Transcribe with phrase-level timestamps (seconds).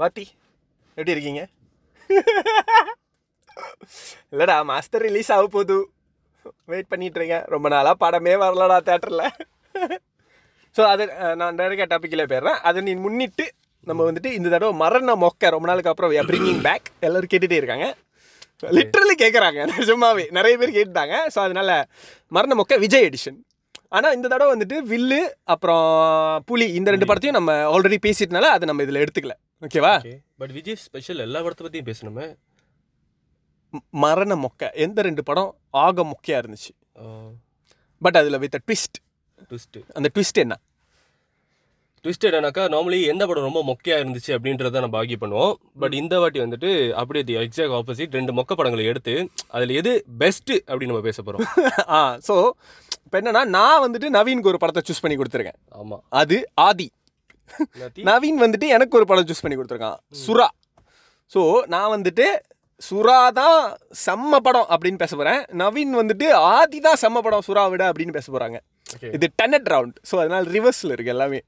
[0.00, 0.24] வாத்தி
[0.98, 1.40] எப்படி இருக்கீங்க?
[4.32, 5.78] இல்லடா மாஸ்டர் ரிலீஸ் ஆக போகுது.
[6.72, 7.46] வெயிட் பண்ணிட்டு இருக்கேன்.
[7.54, 9.24] ரொம்ப நாளாக படமே வரலடா தேட்டரில்
[10.76, 11.04] ஸோ அது
[11.40, 12.58] நான் டேரக்டாக டாப்பிக்கில் போயிடுறேன்.
[12.68, 13.46] அதை நீ முன்னிட்டு
[13.90, 17.88] நம்ம வந்துட்டு இந்த தடவை மரண மொக்க ரொம்ப நாளுக்கு அப்புறம் பிரிங்கிங் பேக் எல்லாரும் கேட்டுகிட்டே இருக்காங்க.
[18.78, 20.24] லிட்ரலி கேட்குறாங்க நிஜமாவே.
[20.38, 21.16] நிறைய பேர் கேட்டுட்டாங்க.
[21.34, 21.70] ஸோ அதனால
[22.38, 23.38] மரண மொக்க விஜய் எடிஷன்
[23.96, 25.20] ஆனால் இந்த தடவை வந்துட்டு வில்லு
[25.52, 25.84] அப்புறம்
[26.48, 29.36] புலி இந்த ரெண்டு படத்தையும் நம்ம ஆல்ரெடி பேசிட்டனால அதை நம்ம இதில் எடுத்துக்கல.
[29.62, 32.26] ஓகேவா ஓகே பட் விஜய் ஸ்பெஷல் எல்லா படத்தை பற்றியும் பேசணுமே
[34.04, 34.70] மரண மொக்க.
[34.84, 35.50] எந்த ரெண்டு படம்
[35.84, 36.72] ஆக மொக்கையாக இருந்துச்சு?
[38.02, 38.98] பட் அதில் வித் ட்விஸ்ட்
[39.50, 40.54] ட்விஸ்ட்டு அந்த ட்விஸ்ட் என்ன?
[42.04, 45.54] ட்விஸ்ட் என்னன்னாக்கா நார்மலி எந்த படம் ரொம்ப மொக்கையாக இருந்துச்சு அப்படின்றத நம்ம ஆகி பண்ணுவோம்.
[45.82, 49.14] பட் இந்த வாட்டி வந்துட்டு அப்படியே தி எக்ஸாக்ட் ஆப்போசிட் ரெண்டு மொக்க படங்களை எடுத்து
[49.56, 51.48] அதில் எது பெஸ்ட்டு அப்படின்னு நம்ம பேச போகிறோம்
[51.96, 52.36] ஆ ஸோ
[53.04, 55.58] இப்போ என்னன்னா நான் வந்துட்டு நவீனுக்கு ஒரு படத்தை சூஸ் பண்ணி கொடுத்துருக்கேன்.
[55.80, 56.38] ஆமாம் அது
[56.68, 56.88] ஆதி.
[58.08, 59.98] நவீன் வந்துட்டு எனக்கு ஒரு படம் சூஸ் பண்ணி கொடுத்துருக்கான்.
[60.22, 60.48] சுறா
[61.32, 62.26] ஸோ நான் வந்துட்டு
[62.82, 63.60] சுறா தான்
[64.02, 68.26] செம்ம படம் அப்படின்னு பேச போகிறேன் நவீன் வந்துட்டு ஆதி தான் செம்ம படம் சுறா விட அப்படின்னு பேச
[68.28, 68.58] போகிறாங்க
[69.12, 71.40] இது டெனட் ரவுண்ட் ஸோ அதனால ரிவர்ஸில் இருக்கு எல்லாமே.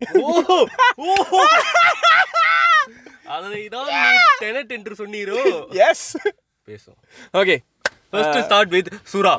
[4.43, 5.37] டெனட் என்று சொன்னீரோ?
[5.87, 6.07] எஸ்
[6.69, 6.99] பேசும்
[7.35, 7.57] okay
[8.13, 9.35] first start with Sura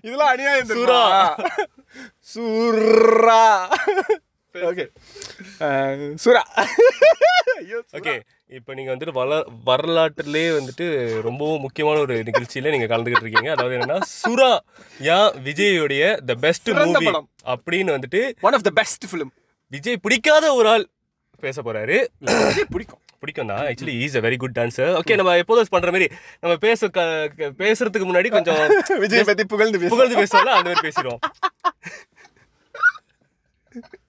[0.00, 1.02] இதெல்லாம் அநியாயம் சுறா.
[2.28, 3.42] சுறா
[4.70, 4.84] ஓகே
[7.60, 8.14] ஐயோ ஓகே
[8.58, 10.86] இப்போ நீங்கள் வந்துட்டு வள வரலாற்றுலேயே வந்துட்டு
[11.26, 13.50] ரொம்பவும் முக்கியமான ஒரு நிகழ்ச்சியில் நீங்கள் கலந்துக்கிட்டு இருக்கீங்க.
[13.56, 14.50] அதாவது என்னன்னா சுறா
[15.16, 17.08] ஏன் விஜயோடைய த பெஸ்ட் மூவி.
[17.54, 19.32] அப்படின்னு வந்துட்டு one of the best film
[19.72, 20.86] Vijay பிடிக்காத ஒரு ஆள்
[21.42, 21.98] பேச போறாரு.
[22.74, 23.02] பிடிக்கும்.
[23.22, 26.06] பிடிக்கும் தான் actually is a very good dancer okay நம்ம எப்போதும் பண்ற மாதிரி
[26.42, 26.88] நம்ம பேச
[27.62, 28.60] பேசுறதுக்கு முன்னாடி கொஞ்சம்
[29.04, 29.78] விஜய் பத்தி புகழ்ந்து.
[29.94, 31.22] புகழ்ந்து பேசுவோம்ல அந்த மாதிரி பேசிடுவோம்.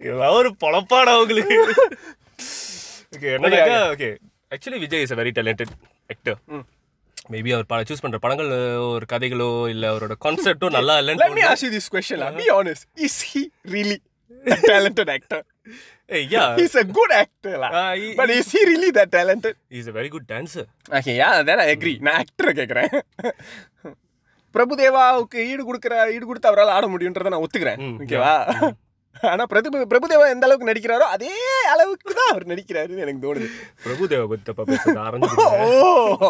[0.01, 1.57] இதெல்லாம் ஒரு பொழப்பாடா உங்களுக்கு
[3.15, 4.09] ஓகே என்னன்னாக்கா okay
[4.51, 5.73] actually Vijay is a very talented
[6.09, 6.65] actor ம்.
[7.29, 8.51] மேபி அவர் படம் சூஸ் பண்ற படங்கள்
[8.89, 12.17] ஒரு கதைகளோ இல்ல அவரோட கான்செப்டோ நல்லா இல்லைன்னு ask you this question.
[12.21, 12.29] lah.
[12.37, 12.83] Be honest.
[12.99, 13.97] Is he really
[14.45, 15.41] a talented actor?
[16.27, 17.53] Yeah He's a good actor.
[17.63, 17.69] lah.
[17.73, 19.55] Ah, he- But is he really that talented?
[19.79, 21.97] Is a very good dancer Okay, yeah, then I agree.
[22.01, 22.91] நான் ஆக்டரை கேட்குறேன்
[24.55, 28.33] பிரபுதேவாவுக்கு ஈடு கொடுக்குற ஈடு கொடுத்து அவரால் ஆட முடியுன்றதை நான் ஒத்துக்கிறேன் ம், ஓகேவா
[29.31, 31.33] ஆனா பிரபு பிரபுதேவா எந்த அளவுக்கு நடிக்கிறாரோ அதே
[31.71, 33.47] அளவுக்கு தான் அவர் நடிக்கிறாருன்னு எனக்கு தோணுது.
[33.85, 34.37] பிரபுதேவ
[35.05, 35.29] ஆரஞ்சு
[35.65, 36.29] ஓ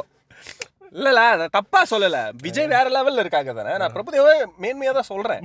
[0.98, 2.20] இல்லல நான் தப்பா சொல்லல.
[2.46, 3.74] விஜய் வேற லெவல்ல இருக்காங்க தானே.
[3.82, 4.32] நான் பிரபுதேவா
[4.64, 5.44] மேன்மையா தான் சொல்றேன்.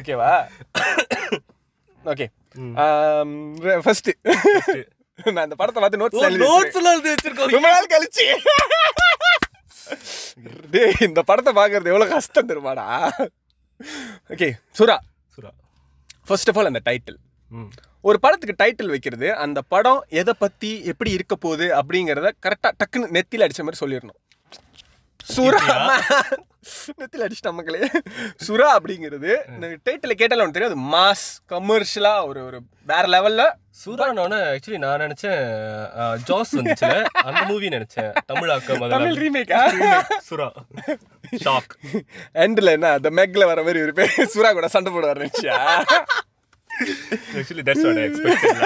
[0.00, 0.32] ஓகேவா
[2.12, 2.26] ஓகே
[3.86, 4.10] ஃபர்ஸ்ட்
[5.34, 7.52] நான் அந்த படத்தை பார்த்து நோட்ஸ் எழுதி நோட்ஸ் எல்லாம் எழுதி வச்சிருக்கோம்.
[7.56, 8.26] ரொம்ப நாள் கழிச்சு.
[10.74, 12.86] டேய் இந்த படத்தை பார்க்கறது எவ்வளவு கஷ்டம் தெரியுமாடா.
[14.34, 14.48] Okay
[14.78, 14.96] Sura.
[15.36, 15.50] Sura.
[16.26, 17.18] First of all அந்த டைட்டில்
[18.04, 23.46] ஒரு படத்துக்கு டைட்டில் வைக்கிறது அந்த படம் எதை பத்தி எப்படி இருக்க போகுது அப்படிங்கிறத கரெக்டா டக்குன்னு நெத்தில
[23.46, 24.18] அடிச்ச மாதிரி சொல்லிடணும்.
[25.26, 25.62] சுரா
[26.98, 27.80] நெத்தில அடிச்சிட்ட மக்களே
[28.46, 29.32] சுரா அப்படிங்கிறது
[29.86, 33.42] டைட்டில் கேட்டாலும் தெரியும் அது மாஸ் கமர்ஷியலா ஒரு ஒரு வேற லெவல்ல
[33.80, 35.40] சுரானோட ஆக்சுவலி நான் நினைச்சேன்
[36.28, 36.92] ஜாஸ் வந்துச்சுல
[37.22, 38.10] அந்த மூவி நினைச்சேன்.
[38.26, 39.60] தமிழாக்கம் தமிழ் ரீமேக்கா
[40.28, 40.48] சுரா
[41.44, 41.72] ஷாக்
[42.36, 45.58] எண்ட்ல என்ன அந்த மெக்ல வர மாதிரி ஒரு பேர் சுறா கூட சண்டை போடுவார் நினைச்சியா?
[47.34, 48.64] Actually that's what I expected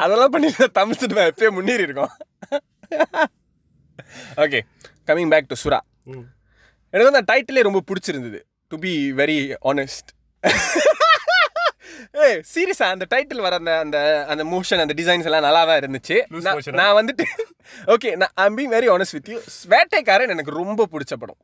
[0.00, 2.14] அதெல்லாம் பண்ணி தமிழ் சினிமா எப்பயே முன்னேறி இருக்கோம்
[4.42, 4.60] ஓகே
[5.08, 5.80] கமிங் பேக் டு சுறா
[6.94, 8.38] எனக்கு வந்து அந்த டைட்டிலே ரொம்ப பிடிச்சிருந்தது.
[8.72, 9.38] டு பி வெரி
[9.70, 10.10] ஆனஸ்ட்
[12.22, 13.98] ஏய் சீரியஸா அந்த டைட்டில் வர அந்த அந்த
[14.28, 16.16] அந்த மோஷன் அந்த டிசைன்ஸ் எல்லாம் நல்லா தான் இருந்துச்சு
[16.72, 17.24] நான்- வந்துட்டு
[17.94, 19.38] ஓகே நான் I'm being very honest with you
[19.70, 21.38] Vettaikaran எனக்கு ரொம்ப பிடிச்ச படம்.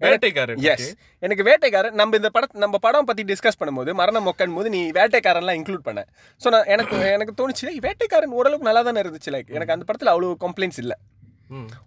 [0.00, 0.88] வேட்டைக்காரன் எஸ்
[1.22, 5.58] எனக்கு வேட்டைக்காரன் நம்ம இந்த படம் நம்ம படம் பத்தி டிஸ்கஸ் பண்ணும்போது மரண மொக்கன் போது நீ வேட்டைக்காரன்லாம்
[5.58, 6.00] இன்க்ளூட் பண்ண.
[6.40, 10.12] ஸோ நான் எனக்கு எனக்கு தோணுச்சு "ஏய், வேட்டைக்காரன் ஓரளவுக்கு நல்லா தானே இருந்துச்சு லைக் எனக்கு அந்த படத்தில்
[10.14, 10.96] அவ்வளோ கம்ப்ளைண்ட்ஸ் இல்லை.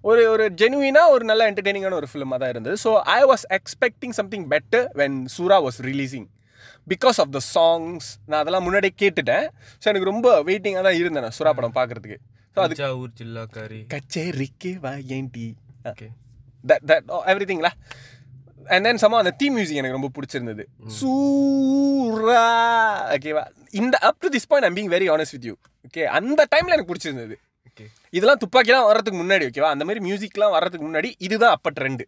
[0.10, 2.78] ஒரு ஒரு ஜெனுவினா ஒரு நல்ல என்டர்டெய்னிங்கான ஒரு ஃபிலிமாக தான் இருந்தது.
[2.86, 6.28] So I was expecting something better when Sura was releasing
[6.94, 9.48] because of the songs நான் அதெல்லாம் முன்னாடியே கேட்டுட்டேன்.
[9.82, 12.20] ஸோ எனக்கு ரொம்ப வெயிட்டிங்காக தான் இருந்தேன் நான் சூரா படம் பார்க்கறதுக்கு.
[12.54, 15.48] ஸோ அது தஞ்சாவூர் ஜில்லாக்காரி கச்சேரிக்கு வா ஏன்டி
[15.92, 16.08] ஓகே
[16.72, 17.72] தட் தட் எவ்ரி திங்லா
[18.76, 20.64] அண்ட் தென் சமா அந்த தீம் மியூசிக் எனக்கு ரொம்ப பிடிச்சிருந்தது.
[21.00, 22.46] சூரா
[23.18, 23.44] ஓகேவா
[23.82, 25.56] இந்த up to this point I'm being very honest with you
[25.88, 27.36] okay அந்த டைமில் எனக்கு பிடிச்சிருந்தது.
[28.18, 32.04] இதெல்லாம் துப்பாக்கிலாம் வர்றதுக்கு முன்னாடி ஓகேவா அந்த மாதிரி மியூசிக்லாம் வர்றதுக்கு முன்னாடி இதுதான் அப்போ ட்ரெண்டு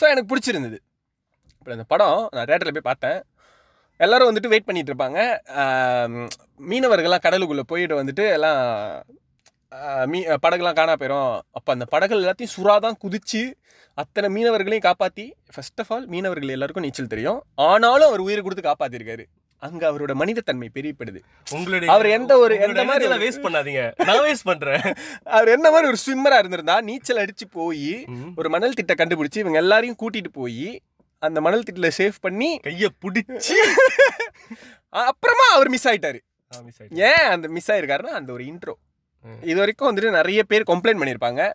[0.00, 0.78] ஸோ எனக்கு பிடிச்சிருந்தது.
[1.58, 3.18] இப்போ அந்த படம் நான் தேட்டரில் போய் பார்த்தேன்.
[4.04, 5.18] எல்லோரும் வந்துட்டு வெயிட் பண்ணிகிட்டு இருப்பாங்க.
[6.70, 8.60] மீனவர்கள்லாம் கடலுக்குள்ளே போயிட்டு வந்துட்டு எல்லாம்
[10.12, 13.42] மீ படகுலாம் காணா போயிடும் அப்போ அந்த படகுகள் எல்லாத்தையும் சுறா தான் குதிச்சு
[14.02, 15.24] அத்தனை மீனவர்களையும் காப்பாற்றி
[15.54, 17.40] ஃபர்ஸ்ட் ஆஃப் ஆல் மீனவர்கள் எல்லாருக்கும் நீச்சல் தெரியும்.
[17.68, 19.24] ஆனாலும் அவர் உயிரை கொடுத்து காப்பாற்றிருக்காரு
[19.64, 21.20] அங்க அவரோட மனிதத்தன்மை பெரியப்படுது.
[21.50, 24.04] உங்களுடைய அவர் எந்த ஒரு- எந்த மாதிரி வேஸ்ட் பண்ணாதீங்க.
[24.04, 24.80] நான் வேஸ்ட் பண்றேன்.
[25.24, 28.04] அவர் என்ன மாதிரி ஒரு ஸ்விம்மரா இருந்திருந்தா நீச்சல் அடிச்சு போய்.
[28.36, 30.80] ஒரு மணல் திட்ட கண்டுபிடிச்சு இவங்க எல்லாரையும் கூட்டிட்டு போய்
[31.18, 33.52] அந்த மணல் திட்டில சேவ் பண்ணி கைய புடிச்சு.
[34.88, 36.18] அப்புறமா அவர் மிஸ் ஆயிட்டாரு.
[36.90, 38.72] ஏன் அந்த மிஸ் ஆயிருக்காருன்னா அந்த ஒரு இன்ட்ரோ.
[39.42, 41.52] இது வரைக்கும் வந்துட்டு நிறைய பேர் கம்ப்ளைண்ட் பண்ணியிருப்பாங்க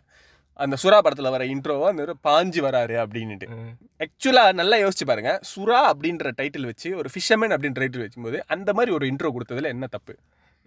[0.60, 3.46] அந்த சுறா படத்துல வர இன்ட்ரோவா அந்த ஒரு பாஞ்சு வராரு அப்படின்னுட்டு.
[3.48, 3.72] ம்.
[3.98, 5.40] ஆக்சுவலா நல்லா யோசிச்சு பாருங்க.
[5.54, 9.86] சுறா அப்படின்ற டைட்டில் வச்சு ஒரு ஃபிஷர்மேன் அப்படின்ற டைட்டில் வச்சும்போது அந்த மாதிரி ஒரு இன்ட்ரோ கொடுத்ததுல என்ன
[9.86, 10.14] தப்பு?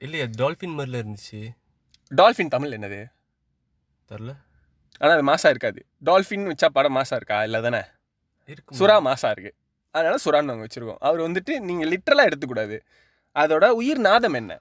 [0.01, 1.41] இல்லையா டால்பின் மாதிரில இருந்துச்சு.
[2.11, 3.01] டால்ஃபின் தமிழ் என்னது?
[4.11, 4.31] தெரியல.
[5.01, 5.85] ஆனா அது மாசா இருக்காது.
[6.03, 7.43] டால்ஃபின் வச்சா படம் மாசா இருக்கா?
[7.43, 7.81] இல்ல தானே
[8.49, 9.51] இருக்கு சுறா மாசா இருக்கு.
[9.91, 10.99] அதனால சுறான்னு நாங்கள் வச்சிருக்கோம்.
[10.99, 12.77] அவர் வந்துட்டு நீங்க லிட்டரலா எடுத்துக்கூடாது.
[13.35, 14.53] அதோட உயிர் நாதம் என்ன?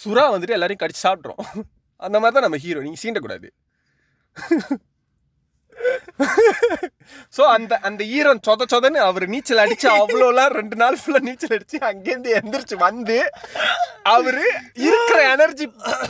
[0.00, 1.42] சுறா வந்துட்டு எல்லாரையும் கடிச்சு சாப்பிட்றோம்
[1.96, 3.48] அந்த மாதிரி தான் நம்ம ஹீரோ நீங்க சீண்டக்கூடாது.
[7.34, 11.78] ஸோ அந்த அந்த ஈரம் சொத சொதன்னு அவர் நீச்சல் அடிச்சு அவ்வளோலாம் ரெண்டு நாள் ஃபுல்லாக நீச்சல் அடிச்சு
[11.88, 13.16] அங்கேருந்து எந்திரிச்சு வந்து
[14.12, 14.44] அவரு
[14.82, 15.66] இருக்கிற எனர்ஜி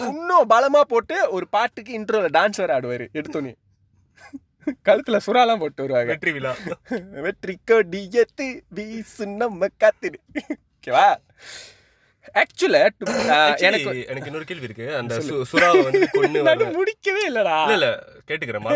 [0.09, 3.55] இன்னும் பலமா போட்டு ஒரு பாட்டுக்கு இன்ட்ரோல டான்ஸ் வேற ஆடுவாரு எடுத்தோன்னே
[4.87, 6.11] கழுத்துல சுறாலாம் போட்டு வருவாங்க.
[6.11, 6.51] வெற்றி விழா.
[7.25, 10.19] வெற்றி கொடியத்து வீசு நம்ம காத்துடு
[10.75, 11.07] ஓகேவா?
[12.43, 14.87] ஆக்சுவலா எனக்கு எனக்கு எனக்கு இன்னொரு கேள்வி இருக்கு.
[15.01, 15.15] அந்த
[15.53, 17.57] சுறாவை வந்து கொண்டு முடிக்கவே இல்லடா.
[17.65, 17.89] இல்ல இல்ல
[18.29, 18.67] கேட்டுக்கிறேன்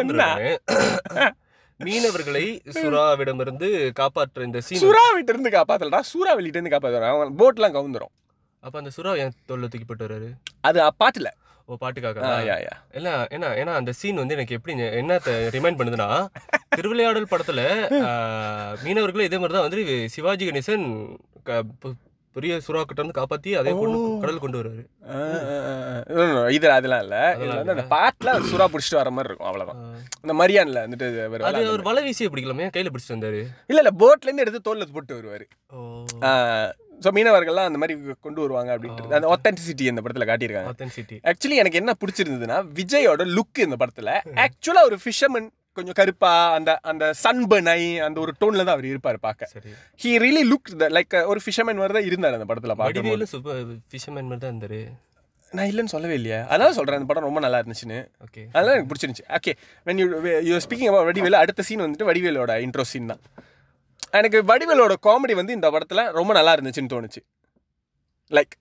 [1.81, 2.45] மீனவர்களை
[2.81, 3.69] சுறாவிடமிருந்து
[4.01, 6.01] காப்பாற்ற இந்த சீன் சுறா விட்டு இருந்து காப்பாத்தலடா.
[6.13, 8.13] சூறா வெளியிட்டு இருந்து காப்பாத்துறான் போட்லாம் கவுந்துரும்.
[8.63, 10.29] அப்ப அந்த சுறா என் தோல்ல தூக்கி போட்டு வர்றாரு
[10.69, 11.31] அது பாட்டுல.
[11.69, 12.29] ஓ பாட்டுக்காக
[12.99, 16.09] இல்ல ஏன்னா ஏன்னா அந்த சீன் வந்து எனக்கு எப்படி என்னத்த ரிமைண்ட் பண்ணுதுன்னா
[16.77, 17.61] திருவிளையாடல் படத்துல
[18.85, 19.85] மீனவர்களும் இதே மாதிரி தான் வந்து
[20.15, 20.87] சிவாஜி கணேசன்
[22.37, 23.99] பெரிய சுறா கிட்ட இருந்து காப்பாத்தி அதே கொண்டு.
[24.23, 24.83] கடல் கொண்டு வர்றாரு
[26.57, 27.17] இது அதெல்லாம் இல்ல.
[27.67, 29.81] அந்த பாட்டுல சுறா புடிச்சிட்டு வர மாதிரி இருக்கும் அவ்வளவுதான்.
[30.23, 32.69] அந்த மரியான்ல வந்துட்டு வருவாரு அது அவர் வலை வீசியே பிடிக்கலாமே?
[32.77, 33.43] கையில பிடிச்சிட்டு வந்தாரு?
[33.71, 35.47] இல்ல இல்ல போட்ல இருந்து எடுத்து தோல்ல போட்டு வருவாரு.
[37.05, 37.95] ஸோ மீனவர்கள்லாம் அந்த மாதிரி
[38.27, 40.73] கொண்டு வருவாங்க அப்படின்ட்டு அந்த ஒத்தன்டிசிட்டி இந்த படத்துல காட்டியிருக்காங்க.
[41.31, 44.11] ஆக்சுவலி எனக்கு என்ன பிடிச்சிருந்ததுன்னா விஜயோட லுக் இந்த படத்துல.
[44.45, 49.19] ஆக்சுவலா ஒரு ஃபிஷர்மன் கொஞ்சம் கருப்பா அந்த அந்த சன்பர்ன் ஆகி அந்த ஒரு டோன்ல தான் அவர் இருப்பார்
[49.27, 49.63] பார்க்க.
[50.03, 53.29] ஹி ரியலி லுக் லைக் ஒரு ஃபிஷர்மேன் மாதிரி தான் இருந்தார் அந்த படத்துல பார்க்கும்போது.
[53.33, 54.81] சூப்பர் ஃபிஷர்மேன் மாதிரி தான் இருந்தாரு.
[55.57, 56.41] நான் இல்லைன்னு சொல்லவே இல்லையா.
[56.55, 57.99] அதான் சொல்றேன் அந்த படம் ரொம்ப நல்லா இருந்துச்சுன்னு.
[58.27, 58.43] ஓகே.
[58.55, 59.27] அதெல்லாம் எனக்கு பிடிச்சிருந்துச்சு.
[59.39, 59.53] Okay
[59.89, 60.07] when you
[60.51, 63.23] you speaking about Vadivelu அடுத்த சீன் வந்துட்டு வடிவேலோட இன்ட்ரோ சீன் தான்.
[64.21, 67.23] எனக்கு வடிவேலோட காமெடி வந்து இந்த படத்தில் ரொம்ப நல்லா இருந்துச்சுன்னு தோணுச்சு.
[68.37, 68.55] லைக்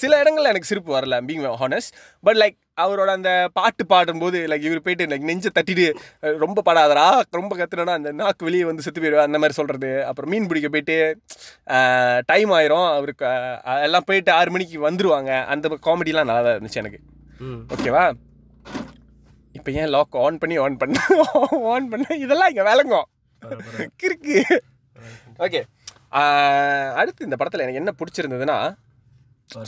[0.00, 1.92] சில இடங்கள்ல எனக்கு சிரிப்பு வரல பீங் ஹானஸ்ட்
[2.26, 5.86] பட் லைக் அவரோட அந்த பாட்டு பாடும்போது லைக் இவர் போயிட்டு லைக் நெஞ்சை தட்டிட்டு
[6.44, 7.06] ரொம்ப பாடாதடா
[7.38, 10.96] ரொம்ப கத்துனா அந்த நாக்கு வெளியே வந்து செத்து போயிடுவா அந்த மாதிரி சொல்கிறது அப்புறம் மீன் பிடிக்க போயிட்டு
[12.30, 12.88] டைம் ஆயிரும்.
[12.98, 13.26] அவருக்கு
[13.86, 15.32] எல்லாம் போயிட்டு ஆறு மணிக்கு வந்துருவாங்க.
[15.54, 17.00] அந்த காமெடிலாம் நல்லா தான் இருந்துச்சு எனக்கு.
[17.76, 18.04] ஓகேவா
[19.58, 20.98] இப்போ ஏன் லாக் ஆன் பண்ணி ஆன் பண்ண
[21.74, 22.06] ஆன் பண்ண?
[22.24, 23.08] இதெல்லாம் இங்கே விளங்கும்.
[24.02, 24.36] கிறுக்கு.
[25.46, 25.60] ஓகே
[27.00, 28.56] அடுத்து இந்த படத்தில் எனக்கு என்ன பிடிச்சிருந்ததுன்னா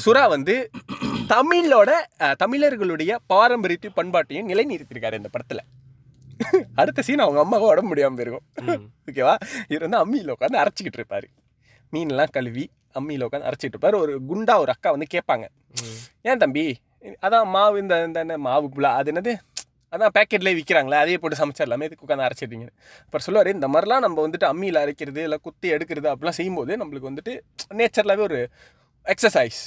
[0.05, 0.55] சுறா வந்து
[1.33, 1.91] தமிழோட
[2.43, 5.63] தமிழர்களுடைய பாரம்பரியத்தை பண்பாட்டையும் நிலைநிறுத்திருக்காரு இந்த படத்தில்.
[6.81, 8.85] அடுத்த சீன் அவங்க அம்மாவை உடம்பு முடியாமல் போயிருக்கும்.
[9.09, 9.35] ஓகேவா
[9.71, 11.29] இவர் வந்து அம்மியில் உட்காந்து அரைச்சிக்கிட்டு இருப்பாரு.
[11.93, 12.65] மீன்லாம் கழுவி
[12.99, 13.97] அம்மியில் உட்காந்து அரைச்சிட்டு இருப்பாரு.
[14.05, 15.47] ஒரு குண்டா ஒரு அக்கா வந்து கேட்பாங்க.
[16.31, 16.65] ஏன் தம்பி?
[17.27, 19.35] அதான் மாவு இந்த இந்த மாவு புலா அது என்னது?
[19.93, 22.67] அதான் பேக்கெட்லேயே விற்கிறாங்களே அதையே போட்டு சமைச்சிடலாமே இதுக்கு உட்காந்து அரைச்சிடுறீங்க
[23.05, 27.35] அப்புறம் சொல்லுவார் இந்த மாதிரிலாம் நம்ம வந்துட்டு அம்மியில் அரைக்கிறது இல்லை குத்தி எடுக்கிறது அப்படிலாம் செய்யும்போது நம்மளுக்கு வந்துட்டு
[27.81, 28.39] நேச்சர்லாகவே ஒரு
[29.07, 29.61] எக்ஸசைஸ்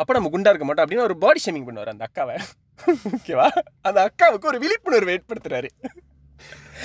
[0.00, 2.36] அப்போ நம்ம குண்டா இருக்க மாட்டோம் அப்படின்னு ஒரு பாடி ஷேமிங் பண்ணுவார் அந்த அக்காவை.
[3.16, 3.46] ஓகேவா
[3.88, 5.70] அந்த அக்காவுக்கு ஒரு விழிப்புணர்வு ஏற்படுத்துறாரு.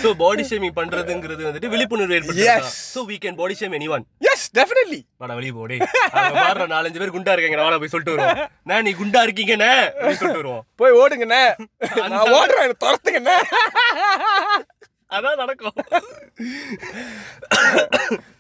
[0.01, 2.15] ஸோ பாடி ஷேமிங் பண்றதுங்கிறது வந்துட்டு விழிப்புணர்வு.
[2.17, 4.03] ஏற்படுத்தும் so we can body shame anyone.
[4.31, 5.77] Yes definitely வாடா வெளியே போடே
[6.39, 7.59] பாடுற நாலஞ்சு பேர் குண்டா இருக்காங்க.
[7.65, 8.50] வாடா போய் சொல்லிட்டு வருவோம்.
[8.71, 9.73] நான் நீ குண்டா இருக்கீங்கண்ணே?
[10.21, 10.63] சொல்லிட்டு வருவோம்.
[10.81, 11.43] போய் ஓடுங்கண்ணே.
[12.13, 13.38] நான் ஓடுறேன் துரத்துங்கண்ணே.
[15.17, 15.77] அதான் நடக்கும்.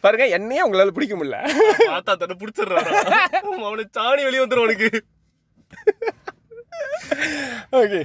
[0.03, 1.39] பாருங்க என்னையே உங்களால பிடிக்க முடியல.
[1.91, 2.89] பார்த்தா தன்னை பிடிச்சிடுறான்.
[3.67, 4.89] அவனை சாணி வெளியே வந்துடும் உனக்கு
[7.81, 8.01] ஓகே.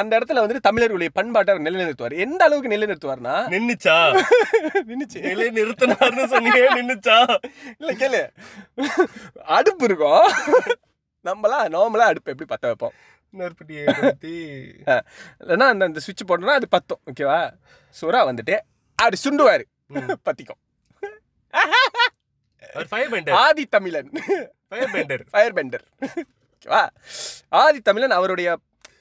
[0.00, 2.14] அந்த இடத்துல வந்துட்டு தமிழர்களுடைய பண்பாட்டை அவர் நிலைநிறுத்துவார்.
[2.24, 3.96] எந்த அளவுக்கு நிலைநிறுத்துவார்னா நின்னுச்சா?
[4.90, 5.20] நின்னுச்சு.
[5.30, 7.16] நிலை நிறுத்தினார்னு சொன்னீங்க நின்னுச்சா?
[7.80, 8.22] இல்ல கேளு.
[9.58, 10.26] அடுப்பு இருக்கும்.
[11.28, 12.94] நம்மளாம் நார்மலா அடுப்பு எப்படி பத்த வைப்போம்?
[13.34, 14.32] நெருப்பட்டியை கொளுத்தி
[15.42, 17.40] இல்லைன்னா அந்த அந்த சுவிட்ச் போட்டோம்னா அது பத்தும் ஓகேவா
[17.96, 18.54] சுறா வந்துட்டு
[18.98, 19.64] அப்படி சுண்டுவாரு.
[20.26, 20.58] பத்திக்கும்.
[22.70, 24.10] அவர் ஃபயர் பெண்டர் ஆதி தமிழன்
[24.70, 25.84] ஃபயர் பெண்டர் ஃபயர் பெண்டர்
[26.52, 26.82] ஓகேவா
[27.60, 28.48] ஆதி தமிழன் அவருடைய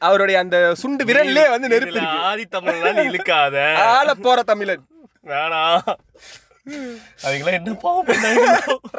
[0.02, 3.56] அவருடைய அந்த சுண்டு விரல்லே வந்து நெருப்பு ஆதி தமிழ்லாம் நீ இழுக்காத.
[3.92, 4.86] ஆள போற தமிழன்.
[5.26, 5.82] வேணாம்
[7.26, 8.42] அவங்களாம் என்ன பாவம் பண்ணாங்க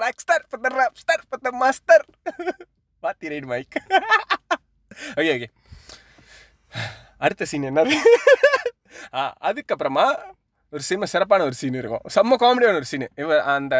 [0.01, 2.05] ராக்ஸ்டார் பத்த ராப்ஸ்டார் பத்த மாஸ்டர்
[3.03, 3.77] பாத்தி ரைட் மைக்
[5.17, 5.49] ஓகே ஓகே
[7.21, 7.95] அடுத்த சீன் என்னது?
[9.15, 10.05] ஆ அதுக்கப்புறமா
[10.73, 12.05] ஒரு சிம்ம சிறப்பான ஒரு சீன் இருக்கும்.
[12.15, 13.75] செம்ம காமெடியான ஒரு சீன் இவ அந்த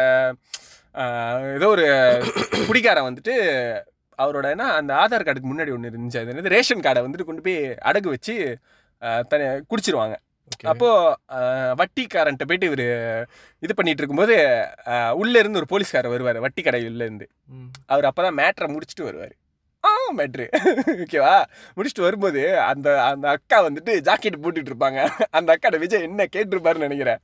[1.55, 1.85] ஏதோ ஒரு
[2.63, 3.33] குடிக்காரன் வந்துட்டு
[4.19, 6.21] அவரோட என்ன அந்த ஆதார் கார்டுக்கு முன்னாடி ஒன்று இருந்துச்சு.
[6.21, 7.59] அது என்னது ரேஷன் கார்டை வந்துட்டு கொண்டு போய்
[7.89, 8.35] அடகு வச்சு
[9.31, 10.15] தனி குடிச்சிருவாங்க.
[10.65, 10.87] அப்போ
[11.35, 12.85] ஆஹ், வட்டிக்காரன்ட்ட போயிட்டு இவர்
[13.63, 14.35] இது பண்ணிட்டு இருக்கும்போது
[14.91, 17.27] ஆஹ், உள்ள இருந்து ஒரு போலீஸ்காரர் வருவார் வட்டி கடையில இருந்து.
[17.49, 17.69] ம்.
[17.87, 19.35] அவர் அப்பதான் மேட்ரை முடிச்சுட்டு வருவார்.
[20.11, 20.45] ஆ மேட்ரு
[21.03, 21.35] ஓகேவா
[21.75, 25.01] முடிச்சுட்டு வரும்போது அந்த அந்த அக்கா வந்துட்டு ஜாக்கெட் போட்டுட்டு இருப்பாங்க
[25.37, 27.21] அந்த அக்காட விஜய் என்ன கேட்டிருப்பாருன்னு நினைக்கிறேன்.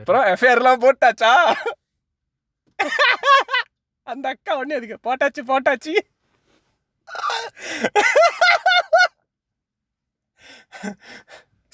[0.00, 1.32] அப்புறம் எஃப்ஐஆர்லாம் போட்டாச்சா?
[4.06, 5.94] அந்த அக்கா உடனே அதுக்கு போட்டாச்சு போட்டாச்சு.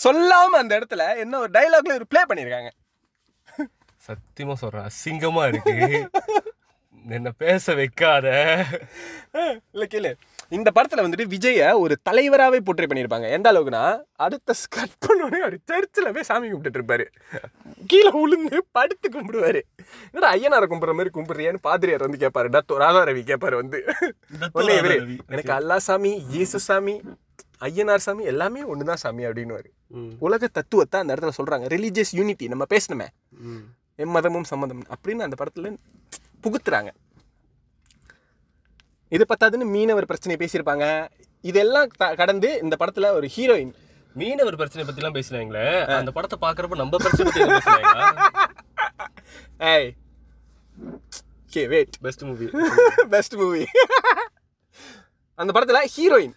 [0.01, 2.73] சொல்லாம அந்த இடத்துல என்ன ஒரு டைலாக்ல ஒரு ப்ளே பண்ணியிருக்காங்க
[4.07, 5.77] சத்தியமா சொல்றேன் அசிங்கமா இருக்கு.
[7.09, 8.27] என்ன பேச வைக்காத.
[9.73, 10.15] இல்ல கேளு.
[10.49, 16.13] இந்த படத்துல வந்துட்டு விஜய ஒரு தலைவராகவே போர்ட்ரே பண்ணியிருப்பாங்க எந்த அளவுக்குன்னா அடுத்த கட் பண்ணோடனே அவர் சர்ச்சில்
[16.13, 17.05] போய் சாமி கும்பிட்டுட்டு இருப்பாரு.
[17.87, 19.61] கீழே விழுந்து படுத்து கும்பிடுவாரு.
[20.13, 23.85] என்னடா ஐயனாரை கும்பிட்ற மாதிரி கும்பிட்றியான்னு பாதிரியார் வந்து கேட்பாரு டத்தோ ராதாரவி கேட்பாரு வந்து.
[24.55, 27.01] இவரு எனக்கு அல்லா சாமி இயேசு சாமி
[27.61, 29.71] ஐயனார் சாமி எல்லாமே ஒண்ணுதான் சாமி அப்படின்னுவாரு.
[29.87, 30.09] ம்.
[30.19, 31.67] உலக தத்துவத்தை அந்த இடத்துல சொல்றாங்க.
[31.75, 33.07] ரிலீஜியஸ் யூனிட்டி நம்ம பேசணுமே.
[33.99, 35.77] எம்மதமும் சம்மதம் அப்படின்னு அந்த படத்துல
[36.47, 36.91] புகுத்துறாங்க.
[39.13, 40.87] இது பத்தாதுன்னு மீனவர் பிரச்சனை பேசியிருப்பாங்க.
[41.45, 41.89] இதெல்லாம்
[42.21, 43.73] கடந்து இந்த படத்துல ஒரு ஹீரோயின்
[44.17, 45.65] மீனவர் பிரச்சனை எல்லாம் பேசுனாங்களே
[45.99, 47.33] அந்த படத்தை பாக்குறப்ப நம்ம பிரச்சனை
[49.73, 49.91] ஏய்.
[51.53, 52.47] K wait best movie
[53.15, 53.65] best movie
[55.39, 56.35] அந்த படத்துல ஹீரோயின்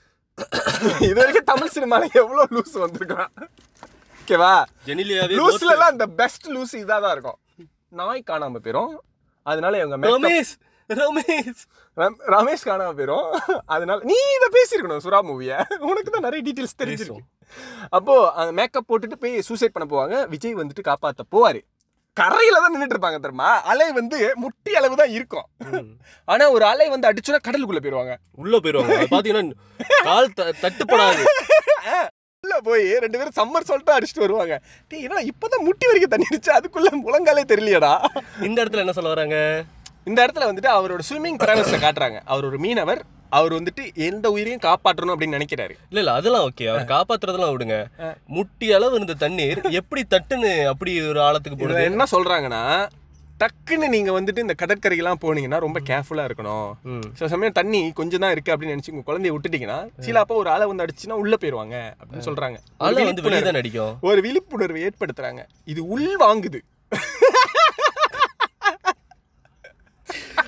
[1.06, 3.32] இது வரைக்கும் தமிழ் சினிமால எவ்வளவு லூஸ் வந்திருக்கான்.
[4.22, 4.52] ஓகேவா
[4.88, 7.40] ஜெனிலியாவே லூஸ்ல எல்லாம் இந்த பெஸ்ட் லூஸ் இதா தான் இருக்கும்.
[8.00, 8.94] நாய் காணாம போயிரும்.
[9.50, 10.54] அதனால இவங்க ரமேஷ்
[10.94, 11.64] ரமேஷ்.
[11.96, 13.38] ரம்- ரமேஷ் காணாம போயிரும்.
[13.66, 17.20] அதனால நீ இதை பேசியிருக்கணும் சுறா மூவிய உனக்கு தான் நிறைய டீட்டெயில்ஸ் தெரிஞ்சிருக்கு.
[17.90, 20.28] அப்போ அந்த மேக்கப் போட்டுட்டு போய் சூசைட் பண்ண போவாங்க.
[20.28, 21.62] விஜய் வந்துட்டு காப்பாத்த போவாரு.
[22.14, 23.62] கரையில தான் நின்னுட்டு இருப்பாங்க தெரியுமா?
[23.62, 25.46] அலை வந்து முட்டி அளவு தான் இருக்கும்.
[26.26, 28.18] ஆனா ஒரு அலை வந்து அடிச்சுனா கடலுக்குள்ள போயிருவாங்க.
[28.36, 29.04] உள்ள போயிருவாங்க.
[29.12, 29.52] பாத்தீங்கன்னா
[30.04, 31.24] கால் தட்டுப்படாது.
[32.50, 34.56] உள்ள போய் ரெண்டு பேரும் சம்மர் சொல்லிட்டு அடிச்சுட்டு வருவாங்க.
[34.90, 36.52] டேய் என்னடா இப்பதான் முட்டி வரைக்கும் தண்ணி இருந்துச்சு.
[36.58, 37.92] அதுக்குள்ள முழங்காலே தெரியலையடா.
[38.48, 39.38] இந்த இடத்துல என்ன சொல்ல வராங்க?
[40.10, 42.20] இந்த இடத்துல வந்துட்டு அவரோட ஸ்விம்மிங் ப்ராவல்ஸை காட்டுறாங்க.
[42.34, 43.02] அவர் ஒரு மீனவர்.
[43.38, 45.74] அவர் வந்துட்டு எந்த உயிரையும் காப்பாற்றணும் அப்படின்னு நினைக்கிறாரு.
[45.90, 47.76] இல்ல இல்ல அதெல்லாம் ஓகே அவர் காப்பாத்துறதெல்லாம் விடுங்க.
[48.38, 51.84] முட்டி அளவு இருந்த தண்ணீர் எப்படி தட்டுன்னு அப்படி ஒரு ஆழத்துக்கு போடுது?
[51.92, 52.64] என்ன சொல்றாங்கன்னா
[53.42, 56.70] டக்குன்னு நீங்க வந்துட்டு இந்த கடற்கரைக்கெல்லாம் போனீங்கன்னா ரொம்ப கேர்ஃபுல்லா இருக்கணும்.
[57.18, 60.66] சில சமயம் தண்ணி கொஞ்சம் தான் இருக்கு அப்படின்னு நினைச்சு உங்க குழந்தைய விட்டுட்டீங்கன்னா சில அப்போ ஒரு ஆளை
[60.72, 63.94] வந்து அடிச்சுன்னா உள்ள போயிருவாங்க அப்படின்னு தான் அடிக்கும்?
[64.10, 65.44] ஒரு விழிப்புணர்வு ஏற்படுத்துறாங்க.
[65.74, 66.62] இது உள் வாங்குது.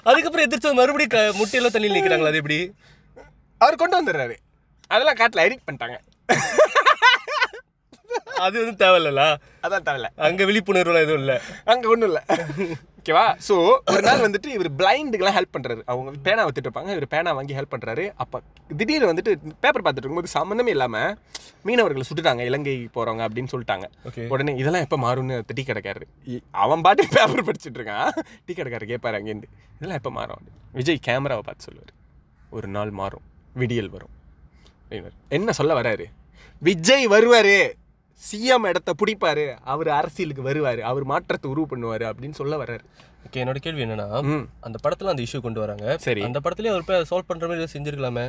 [0.10, 2.60] அதுக்கப்புறம் எதிர்த்து மறுபடியும் முட்டையெல்லாம் தண்ணி நிக்கிறாங்களா அது எப்படி?
[3.64, 4.36] அவர் கொண்டு வந்துடுறாரு.
[4.94, 5.98] அதெல்லாம் காட்டுல எடிட் பண்ணிட்டாங்க.
[8.38, 10.08] அது வந்து தேவையில்ல அதான் தேவையில்ல.
[10.16, 11.42] அங்க விழிப்புணர்வுலாம் எதுவும் இல்ல?
[11.66, 12.24] அங்க ஒண்ணும் இல்ல.
[12.68, 13.38] ஓகேவா?
[13.48, 15.82] சோ ஒரு நாள் வந்துட்டு இவர் பிளைண்டுக்கெல்லாம் ஹெல்ப் பண்றாரு.
[15.86, 16.84] அவங்க பேனா வச்சுட்டு இருப்பாங்க.
[16.84, 18.12] இவர் பேனா வாங்கி ஹெல்ப் பண்றாரு.
[18.16, 18.42] அப்ப
[18.78, 21.16] திடீர்னு வந்துட்டு பேப்பர் பார்த்துட்டு இருக்கும்போது சம்மந்தமே இல்லாம
[21.66, 22.40] மீனவர்களை சுட்டுட்டாங்க.
[22.40, 23.84] இலங்கை போறவங்க அப்படின்னு சொல்லிட்டாங்க.
[24.16, 24.28] ஓகே.
[24.28, 26.02] உடனே இதெல்லாம் எப்ப மாறும்னு டீ கடைக்காரரு.
[26.28, 28.10] இ- அவன் பாட்டு பேப்பர் படிச்சுட்டு இருக்கான்.
[28.46, 29.44] டீ கடைக்காரர் கேட்பாரு அங்கேருந்து.
[29.76, 30.40] இதெல்லாம் எப்ப மாறும்
[30.72, 31.94] விஜய் கேமராவை பார்த்து சொல்லுவார்.
[32.50, 33.22] ஒரு நாள் மாறும்.
[33.54, 34.20] விடியல் வரும்.
[35.30, 36.04] என்ன சொல்ல வராரு?
[36.60, 37.72] விஜய் வருவாரு.
[38.24, 42.84] சிஎம் இடத்த பிடிப்பாரு அவர் அரசியலுக்கு வருவாரு அவர் மாற்றத்தை உருவு பண்ணுவாரு அப்படின்னு சொல்ல வர்றாரு.
[43.26, 44.08] ஓகே என்னோட கேள்வி என்னன்னா
[44.62, 45.86] அந்த படத்துல அந்த இஷ்யூ கொண்டு வராங்க.
[46.06, 46.22] சரி.
[46.28, 48.26] அந்த படத்துலயே அவர் போய் சால்வ் பண்ற மாதிரி செஞ்சிருக்கலாமே?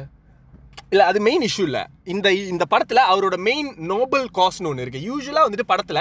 [0.93, 1.79] இல்ல அது மெயின் இஷ்யூ இல்ல.
[2.07, 5.03] இந்த இந்த படத்துல அவரோட மெயின் நோபல் காஸ்ட்னு ஒன்று இருக்கு.
[5.09, 6.01] யூஸ்வலா வந்துட்டு படத்துல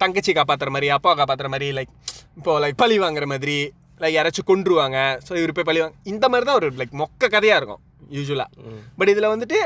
[0.00, 1.92] தங்கச்சி காப்பாத்துற மாதிரி அப்பா காப்பாத்துற மாதிரி லைக்
[2.38, 3.56] இப்போ லைக் பழி வாங்குற மாதிரி
[4.00, 4.98] லைக் யாராச்சும் கொன்றுவாங்க.
[5.26, 8.80] ஸோ இவர் போய் பழி வாங்க இந்த மாதிரி தான் ஒரு லைக் மொக்க கதையா இருக்கும் யூஸ்வலா ம்.
[8.98, 9.58] பட் இதுல வந்துட்டு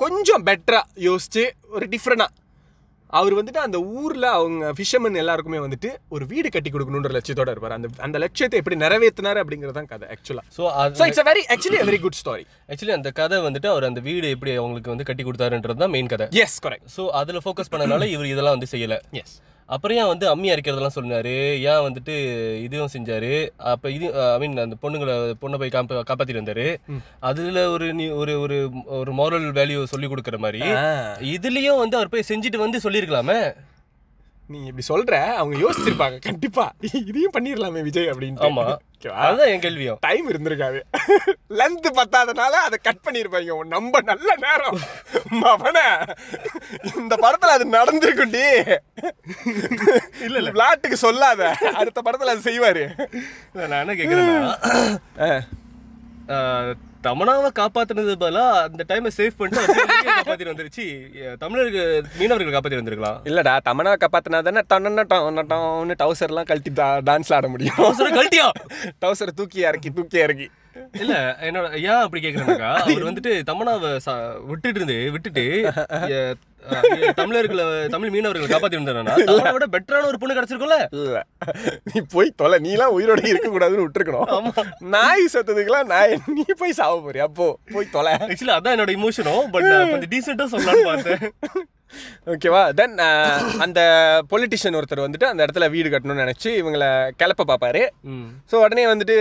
[0.00, 2.26] கொஞ்சம் பெட்டரா யோசிச்சு ஒரு டிஃப்ரெண்டா
[3.12, 7.74] அவர் வந்துட்டு அந்த ஊர்ல அவங்க ஃபிஷர்மன் எல்லாருக்குமே வந்துட்டு ஒரு வீடு கட்டி கொடுக்கணுன்ற லட்சியத்தோட இருப்பார்.
[7.76, 12.00] அந்த அந்த லட்சியத்தை எப்படி நிறைவேற்றினாரு அப்படிங்கிறது தான் கதை ஆக்சுவலா ஸோ அது it's very actually very
[12.04, 15.94] good story actually அந்த கதை வந்துட்டு அவர் அந்த வீடு எப்படி அவங்களுக்கு வந்து கட்டி கொடுத்தாருன்றது தான்
[15.96, 16.28] மெயின் கதை.
[16.44, 18.98] எஸ் கரெக்ட் ஸோ அதில் ஃபோக்கஸ் பண்ணனால இவர் இதெல்லாம் வந்து செய்யலை.
[19.22, 19.36] எஸ்
[19.68, 21.32] அப்புறம் ஏன் வந்து அம்மி அரைக்கிறதெல்லாம் சொன்னாரு
[21.70, 22.14] ஏன் வந்துட்டு
[22.64, 23.30] இதுவும் செஞ்சாரு
[23.72, 26.66] அப்போ இது ஐ மீன் அந்த பொண்ணுங்களை பொண்ணை போய் காப்பா காப்பாற்றிட்டு வந்தாரு.
[27.20, 28.56] அதில் ஒரு நீ ஒரு ஒரு
[29.00, 30.60] ஒரு மாரல் வேல்யூ சொல்லி கொடுக்குற மாதிரி.
[31.36, 33.38] இதுலயும் வந்து அவர் போய் செஞ்சுட்டு வந்து சொல்லியிருக்கலாமே
[34.48, 36.20] நீ இப்படி சொல்ற அவங்க யோசிச்சிருப்பாங்க.
[36.20, 36.72] கண்டிப்பா.
[36.80, 38.76] இதையும் பண்ணிடலாமே விஜய் அப்படின்னு ஆமா.
[39.10, 39.96] அதுதான் என் கேள்வியும்.
[40.00, 40.80] டைம் இருந்திருக்காது.
[41.48, 43.50] லென்த் பத்தாதனால அதை கட் பண்ணிருப்பாங்க.
[43.50, 44.78] உன் நம்ம நல்ல நேரம்.
[45.30, 46.06] மவன
[46.96, 48.78] இந்த படத்துல அது நடந்திருக்குண்டி
[50.20, 50.50] இல்ல இல்ல.
[50.50, 51.56] விளாட்டுக்கு சொல்லாத.
[51.74, 53.08] அடுத்த படத்துல அது செய்வாரு.
[53.68, 54.54] நான் என்ன கேட்குறேன்னா
[57.06, 59.74] தமனாவை காப்பாத்துனது பதிலா அந்த டைமை சேவ் பண்ணிட்டு
[60.18, 60.84] காப்பாத்தி வந்துருச்சு.
[61.42, 66.72] தமிழர்கள் மீனவர்கள் காப்பாத்தி வந்திருக்கலாம் இல்லடா தமனா காப்பாத்தினா தானே டன்னு டவுசர்லாம் கழட்டி
[67.10, 67.78] டான்ஸ்ல ஆட முடியும்.
[67.86, 68.48] அவசரம் கழட்டியா?
[69.04, 70.48] டவுசரை தூக்கி இறக்கி தூக்கி இறக்கி.
[71.02, 71.14] இல்ல
[71.48, 73.90] என்னோட ஏன் அப்படி கேக்குறேன்னாக்கா அவர் வந்துட்டு தமனாவை
[74.48, 75.44] விட்டுட்டு இருந்து விட்டுட்டு
[77.20, 80.78] தமிழர்களை தமிழ் மீனவர்களை காப்பாத்தி வந்தானா தமனை விட பெட்டரான ஒரு பொண்ணு கிடைச்சிருக்கும்ல?
[81.90, 87.28] நீ போய் தொலை நீலாம் உயிரோட இருக்க கூடாதுன்னு விட்டுருக்கணும் நாய் செத்ததுக்கெல்லாம் நாய் நீ போய் சாவ போறியா?
[87.30, 88.14] அப்போ போய் தொலை.
[88.24, 91.24] ஆக்சுவலி அதான் என்னோட இமோஷனும் பட் கொஞ்சம் டீசெண்டா சொல்லலாம்னு பார்த்தேன்.
[92.32, 92.94] ஓகேவா தென்
[93.64, 93.80] அந்த
[94.30, 96.88] பொலிட்டிஷியன் ஒருத்தர் வந்துட்டு அந்த இடத்துல வீடு கட்டணும்னு நினைச்சு இவங்களை
[97.20, 97.82] கிளப்ப பார்ப்பாரு.
[98.50, 99.16] ஸோ உடனே வந்துட்டு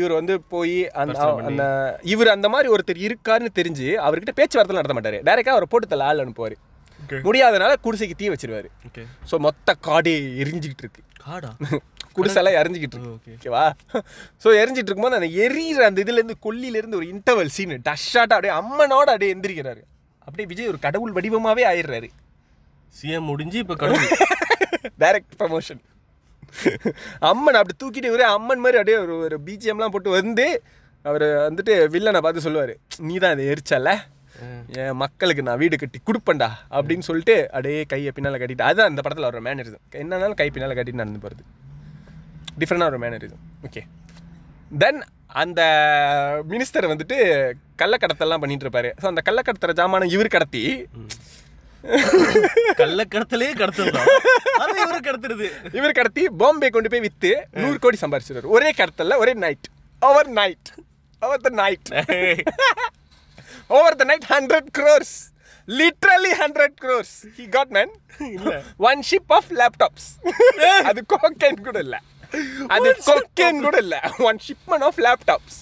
[0.00, 1.18] இவர் வந்து போய் அந்த
[1.50, 1.64] அந்த
[2.12, 5.20] இவர் அந்த மாதிரி ஒருத்தர் இருக்காருன்னு தெரிஞ்சு அவர்கிட்ட பேச்சுவார்த்தை நடத்த மாட்டாரு.
[5.28, 6.56] டைரக்டா அவரை போட்டு தள்ள ஆள் அனுப்புவார்.
[7.26, 8.68] முடியாதனால குடிசைக்கு தீ வச்சிருவாரு.
[9.30, 11.02] ஸோ மொத்த காடே எரிஞ்சுக்கிட்டு இருக்கு.
[11.26, 11.50] காடா?
[12.16, 13.12] குடிசெல்லாம் எரிஞ்சுக்கிட்டு இருக்கு.
[13.16, 13.64] ஓகே ஓகேவா
[14.44, 19.34] ஸோ எரிஞ்சிட்டு இருக்கும்போது அந்த எரியிற அந்த இதுலேருந்து கொல்லியிலேருந்து ஒரு இன்டர்வல் சீன் டஷ்ஷாட்டாக அப்படியே அம்மனோட அப்படியே
[19.34, 19.82] எந்திரிக்கிறாரு.
[20.26, 22.08] அப்படியே விஜய் ஒரு கடவுள் வடிவமாகவே ஆயிடுறாரு.
[22.94, 24.10] சிஎம் முடிஞ்சு இப்ப கடவுள்.
[25.02, 25.80] டைரக்ட் ப்ரமோஷன்
[27.30, 30.46] அம்மன் அப்படி தூக்கிட்டு ஒரே அம்மன் மாதிரி அப்படியே ஒரு ஒரு பிஜிஎம்லாம் போட்டு வந்து
[31.04, 32.72] அவர் வந்துட்டு வில்லனை பார்த்து சொல்லுவார்.
[33.08, 33.90] நீ தான் இதை எரிச்சல
[34.80, 39.30] என் மக்களுக்கு நான் வீடு கட்டி கொடுப்பேன்டா அப்படின்னு சொல்லிட்டு அப்படியே கையை பின்னால் கட்டிட்டு அதுதான் அந்த படத்தில்
[39.30, 41.44] ஒரு மேனரிசம் என்னன்னாலும் கை பின்னால் கட்டிட்டு நடந்து போகிறது
[42.60, 43.82] டிஃப்ரெண்டாக ஒரு மேனரிசம் ஓகே
[44.82, 45.00] தென்
[45.40, 45.60] அந்த
[46.52, 47.16] மினிஸ்டர் வந்துட்டு
[47.80, 48.90] கள்ளக்கடத்தெல்லாம் பண்ணிட்டு இருப்பாரு.
[49.00, 50.62] ஸோ அந்த கள்ளக்கடத்துற ஜாமானை இவர் கடத்தி.
[52.80, 54.08] கள்ள கடத்தலே கடத்தலாம்
[54.62, 55.46] அது இவரு கடத்துறது.
[55.78, 57.30] இவர் கடத்தி பாம்பே கொண்டு போய் வித்து
[57.62, 58.52] நூறு கோடி சம்பாரிச்சிருவாரு.
[58.56, 59.68] ஒரே கடத்தல்ல ஒரே night
[60.02, 60.70] over night
[61.22, 61.90] over the night
[63.70, 65.14] over the night hundred crores
[65.68, 67.92] literally hundred crores he got man
[68.90, 70.08] one ship of laptops
[70.90, 71.96] அது கோக்கேன் கூட இல்ல.
[72.76, 73.96] அது கொக்கேன் கூட இல்ல.
[74.28, 75.58] One shipment of laptops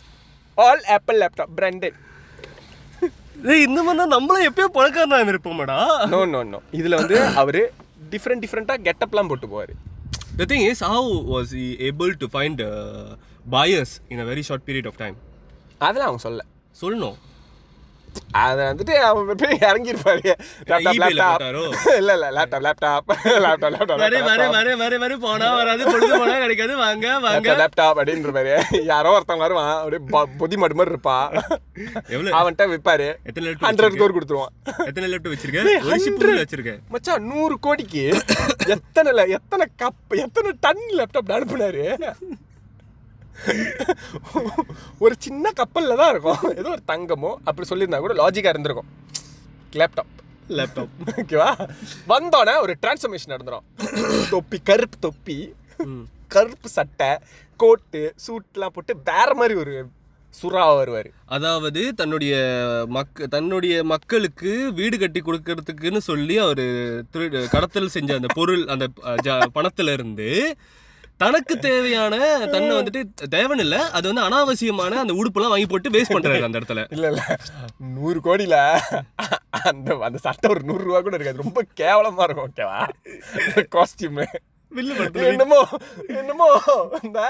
[0.58, 1.98] all Apple laptop branded
[3.66, 5.76] இந்த மாதிரி நம்மளும் எப்பயோ பணக்காரனா இருப்போமாடா
[6.14, 7.62] நோ நோ நோ இதுல வந்து அவரு
[8.14, 9.74] டிஃப்ரெண்ட் டிஃப்ரெண்ட்டாக கெட்டப்லாம் போட்டு போவார்.
[10.50, 11.02] Thing is, how
[11.34, 13.16] was he able to find uh,
[13.54, 15.14] buyers in a very short period of time?
[15.86, 16.40] அதெல்லாம் அவங்க சொல்ல
[16.80, 17.16] சொல்லணும்.
[18.42, 20.32] அதை வந்துட்டு அவன் போய் இறங்கியிருப்பாரு
[20.70, 21.42] லேப்டாப் லேப்டாப்?
[22.00, 23.06] இல்ல இல்ல லேப்டாப் லேப்டாப்
[23.44, 27.56] லேப்டாப் லேப்டாப் வரே வரே வரே வரே வரே போனா வராது பொழுது போனா கிடைக்காது வாங்க வாங்க.
[27.62, 28.82] லேப்டாப் அப்படின்ற மாதிரி.
[28.92, 30.02] யாரோ ஒருத்தன் வருவான் அப்படியே
[30.42, 31.18] பொதி மாடு மாதிரி இருப்பா.
[32.14, 32.34] எவ்வளவு?
[32.38, 34.54] அவன்கிட்ட விற்பாரு எத்தனை லேப்டாப் ஹண்ட்ரட் கோர் கொடுத்துருவான்.
[34.88, 35.62] எத்தனை லேப்டாப் வச்சிருக்க?
[35.88, 38.04] ஒரு ஷிப் வச்சிருக்கேன் மச்சான் நூறு கோடிக்கு
[38.76, 41.86] எத்தனை எத்தனை கப் எத்தனை டன் லேப்டாப் அனுப்புனாரு?
[45.04, 46.42] ஒரு சின்ன கப்பல்ல தான் இருக்கும்.
[46.60, 48.90] ஏதோ ஒரு தங்கமோ அப்படி சொல்லியிருந்தா கூட லாஜிக்கா இருந்திருக்கும்.
[49.80, 50.12] லேப்டாப்
[50.58, 51.50] லேப்டாப் ஓகேவா
[52.12, 53.66] வந்தோடனே ஒரு டிரான்ஸ்ஃபர்மேஷன் நடந்துரும்.
[54.34, 55.38] தொப்பி கருப்பு தொப்பி
[56.34, 57.10] கருப்பு சட்டை
[57.60, 59.74] கோட்டு சூட்லாம் போட்டு வேற மாதிரி ஒரு
[60.34, 61.08] சுறா வருவார்.
[61.34, 62.34] அதாவது தன்னுடைய
[62.96, 66.64] மக்க தன்னுடைய மக்களுக்கு வீடு கட்டி கொடுக்கறதுக்குன்னு சொல்லி அவர்
[67.12, 68.86] திரு கடத்தல் செஞ்ச அந்த பொருள் அந்த
[69.56, 70.28] பணத்துல இருந்து
[71.20, 72.14] தனக்கு தேவையான
[72.46, 73.76] தன்னை வந்துட்டு தேவன் இல்ல.
[73.90, 76.82] அது வந்து அனாவசியமான அந்த உடுப்பெல்லாம் வாங்கி போட்டு வேஸ்ட் பண்றாரு அந்த இடத்துல.
[76.96, 77.22] இல்ல இல்ல.
[77.96, 78.56] நூறு கோடியில
[79.62, 81.42] அந்த அந்த சட்டை ஒரு நூறு ரூபா கூட இருக்காது.
[81.44, 82.80] ரொம்ப கேவலமா இருக்கும் ஓகேவா
[83.76, 84.20] காஸ்டியூம்
[85.30, 85.58] என்னமோ
[86.16, 86.46] என்னமோ
[87.02, 87.20] இந்த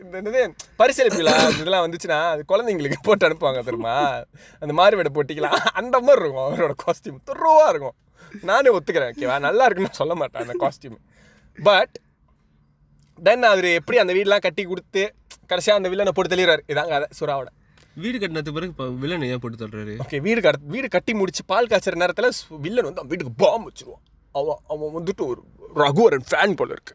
[0.00, 0.40] இந்த என்னது
[0.80, 3.94] பரிசளிப்பு விழா இதெல்லாம் வந்துச்சுன்னா அது குழந்தைங்களுக்கு போட்டு அனுப்புவாங்க தெரியுமா?
[4.62, 7.96] அந்த மாறுவேடை போட்டிக்கலாம் அந்த மாதிரி இருக்கும் அவரோட காஸ்டியூம் துருவா இருக்கும்.
[8.50, 10.98] நானே ஒத்துக்கிறேன் ஓகேவா நல்லா இருக்குன்னு சொல்ல மாட்டேன் அந்த காஸ்டியூம்
[11.58, 11.94] பட்
[13.24, 15.02] தென் அவர் எப்படி அந்த வீடெல்லாம் கட்டி கொடுத்து
[15.50, 17.48] கடைசியாக அந்த வில்லனை போட்டு தெளிவார் இதாங்க அதை சுறாவோட.
[18.02, 19.94] வீடு கட்டினதுக்கு பிறகு இப்ப வில்லன் ஏன் போட்டு தள்ளுறாரு?
[20.04, 22.28] ஓகே வீடு கட வீடு கட்டி முடிச்சு பால் காய்ச்சற நேரத்தில்
[22.64, 24.02] வில்லன் வந்து அவன் வீட்டுக்கு பாம்பு வச்சிருவான்.
[24.40, 25.40] அவன் அவன் வந்துட்டு ஒரு
[25.82, 26.94] ரகுவரன் ஃபேன் போல இருக்கு.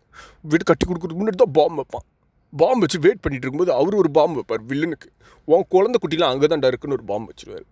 [0.51, 2.05] வீடு கட்டி கொடுக்குறதுக்கு முன்னாடி தான் பாம்பு வைப்பான்.
[2.53, 5.10] பாம்பு வச்சு வெயிட் பண்ணிட்டு இருக்கும்போது அவர் ஒரு பாம்பு வைப்பார் வில்லனுக்கு
[5.47, 7.65] உன் குழந்தை குட்டிலாம் அங்கே தான்டா இருக்குன்னு ஒரு பாம்பு வச்சிருவாரு.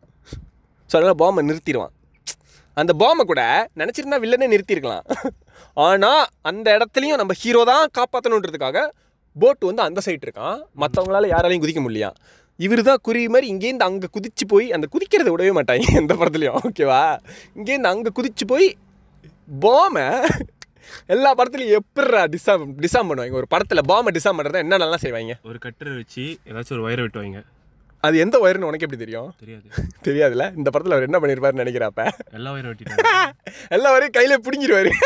[0.89, 1.93] ஸோ அதனால் பாம்பை நிறுத்திடுவான்.
[2.81, 3.43] அந்த பாம்பை கூட
[3.81, 5.05] நினச்சிருந்தா வில்லனே நிறுத்தியிருக்கலாம்.
[5.87, 8.83] ஆனால் அந்த இடத்துலையும் நம்ம ஹீரோ தான் காப்பாற்றணுன்றதுக்காக
[9.35, 10.59] போட் வந்து அந்த சைடு இருக்கான்.
[10.83, 12.11] மற்றவங்களால யாராலையும் குதிக்க முடியலையா
[12.65, 17.03] இவர் தான் குறி மாதிரி இங்கேருந்து அங்கே குதிச்சு போய் அந்த குதிக்கிறத விடவே மாட்டாங்க எந்த படத்துலையும் ஓகேவா
[17.57, 18.67] இங்கேருந்து அங்கே குதிச்சு போய்
[19.65, 20.07] பாமை
[21.13, 23.35] எல்லா படத்துலையும் எப்படிடா டிசாம் டிசாம் பண்ணுவாங்க?
[23.41, 25.33] ஒரு படத்தில் பாமை டிசாம் பண்ணுறதா என்னென்னலாம் செய்வாங்க?
[25.49, 27.41] ஒரு கட்டரை வச்சு ஏதாச்சும் ஒரு வயரை வெட்டுவாங்க.
[28.03, 29.29] அது எந்த ஒயர்னு உனக்கு எப்படி தெரியும்?
[29.39, 29.67] தெரியாது.
[30.07, 30.45] தெரியாதுல்ல?
[30.55, 32.03] இந்த படத்தில் அவர் என்ன பண்ணியிருப்பாருன்னு நினைக்கிறப்ப
[32.37, 33.07] எல்லா வெட்டிட்டாங்க
[33.75, 34.91] எல்லா வரையும் கையில பிடிங்கிருவாரு.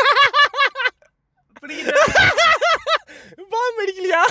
[3.52, 4.22] பாம்பு அடிக்கலையா?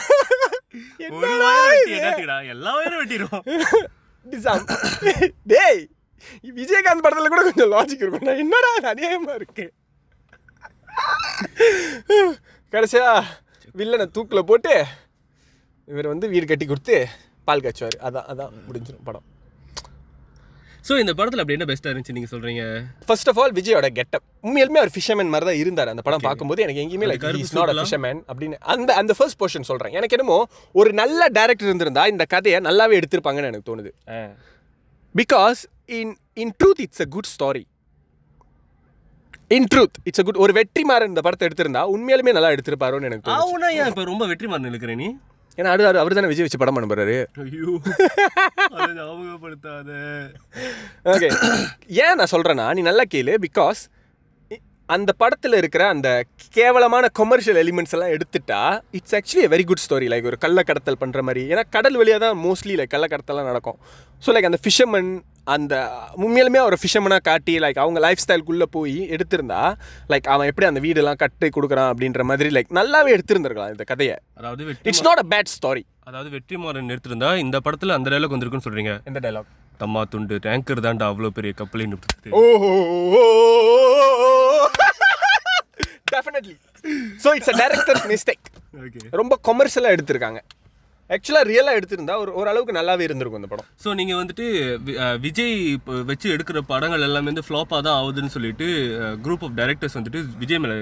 [2.54, 3.44] எல்லா வயரும் வெட்டிடும்
[4.26, 4.66] டிசாம்
[5.52, 5.82] டேய்
[6.58, 8.26] விஜயகாந்த் படத்துல கூட கொஞ்சம் லாஜிக் இருக்கும்.
[8.28, 9.66] நான் என்னடா அது அநியாயமா இருக்கு.
[12.74, 13.08] கடைசியா
[13.76, 14.74] வில்லனை தூக்கில் போட்டு
[15.88, 16.98] இவர் வந்து வீடு கட்டி கொடுத்து
[17.48, 17.98] பால் காய்ச்சுவார்.
[18.08, 19.26] அதான் அதான் முடிஞ்சிடும் படம்.
[20.88, 22.64] ஸோ இந்த படத்துல அப்படி என்ன பெஸ்ட்டாக இருந்துச்சு நீங்க சொல்றீங்க?
[23.08, 26.64] ஃபர்ஸ்ட் ஆஃப் ஆல் விஜயோட கெட்டப் உண்மையிலுமே அவர் ஃபிஷர்மேன் மாதிரி தான் இருந்தார் அந்த படம் பார்க்கும்போது.
[26.66, 27.76] எனக்கு எங்கேயுமே like is not a?
[27.80, 28.58] Fisherman அப்படின்னு.
[28.74, 29.94] அந்த அந்த ஃபர்ஸ்ட் போர்ஷன் சொல்றேன்.
[29.98, 30.38] எனக்கு என்னமோ
[30.76, 33.92] ஒரு நல்ல டேரக்டர் இருந்திருந்தா இந்த கதையை நல்லாவே எடுத்திருப்பாங்கன்னு எனக்கு தோணுது.
[35.16, 37.64] Because in in truth it's a good story
[39.52, 43.70] in truth it's a good ஒரு வெற்றிமாறன் இந்த படத்தை எடுத்திருந்தா உண்மையாலுமே நல்லா எடுத்திருப்பாரோன்னு எனக்கு ஆவுனா
[43.78, 45.08] ஏன் இப்போ ரொம்ப வெற்றி மாறன் இருக்கிற நீ?
[45.58, 47.18] ஏன்னா அடுத்து அவர் தானே விஜய் வச்சு படம் பண்ண போறாரு.
[47.44, 47.74] ஐயோ
[48.76, 49.90] அதை ஞாபகப்படுத்தாத.
[51.16, 51.30] ஓகே
[52.04, 53.82] ஏன் நான் சொல்கிறேன்னா நீ நல்லா கேளு பிகாஸ்
[54.90, 56.10] அந்த படத்தில் இருக்கிற அந்த
[56.56, 58.62] கேவலமான கொமர்ஷியல் எலிமெண்ட்ஸ் எல்லாம் எடுத்துட்டா
[58.98, 61.44] it's actually very good story like ஒரு கள்ள கடத்தல் பண்ணுற மாதிரி.
[61.52, 63.78] ஏன்னா கடல் வழியாக தான் மோஸ்ட்லி லைக் கள்ள கடத்தலாம் நடக்கும்.
[64.26, 65.12] ஸோ லைக் அந்த ஃபிஷர்மன்
[65.48, 65.74] அந்த
[66.24, 69.62] உண்மையிலுமே ஒரு ஃபிஷர்மனாக காட்டி லைக் அவங்க லைஃப் ஸ்டைலுக்குள்ளே போய் எடுத்திருந்தா
[70.12, 74.16] லைக் அவன் எப்படி அந்த வீடெல்லாம் கட்டி கொடுக்குறான் அப்படின்ற மாதிரி லைக் நல்லாவே எடுத்திருந்திருக்கலாம் இந்த கதையை.
[74.40, 78.68] அதாவது it's not a bad story அதாவது வெற்றி மாறன் எடுத்திருந்தா இந்த படத்துல அந்த டைலாக் வந்திருக்குன்னு
[78.68, 78.94] சொல்றீங்க?
[79.10, 79.52] எந்த டைலாக்
[79.82, 81.94] தம்மா துண்டு டேங்கர் தான்டா அவ்வளோ பெரிய கப்பலின்
[86.14, 86.56] definitely
[87.24, 88.48] so it's a director's mistake
[89.22, 90.40] ரொம்ப கொமர்ஷியலாக எடுத்திருக்காங்க.
[91.10, 93.68] ஆக்சுவலாக ரியலாக எடுத்திருந்தா ஒரு ஓரளவுக்கு நல்லாவே இருந்திருக்கும் இந்த படம்.
[93.84, 94.46] ஸோ நீங்கள் வந்துட்டு
[95.26, 98.68] விஜய் இப்போ வச்சு எடுக்கிற படங்கள் எல்லாமே வந்து ஃப்ளாப்பாக தான் ஆகுதுன்னு சொல்லிட்டு
[99.26, 100.78] குரூப் ஆஃப் டைரக்டர்ஸ் வந்துட்டு விஜய் மேலே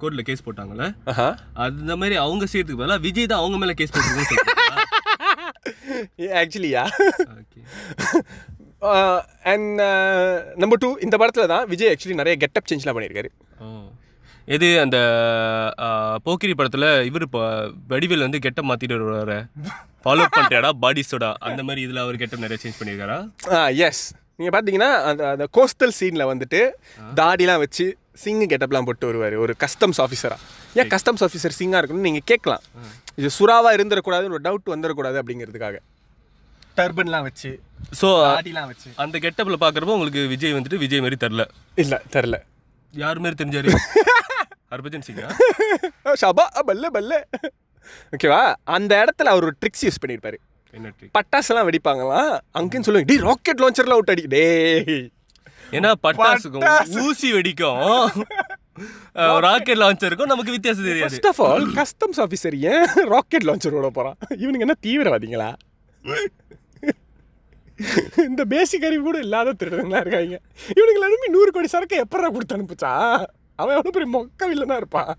[0.00, 0.84] கோர்ட்டில் கேஸ் போட்டாங்கல்ல?
[1.12, 1.28] ஆஹா.
[1.66, 4.56] அந்த மாதிரி அவங்க செய்யறதுக்கு பதிலாக விஜய் தான் அவங்க மேலே கேஸ் போட்டுருக்குன்னு
[6.42, 6.84] ஆக்சுவலியா
[9.52, 9.78] அண்ட்
[10.62, 13.30] நம்பர் டூ இந்த படத்தில் தான் விஜய் ஆக்சுவலி நிறைய கெட்டப் சேஞ்ச்லாம் பண்ணியிருக்காரு.
[14.54, 14.98] எது அந்த
[16.26, 17.40] போக்கிரி படத்தில் இவர் இப்போ
[17.90, 19.34] வடிவேல் வந்து கெட்ட மாற்றிட்டு வருவார.
[20.04, 23.18] ஃபாலோ பண்ணிட்டாடா பாடி சோடா அந்த மாதிரி இதில் அவர் கெட்ட நிறைய சேஞ்ச் பண்ணியிருக்காரா?
[23.88, 24.02] எஸ்
[24.38, 26.60] நீங்கள் பார்த்தீங்கன்னா அந்த அந்த கோஸ்டல் சீனில் வந்துட்டு
[27.20, 27.86] தாடிலாம் வச்சு
[28.24, 29.36] சிங்கு கெட்டப்லாம் போட்டு வருவார்.
[29.44, 30.40] ஒரு கஸ்டம்ஸ் ஆஃபீஸராக
[30.80, 32.62] ஏன் கஸ்டம்ஸ் ஆஃபீஸர் சிங்காக இருக்கணும்னு நீங்கள் கேட்கலாம்.
[33.20, 35.76] இது சுறாவாக இருந்துடக்கூடாதுன்னு ஒரு டவுட் வந்துடக்கூடாது அப்படிங்கிறதுக்காக.
[36.78, 37.50] டர்பன்லாம் வச்சு
[38.00, 38.88] ஸோ தாடிலாம் வச்சு.
[39.04, 41.44] அந்த கெட்டப்பில் பார்க்குறப்போ உங்களுக்கு விஜய் வந்துட்டு விஜய் மாதிரி தெரில
[41.84, 42.38] இல்லை தெரில
[42.94, 43.70] யார் மாதிரி தெரிஞ்சாரு?
[44.72, 45.26] ஹர்பஜன் சிங்கா?
[46.22, 47.12] ஷபா பல்ல பல்ல.
[48.14, 48.40] ஓகேவா
[48.76, 50.38] அந்த இடத்துல அவர் ஒரு ட்ரிக்ஸ் யூஸ் பண்ணியிருப்பாரு
[50.74, 52.32] என்ன ட்ரிக் பட்டாசுலாம் வெடிப்பாங்களாம்.
[52.58, 54.24] அங்கேன்னு சொல்லுவாங்க டேய் ராக்கெட் லான்ச்சர்லாம் விட்டு அடி.
[54.34, 54.98] டேய்.
[55.76, 56.66] ஏன்னா பட்டாசுக்கும்
[57.04, 57.80] ஊசி வெடிக்கும்.
[59.46, 61.06] ராக்கெட் லான்ச்சருக்கும் நமக்கு வித்தியாசம் தெரியாது.
[61.06, 65.50] First of all customs officer ஏன் ராக்கெட் லான்ச்சர் விட போகிறான் இவனுங்க என்ன தீவிரவாதிங்களா?
[68.28, 70.36] இந்த பேசிக் அறிவு கூட இல்லாத திருடங்களா இருக்காங்க.
[70.78, 72.92] இவனுங்களை அனுப்பி நூறு கோடி சரக்கு எப்படா கொடுத்து அனுப்புச்சா?
[73.60, 75.12] அவன் எவ்வளோ பெரிய மொக்க வில்லனா இருப்பான்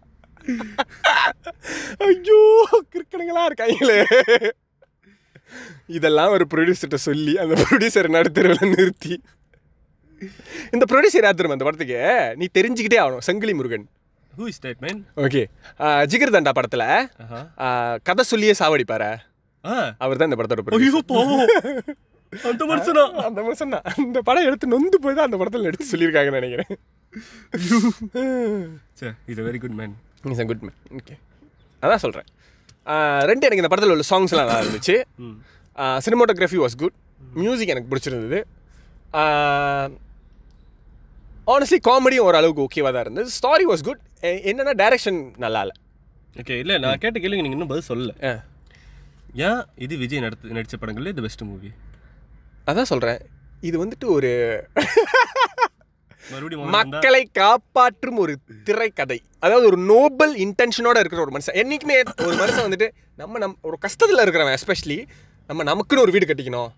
[2.07, 2.39] ஐயோ
[2.93, 3.99] கிறுக்கணுங்களா இருக்காங்களே.
[5.97, 9.15] இதெல்லாம் ஒரு ப்ரொடியூசர்கிட்ட சொல்லி அந்த ப்ரொடியூசர் நடுத்தருவில் நிறுத்தி.
[10.75, 11.99] இந்த ப்ரொடியூசர் யார் அந்த படத்துக்கு?
[12.41, 13.85] நீ தெரிஞ்சுக்கிட்டே ஆகணும் Sangili Murugan.
[14.33, 15.41] Who is that man okay
[16.35, 16.87] Jigarthanda படத்தில்
[18.09, 19.11] கதை சொல்லியே சாவடிப்பாரு.
[20.03, 20.61] அவர் தான் இந்த படத்தோட
[22.49, 23.73] அந்த மனுஷனா அந்த மனுஷன்?
[23.75, 26.73] தான் அந்த படம் எடுத்து நொந்து போய் தான் அந்த படத்தில் எடுத்து சொல்லியிருக்காங்கன்னு நினைக்கிறேன்.
[28.99, 29.93] Say is a very good man
[30.33, 31.15] is good man okay
[31.83, 32.27] அதான் சொல்கிறேன்
[33.29, 34.95] ரெண்டு எனக்கு இந்த படத்தில் உள்ள சாங்ஸ்லாம் நல்லா இருந்துச்சு.
[36.05, 36.95] சினிமாட்டோகிராஃபி வாஸ் குட்
[37.41, 38.39] மியூசிக் எனக்கு பிடிச்சிருந்தது.
[41.53, 43.29] ஆனஸ்ட்லி காமெடியும் ஓரளவுக்கு ஓகேவாக தான் இருந்தது.
[43.39, 44.01] ஸ்டாரி வாஸ் குட்
[44.49, 45.75] என்னென்னா டைரக்ஷன் நல்லா இல்லை.
[46.41, 48.13] ஓகே இல்லை நான் கேட்ட கேள்வி நீங்கள் இன்னும் பதில் சொல்லல.
[49.47, 51.71] ஏன் இது விஜய் நடித்த நடித்த படங்கள்ல இந்த பெஸ்ட் மூவி
[52.69, 53.19] அதான் சொல்கிறேன்
[53.67, 54.31] இது வந்துட்டு ஒரு
[56.75, 58.33] மக்களை காப்பாற்றும் ஒரு
[58.67, 59.19] திரைக்கதை.
[59.45, 61.57] அதாவது ஒரு நோபல் இன்டென்ஷனோட இருக்கிற ஒரு மனுஷன்.
[61.63, 62.89] என்னைக்குமே ஒரு மனுஷன் வந்துட்டு
[63.21, 64.99] நம்ம நம் ஒரு கஷ்டத்தில் இருக்கிறவன் எஸ்பெஷலி
[65.49, 66.69] நம்ம நமக்குன்னு ஒரு வீடு கட்டிக்கணும்.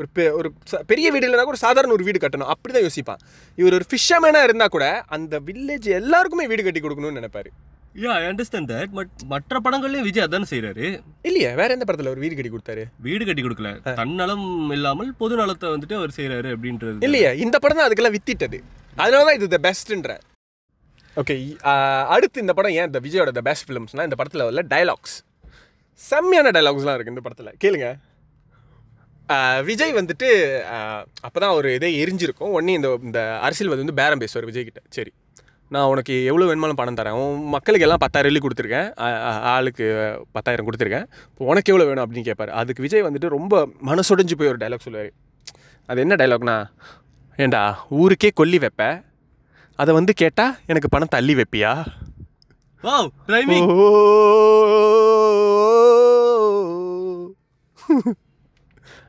[0.00, 0.48] ஒரு பெ ஒரு
[0.90, 2.50] பெரிய வீடு இல்லைனா கூட சாதாரண ஒரு வீடு கட்டணும்.
[2.54, 3.20] அப்படி தான் யோசிப்பான்.
[3.60, 7.50] இவர் ஒரு ஃபிஷர்மேனாக இருந்தால் கூட அந்த வில்லேஜ் எல்லாருக்குமே வீடு கட்டி கொடுக்கணும்னு நினைப்பாரு.
[8.02, 10.86] Yeah I understand that but மற்ற படங்கள்லயும் விஜய் அதானே செய்றாரு.
[11.28, 12.82] இல்லையே வேற எந்த படத்தில் ஒரு வீடு கட்டி கொடுத்தாரு?
[13.06, 13.70] வீடு கட்டி கொடுக்கல.
[14.00, 16.98] தன்னலம் இல்லாமல் பொது நலத்தை வந்துட்டு அவர் செய்றாரு அப்படின்றது.
[17.08, 18.60] இல்லையே இந்த படம் தான் அதுக்கெல்லாம் வித்திட்டது.
[19.02, 20.12] அதனால தான் இது த பெஸ்ட்டுன்ற
[21.20, 21.34] ஓகே
[22.14, 25.16] அடுத்து இந்த படம் ஏன் இந்த விஜயோட த பெஸ்ட் ஃபிலிம்ஸ்னால் இந்த படத்தில் உள்ள டயலாக்ஸ்
[26.00, 27.52] செம்மையான டயலாக்ஸ்லாம் இருக்குது இந்த படத்தில்.
[27.62, 27.86] கேளுங்க.
[29.68, 30.28] விஜய் வந்துட்டு
[31.26, 32.52] அப்போ தான் ஒரு இதே எரிஞ்சிருக்கும்.
[32.56, 35.12] உடனே இந்த இந்த அரசியல் வந்து பேரம் பேசுவார் விஜய்கிட்ட சரி
[35.74, 37.16] நான் உனக்கு எவ்வளோ வேணுமாலும் பணம் தரேன்.
[37.22, 38.88] உன் மக்களுக்கு எல்லாம் பத்தாயிரம் வெள்ளி கொடுத்துருக்கேன்.
[39.54, 39.86] ஆளுக்கு
[40.36, 41.06] பத்தாயிரம் கொடுத்துருக்கேன்.
[41.30, 45.10] இப்போ உனக்கு எவ்வளோ வேணும் அப்படின்னு கேட்பாரு அதுக்கு விஜய் வந்துட்டு ரொம்ப மனசொடைஞ்சு போய் ஒரு டைலாக் சொல்லுவார்.
[45.88, 46.56] அது என்ன டைலாக்னா
[47.38, 47.62] ஏண்டா
[47.96, 48.82] ஊருக்கே கொல்லி வைப்ப
[49.78, 51.72] அதை வந்து கேட்டால் எனக்கு பணத்தை அள்ளி வைப்பியா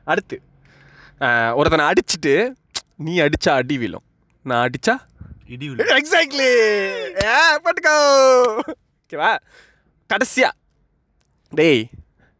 [0.06, 0.36] அடுத்து
[1.56, 2.34] ஒருத்தனை அடிச்சிட்டு
[2.98, 4.06] நீ அடிச்சா அடி விழும்
[4.46, 4.94] நான் அடிச்சா
[5.48, 5.84] இடி விழு.
[5.98, 6.48] எக்ஸாக்ட்லி
[7.64, 7.94] பட்டுக்கோ
[9.02, 9.30] ஓகேவா
[10.10, 10.50] கடைசியா
[11.52, 11.82] டேய்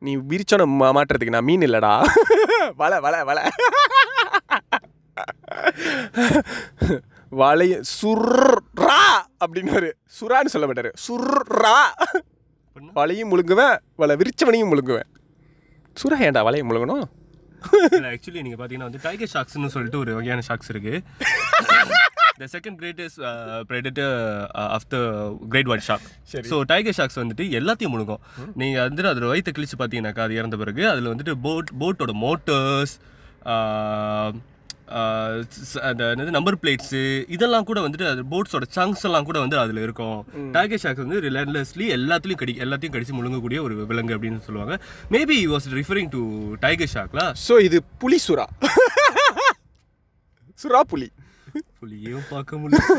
[0.02, 1.92] நீ விரிச்சோன மா- மாட்டுறதுக்கு நான் மீன் இல்லடா
[2.76, 3.44] வலை வலை வலை
[7.32, 9.02] வளைய சுர்ரா
[9.44, 11.76] அப்படின்னு சுறான்னு சொல்ல மாட்டாரு சுர்ரா?
[12.98, 15.08] வலையும் முழுங்குவேன் வலை விரிச்சவனையும் முழுங்குவேன்.
[15.96, 17.06] சுறா ஏன்டா வலையும் முழுங்கணும்?
[18.12, 20.94] ஆக்சுவலி நீங்க பாத்தீங்கன்னா வந்து டைகர் ஷாக்ஸ்னு சொல்லிட்டு ஒரு வகையான ஷாக்ஸ் இருக்கு.
[22.40, 23.20] The second greatest
[23.70, 24.12] predator
[24.76, 24.98] of the
[25.52, 26.46] great white shark சரி.
[26.50, 28.22] ஸோ டைகர் ஷாக்ஸ் வந்துட்டு எல்லாத்தையும் முழுங்கும்
[28.60, 32.94] நீங்கள் வந்துட்டு அதில் வயிற்று கிழிச்சு பார்த்தீங்கன்னாக்கா அது இறந்த பிறகு அதில் வந்துட்டு போட் போட்டோட மோட்டர்ஸ்
[35.88, 37.00] அந்த என்னது நம்பர் பிளேட்ஸு
[37.36, 40.18] இதெல்லாம் கூட வந்துட்டு அது போட்ஸோட சங்க்ஸ் எல்லாம் கூட வந்து அதில் இருக்கும்.
[40.56, 44.76] டைகர் ஷாக்ஸ் வந்து ரிலன்லெஸ்லி எல்லாத்துலையும் கடி எல்லாத்தையும் கடிச்சு முழுங்கக்கூடிய ஒரு விலங்கு அப்படின்னு சொல்லுவாங்க.
[45.14, 46.22] Maybe was referring to
[46.64, 48.46] tiger ஷாக்லா so இது புலி சுறா.
[50.60, 51.08] சுறா புலி.
[51.80, 52.96] புலியும் பார்க்க முடியல.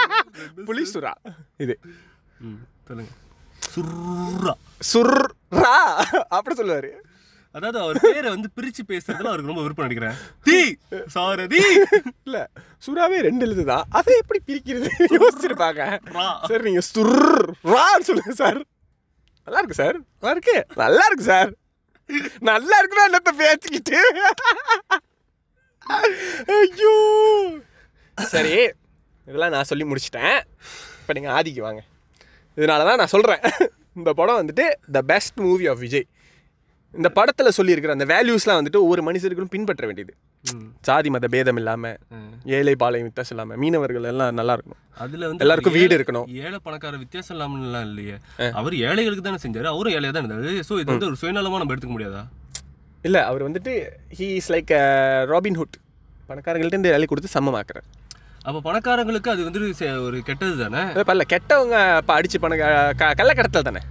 [0.68, 1.12] புலி சுறா.
[1.64, 1.74] இது.
[2.46, 3.10] ம் சொல்லுங்க.
[3.74, 4.54] சுர்ரா
[4.92, 5.74] சுர்ரா
[6.36, 6.90] அப்படி சொல்லுவாரு.
[7.56, 10.18] அதாவது அவர் பேரை வந்து பிரிச்சு பேசுறதுல அவருக்கு ரொம்ப விருப்பம் நினைக்கிறேன்.
[10.46, 10.58] தீ
[11.14, 11.62] சாரதி
[12.26, 12.38] இல்ல
[12.86, 14.90] சுறாவே ரெண்டு எழுது தான் அதை எப்படி பிரிக்கிறது?
[15.16, 15.80] யோசிச்சிருப்பாங்க.
[16.50, 18.60] சார் நீங்க சுர்ரான்னு சொல்லுங்க சார்.
[19.46, 19.98] நல்லா இருக்கு சார்.
[20.20, 20.56] நல்லா இருக்கு.
[20.82, 21.50] நல்லா இருக்கு சார்.
[22.50, 23.98] நல்லா இருக்குன்னா என்னத்த பேசிக்கிட்டு?
[26.58, 26.94] ஐயோ.
[28.34, 28.54] சரி
[29.26, 30.38] இதெல்லாம் நான் சொல்லி முடிச்சிட்டேன்.
[31.00, 31.82] இப்போ நீங்கள் ஆதிக்கு வாங்க.
[32.58, 33.42] இதனால தான் நான் சொல்கிறேன்
[33.98, 34.64] இந்த படம் வந்துட்டு
[34.96, 36.08] the best movie of Vijay
[36.98, 40.12] இந்த படத்தில் சொல்லியிருக்கிற அந்த வேல்யூஸ்லாம் வந்துட்டு ஒவ்வொரு மனுஷர்களும் பின்பற்ற வேண்டியது.
[40.86, 41.96] சாதி மத பேதம் இல்லாமல்.
[42.56, 44.80] ஏழை பாளையம் வித்தியாசம் இல்லாமல் மீனவர்கள் எல்லாம் நல்லா இருக்கணும்.
[45.04, 46.26] அதுல வந்து எல்லாருக்கும் வீடு இருக்கணும்.
[46.44, 48.16] ஏழை பணக்கார வித்தியாசம் இல்லாமலாம் இல்லையே.
[48.60, 50.52] அவர் ஏழைகளுக்கு தானே செஞ்சாரு அவரும் ஏழையா தான் இருந்தாரு.
[50.68, 52.24] சோ இது வந்து ஒரு சுயநலமா நம்ம எடுத்துக்க முடியாதா?
[53.08, 53.72] இல்லை அவர் வந்துட்டு
[54.18, 54.72] he is like
[55.32, 55.78] Robin Hood
[56.30, 57.88] பணக்காரங்கள்ட்ட இருந்து வேலை கொடுத்து சமமாக்குறார்.
[58.48, 59.60] அப்ப பணக்காரங்களுக்கு அது வந்து
[60.08, 60.82] ஒரு கெட்டது தானே?
[61.10, 62.56] பரல கெட்டவங்க இப்போ அடிச்சு பண
[63.20, 63.82] கள்ள கடத்தல் தானே?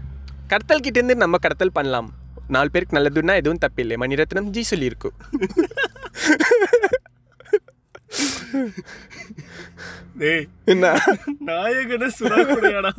[0.53, 2.09] கடத்தல் கிட்ட இருந்து நம்ம கடத்தல் பண்ணலாம்.
[2.55, 3.95] நாலு பேருக்கு நல்லதுன்னா எதுவும் தப்பில்லை.
[4.03, 5.15] மணிரத்னம் ஜி சொல்லியிருக்கும்
[11.49, 12.91] நாயகன சுறா கூடயாடா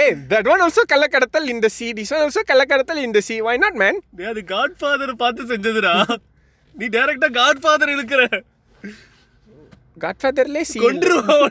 [0.00, 3.36] ஏய் தட் ஒன் ஆல்சோ கள்ள கடத்தல் இந்த சி திஸ் ஒன் ஆல்சோ கள்ள கடத்தல் இந்த சி
[3.46, 3.98] வை நாட் மேன்
[4.32, 4.76] அது காட்
[5.22, 5.94] பார்த்து செஞ்சதுடா.
[6.80, 8.22] நீ டைரக்டா காட் ஃபாதர் இழுக்கிற.
[10.00, 10.62] காட்ஃபாதர்லே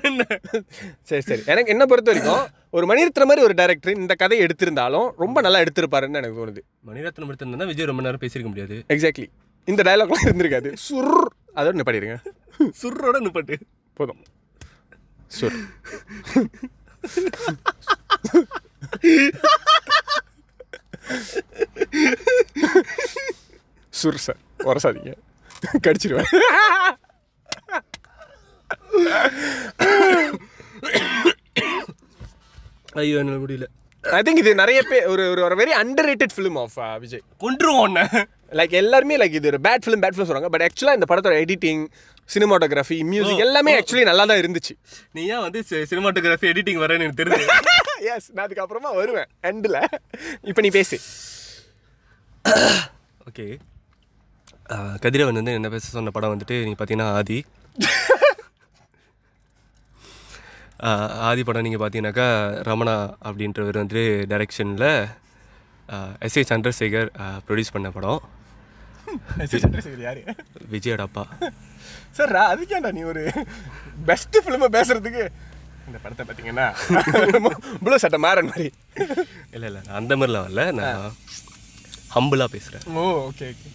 [0.02, 0.26] என்ன?
[1.02, 1.42] சரி சரி.
[1.46, 6.14] எனக்கு என்ன பொறுத்த வரைக்கும் ஒரு மணிரத்னம் மாதிரி ஒரு டைரக்டர் இந்த கதையை எடுத்திருந்தாலும் ரொம்ப நல்லா எடுத்திருப்பாருன்னு
[6.14, 6.62] எனக்கு தோணுது.
[6.88, 8.84] மணிரத்னம் எடுத்திருந்தா விஜய் ரொம்ப நேரம் பேசியிருக்க முடியாது.
[8.90, 9.28] எக்ஸாக்ட்லி
[9.66, 10.74] இந்த டயலாக்லாம் இருந்திருக்காது.
[10.90, 11.26] சுர்.
[11.56, 12.18] அதோட நிப்பாடிடுங்க
[12.82, 13.56] சுர்ரோட நிப்பட்டு.
[13.94, 14.22] போதும்.
[15.40, 15.56] சுர்.
[24.04, 24.38] சுர் சார்.
[24.60, 25.14] உரசாதீங்க.
[25.84, 26.30] கடிச்சிருவேன்
[33.02, 33.68] ஐயோ என்னால முடியல.
[34.04, 35.74] ஐ திங்க் இது நிறைய பேர் ஒரு ஒரு ஒரு very
[36.10, 38.04] underrated film of Vijay கொன்றுவோம் உன்னை.
[38.58, 40.50] லைக் எல்லாருமே லைக் இது ஒரு பேட் ஃபிலிம் பேட் ஃபிலிம் சொல்றாங்க.
[40.54, 41.82] பட் ஆக்சுவலாக இந்த படத்தோட எடிட்டிங்
[42.34, 44.74] சினிமாட்டோகிராஃபி மியூசிக் எல்லாமே ஆக்சுவலி நல்லா தான் இருந்துச்சு.
[45.18, 45.60] நீ ஏன் வந்து
[45.92, 47.46] சினிமாட்டோகிராஃபி எடிட்டிங் வரேன்னு எனக்கு தெரியுது
[48.14, 49.30] எஸ் நான் அதுக்கப்புறமா வருவேன்.
[49.52, 49.80] எண்டில்
[50.50, 50.98] இப்போ நீ பேசு.
[53.30, 53.48] ஓகே
[55.04, 57.40] கதிரவன் வந்து என்ன பேச சொன்ன படம் வந்துட்டு நீங்கள் பார்த்தீங்கன்னா ஆதி.
[61.28, 62.28] ஆதி படம் நீங்கள் பார்த்தீங்கன்னாக்கா
[62.68, 62.96] ரமணா
[63.28, 64.90] அப்படின்றவர் வந்து டைரெக்ஷனில்
[66.28, 67.10] எஸ் ஏ சந்திரசேகர்
[67.48, 68.22] ப்ரொடியூஸ் பண்ண படம்.
[70.06, 70.22] யாரு?
[70.74, 71.24] விஜயோட அப்பா.
[72.18, 73.24] சார் அதுக்கேண்டா நீ ஒரு
[74.10, 75.24] பெஸ்ட் ஃபிலிமை பேசுறதுக்கு?
[75.88, 76.68] இந்த படத்தை பார்த்தீங்கன்னா
[77.84, 78.68] ப்ளூ சட்டை மாறன் மாதிரி.
[79.56, 80.64] இல்லை இல்லை நான் அந்த மாதிரிலாம் வரல.
[80.80, 81.04] நான்
[82.16, 83.70] ஹம்பிளாக பேசுகிறேன் ஓ ஓகே ஓகே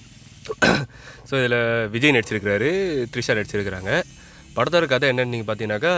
[1.28, 1.58] ஸோ இதில்
[1.94, 2.70] விஜய் நடிச்சிருக்கிறாரு
[3.12, 3.92] த்ரிஷா நடிச்சிருக்கிறாங்க.
[4.56, 5.92] படத்தோட கதை என்னன்னு நீங்கள் பார்த்தீங்கன்னாக்கா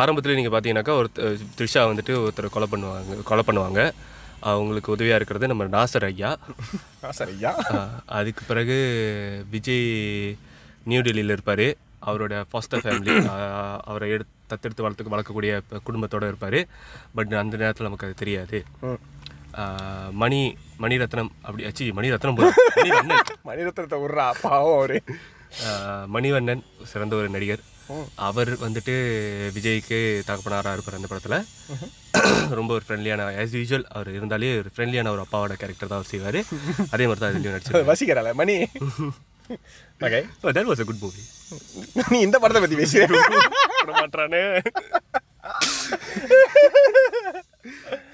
[0.00, 1.08] ஆரம்பத்தில் நீங்கள் பார்த்தீங்கன்னாக்கா ஒரு
[1.56, 3.80] த்ரிஷா வந்துட்டு ஒருத்தரை கொலை பண்ணுவாங்க கொலை பண்ணுவாங்க.
[4.50, 6.30] அவங்களுக்கு உதவியாக இருக்கிறது நம்ம நாசர் ஐயா.
[7.06, 7.52] ஆ சார் ஐயா
[8.18, 8.76] அதுக்கு பிறகு
[9.54, 9.86] விஜய்
[10.90, 11.66] நியூ டெல்லியில் இருப்பார்.
[12.08, 13.14] அவரோட ஃபாஸ்டர் ஃபேமிலி
[13.90, 15.52] அவரை எடுத்து தத்தெடுத்து வளர்த்துக்கு வளர்க்கக்கூடிய
[15.86, 16.58] குடும்பத்தோட இருப்பார்.
[17.16, 18.58] பட் அந்த நேரத்தில் நமக்கு அது தெரியாது.
[20.22, 20.40] மணி
[20.84, 22.38] மணிரத்னம் அப்படி அச்சி மணிரத்னம்.
[23.50, 24.98] மணிரத்னத்தை விட்றா பாவம் அவரு.
[26.14, 27.62] மணிவண்ணன் சிறந்த ஒரு நடிகர்.
[28.28, 28.94] அவர் வந்துட்டு
[29.56, 31.38] விஜய்க்கு தகப்பனாராக இருப்பார் அந்த படத்தில்.
[32.58, 36.40] ரொம்ப ஒரு ஃப்ரெண்ட்லியான ஆஸ் யூஷுவல் அவர் இருந்தாலே ஒரு ஃப்ரெண்ட்லியான ஒரு அப்பாவோட கேரக்டர் தான் அவர் செய்வார்.
[36.94, 38.56] அதே மாதிரி தான் இதுலேயும் வசிக்கிறாள Mani.
[40.06, 40.20] Okay
[40.56, 41.22] that was a good movie
[42.12, 43.06] நீ இந்த படத்தை பற்றி பேசு
[44.00, 44.40] மாட்டானே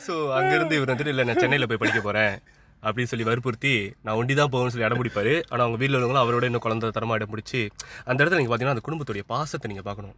[0.07, 2.35] ஸோ அங்கேருந்து இவர் வந்துட்டு இல்லை நான் சென்னையில் போய் படிக்க போகிறேன்
[2.83, 6.45] அப்படின்னு சொல்லி வற்புறுத்தி நான் ஒண்டி தான் போகணும்னு சொல்லி இடம் பிடிப்பாரு ஆனால் அவங்க வீட்டில் உள்ளவங்களும் அவரோட
[6.45, 7.61] இன்னும் குழந்தை தரமாக இடம் பிடிச்சி
[8.05, 10.17] அந்த இடத்துல நீங்கள் பார்த்தீங்கன்னா அந்த குடும்பத்துடைய பாசத்தை நீங்கள் பார்க்கணும்.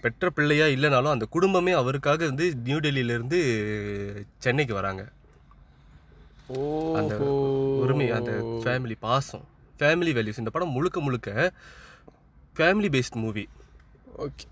[0.00, 3.38] பெற்ற பிள்ளையா இல்லைனாலும் அந்த குடும்பமே அவருக்காக வந்து நியூ டெல்லியிலேருந்து
[4.38, 5.02] சென்னைக்கு வராங்க.
[6.94, 7.14] அந்த
[7.80, 9.44] உரிமை அந்த ஃபேமிலி பாசம்
[9.80, 11.30] ஃபேமிலி வேல்யூஸ் இந்த படம் முழுக்க முழுக்க
[12.56, 13.44] ஃபேமிலி பேஸ்ட் மூவி
[14.18, 14.46] ஓகே.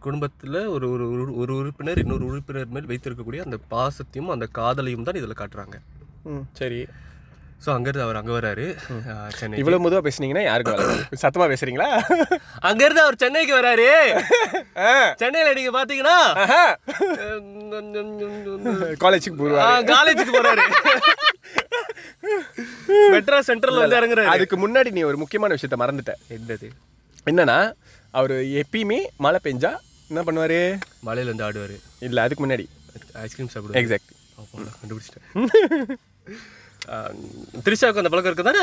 [0.00, 5.38] குடும்பத்தில் ஒரு ஒரு ஒரு- உறுப்பினர் இன்னொரு உறுப்பினர் மேல் வைத்திருக்கக்கூடிய அந்த பாசத்தையும் அந்த காதலையும் தான் இதில்
[5.38, 5.76] காட்டுறாங்க.
[6.60, 6.80] சரி.
[7.64, 8.64] ஸோ அங்கேருந்து அவர் அங்கே வராரு.
[9.38, 11.20] சென்னை இவ்வளவு மெதுவா பேசுனீங்கன்னா யாருக்கு வேலை வரும்?
[11.22, 11.88] சத்தமா பேசுறீங்களா?
[12.60, 13.86] அங்கேருந்து அவர் சென்னைக்கு வராரு.
[15.22, 16.18] சென்னையில் நீங்கள் பார்த்தீங்கன்னா.
[19.04, 20.66] காலேஜுக்கு போடுவாரு காலேஜுக்கு போறாரு.
[23.14, 24.30] மெட்ராஸ் சென்ட்ரல் வந்து இறங்குறாரு.
[24.34, 26.14] அதுக்கு முன்னாடி நீ ஒரு முக்கியமான விஷயத்த மறந்துட்ட.
[26.36, 26.68] என்னது?
[27.26, 27.58] என்னன்னா
[28.14, 29.72] அவர் எப்பயுமே மழை பெஞ்சா
[30.10, 30.60] என்ன பண்ணுவாரு?
[31.06, 31.76] மலையில வந்து ஆடுவாரு.
[32.00, 32.66] இல்ல அதுக்கு முன்னாடி.
[33.24, 33.80] ஐஸ்கிரீம் சாப்பிடுவாரு.
[33.82, 34.14] எக்ஸாக்ட்
[34.80, 35.26] கண்டுபிடிச்சிட்டேன்.
[37.66, 38.62] திரிஷாவுக்கு அந்த பழக்கம் இருக்கு தானே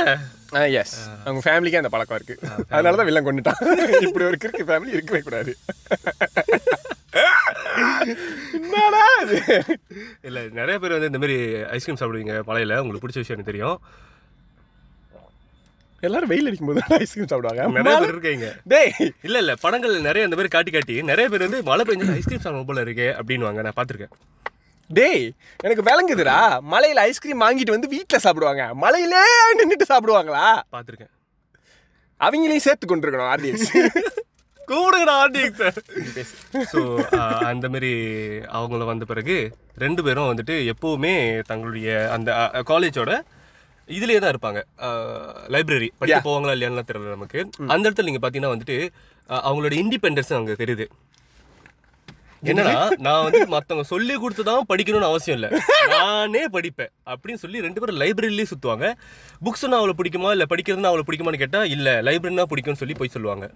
[0.81, 2.35] எஸ் அவங்க ஃபேமிலிக்கே அந்த பழக்கம் இருக்கு.
[2.69, 3.59] அதனால தான் வில்லன் கொண்டுட்டான்.
[4.07, 5.51] இப்படி ஒரு கிறுக்கு ஃபேமிலி இருக்கவே கூடாது.
[8.57, 9.03] என்னடா
[10.27, 11.37] இல்லை நிறைய பேர் வந்து இந்த மாதிரி
[11.75, 13.77] ஐஸ்கிரீம் சாப்பிடுவீங்க மலையில உங்களுக்கு பிடிச்ச விஷயம் எனக்கு தெரியும்.
[16.03, 17.63] எல்லாரும் வெயில் அடிக்கும் போது ஐஸ்கிரீம் சாப்பிடுவாங்க.
[17.79, 18.47] நிறைய பேர் இருக்கீங்க.
[18.73, 18.91] டேய்.
[19.27, 22.65] இல்ல இல்ல படங்கள் நிறைய இந்த மாதிரி காட்டி காட்டி நிறைய பேர் வந்து மழை பெஞ்சு ஐஸ்கிரீம் சாப்பிட
[22.71, 23.61] போல இருக்கே அப்படின்னுவாங்க.
[23.67, 24.13] நான் பார்த்துருக்கேன்.
[24.89, 25.25] டேய்
[25.65, 26.37] எனக்கு விளங்குதுடா.
[26.73, 28.63] மலையில ஐஸ்கிரீம் வாங்கிட்டு வந்து வீட்ல சாப்பிடுவாங்க.
[28.83, 29.23] மலையிலே
[29.59, 30.45] நின்னுட்டு சாப்பிடுவாங்களா?
[30.73, 31.13] பார்த்துருக்கேன்.
[32.21, 33.71] அவங்களையும் சேர்த்து கொண்டு இருக்கணும் ஆடியன்ஸ்
[34.69, 35.15] கூடுங்கடா
[35.57, 35.79] சார்
[36.71, 36.79] ஸோ
[37.49, 37.89] அந்த மாதிரி
[38.59, 39.35] அவங்கள வந்த பிறகு
[39.83, 41.11] ரெண்டு பேரும் வந்துட்டு எப்போவுமே
[41.49, 42.29] தங்களுடைய அந்த
[42.71, 43.11] காலேஜோட
[43.89, 44.59] இதுலேயே தான் இருப்பாங்க.
[45.55, 47.39] லைப்ரரி படிக்க போவாங்களா இல்லையான்னு தெரியல நமக்கு.
[47.73, 48.77] அந்த இடத்துல நீங்கள் பார்த்தீங்கன்னா வந்துட்டு
[49.29, 50.87] அவங்களோட இண்டிபெண்டன்ஸ் அங்கே தெரியுது.
[52.51, 52.73] என்னன்னா
[53.05, 55.49] நான் வந்து மற்றவங்க சொல்லி கொடுத்து தான் படிக்கணும்னு அவசியம் இல்லை.
[55.93, 56.91] நானே படிப்பேன்.
[57.13, 58.87] அப்படின்னு சொல்லி ரெண்டு பேரும் லைப்ரரிலேயே சுற்றுவாங்க
[59.45, 60.31] புக்ஸ்னா அவ்வளோ பிடிக்குமா?
[60.35, 63.47] இல்லை படிக்கிறதுனா அவ்வளோ பிடிக்குமான்னு கேட்டால் இல்லை லைப்ரரினா பிடிக்கும்னு சொல்லி போய் சொல்லுவாங்க.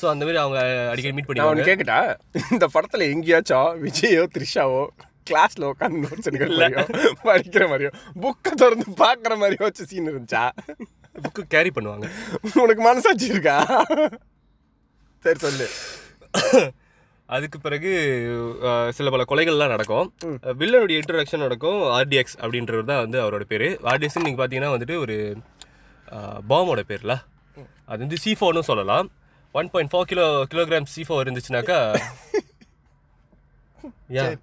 [0.00, 0.58] ஸோ அந்த மாதிரி அவங்க
[0.92, 1.52] அடிக்கடி மீட் பண்ணிடுவாங்க.
[1.54, 1.98] ஒன்று கேட்கட்டா
[2.54, 4.80] இந்த படத்துல எங்கேயாச்சும் விஜயோ த்ரிஷாவோ
[5.30, 6.82] கிளாஸ்ல உட்காந்து நோட்ஸ் எடுக்கிற மாதிரியோ
[7.28, 7.90] படிக்கிற மாதிரியோ
[8.24, 10.44] புக்கை திறந்து பார்க்குற மாதிரியோ வச்சு சீன் இருந்துச்சா?
[11.24, 12.06] புக்கு கேரி பண்ணுவாங்க.
[12.64, 13.56] உனக்கு மனசாட்சி இருக்கா?
[15.24, 15.66] சரி சொல்லு.
[17.28, 17.90] அதுக்கு பிறகு
[18.96, 20.08] சில பல கொலைகள்லாம் நடக்கும்.
[20.60, 21.80] வில்லனுடைய இன்ட்ரடக்ஷன் நடக்கும்.
[21.98, 23.68] ஆர்டிஎக்ஸ் அப்படின்றவர் தான் வந்து அவரோட பேர்.
[23.90, 25.16] ஆர்டிஎக்ஸ் நீங்கள் பார்த்தீங்கன்னா வந்துட்டு ஒரு
[26.50, 27.14] பாமோட பேர்ல.
[27.90, 29.08] அது வந்து சீஃபோன்னு சொல்லலாம்.
[29.58, 31.78] One point four kilo kilogram சீஃபோ இருந்துச்சுனாக்கா
[34.20, 34.36] ஏன்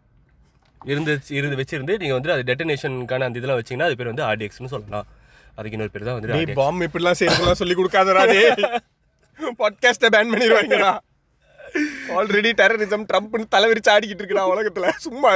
[0.92, 5.08] இருந்துச்சு இருந்து வச்சிருந்து நீங்கள் வந்து அது டெட்டனேஷனுக்கான அந்த இதெல்லாம் வச்சீங்கன்னா அது பேர் வந்து ஆர்டிஎக்ஸ்னு சொல்லலாம்.
[5.58, 8.24] அதுக்கு இன்னொரு பேர் தான் வந்து பாம் இப்படிலாம் செய்யறதுலாம் சொல்லி கொடுக்காதடா
[9.62, 10.94] பாட்காஸ்ட்டை பேன் பண்ணிடுவாங்கடா.
[12.18, 14.90] ஆல்ரெடி டெரரிசம் ட்ரம்ப்னு தலைவிரிச்சு ஆடிக்கிட்டு இருக்குடா உலகத்துல.
[15.06, 15.32] சும்மா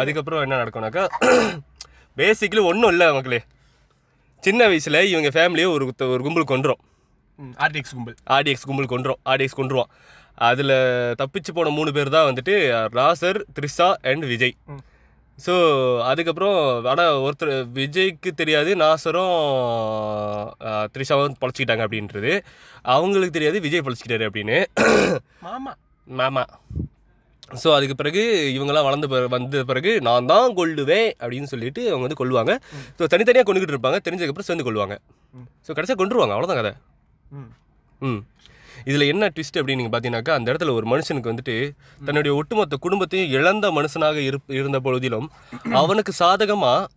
[0.00, 1.04] அதுக்கப்புறம் என்ன நடக்கும்னாக்கா
[2.20, 3.40] பேசிக்கலி ஒன்றும் இல்லை மக்களே.
[4.46, 6.80] சின்ன வயசில் இவங்க ஃபேமிலியை ஒரு ஒரு கும்பல் கொண்டுரும்
[7.64, 8.16] ஆர்டிஎக்ஸ் கும்பல்.
[8.36, 9.90] ஆர்டிஎக்ஸ் கும்பல் கொண்டுரும் ஆர்டிஎக்ஸ் கொண்டுருவான்
[10.48, 10.74] அதில்
[11.20, 12.54] தப்பிச்சு போன மூணு பேர் தான் வந்துட்டு
[12.98, 14.54] ராசர் த்ரிஷா அண்ட் விஜய்.
[15.44, 15.54] ஸோ
[16.10, 16.56] அதுக்கப்புறம்
[16.92, 19.36] ஆனால் ஒருத்தர் விஜய்க்கு தெரியாது நாசரும்
[20.94, 22.32] த்ரிஷாவும் பொழைச்சிக்கிட்டாங்க அப்படின்றது.
[22.94, 24.58] அவங்களுக்கு தெரியாது விஜய் பொழைச்சிக்கிட்டாரு அப்படின்னு.
[25.46, 25.72] மாமா.
[26.06, 26.44] மாமா.
[27.62, 28.22] ஸோ அதுக்கு பிறகு
[28.56, 32.52] இவங்கெல்லாம் வளர்ந்த வந்த பிறகு நான் தான் கொல்லுவேன் அப்படின்னு சொல்லிட்டு அவங்க வந்து கொல்லுவாங்க.
[32.98, 34.00] ஸோ தனித்தனியாக கொண்டுகிட்டு இருப்பாங்க.
[34.06, 34.96] தெரிஞ்சதுக்கப்புறம் சேர்ந்து கொள்வாங்க
[35.66, 36.72] ஸோ கடைசியாக கொண்டுருவாங்க அவ்வளோதான் கதை.
[37.38, 37.50] ம்.
[38.00, 38.20] ம்.
[38.84, 41.56] இதில் என்ன ட்விஸ்ட் அப்படின்னு நீங்கள் பார்த்தீங்கன்னாக்கா அந்த இடத்துல ஒரு மனுஷனுக்கு வந்துட்டு
[42.04, 45.28] தன்னுடைய ஒட்டுமொத்த குடும்பத்தையும் இழந்த மனுஷனாக இருப் இருந்த பொழுதிலும்
[45.72, 46.88] அவனுக்கு சாதகமாக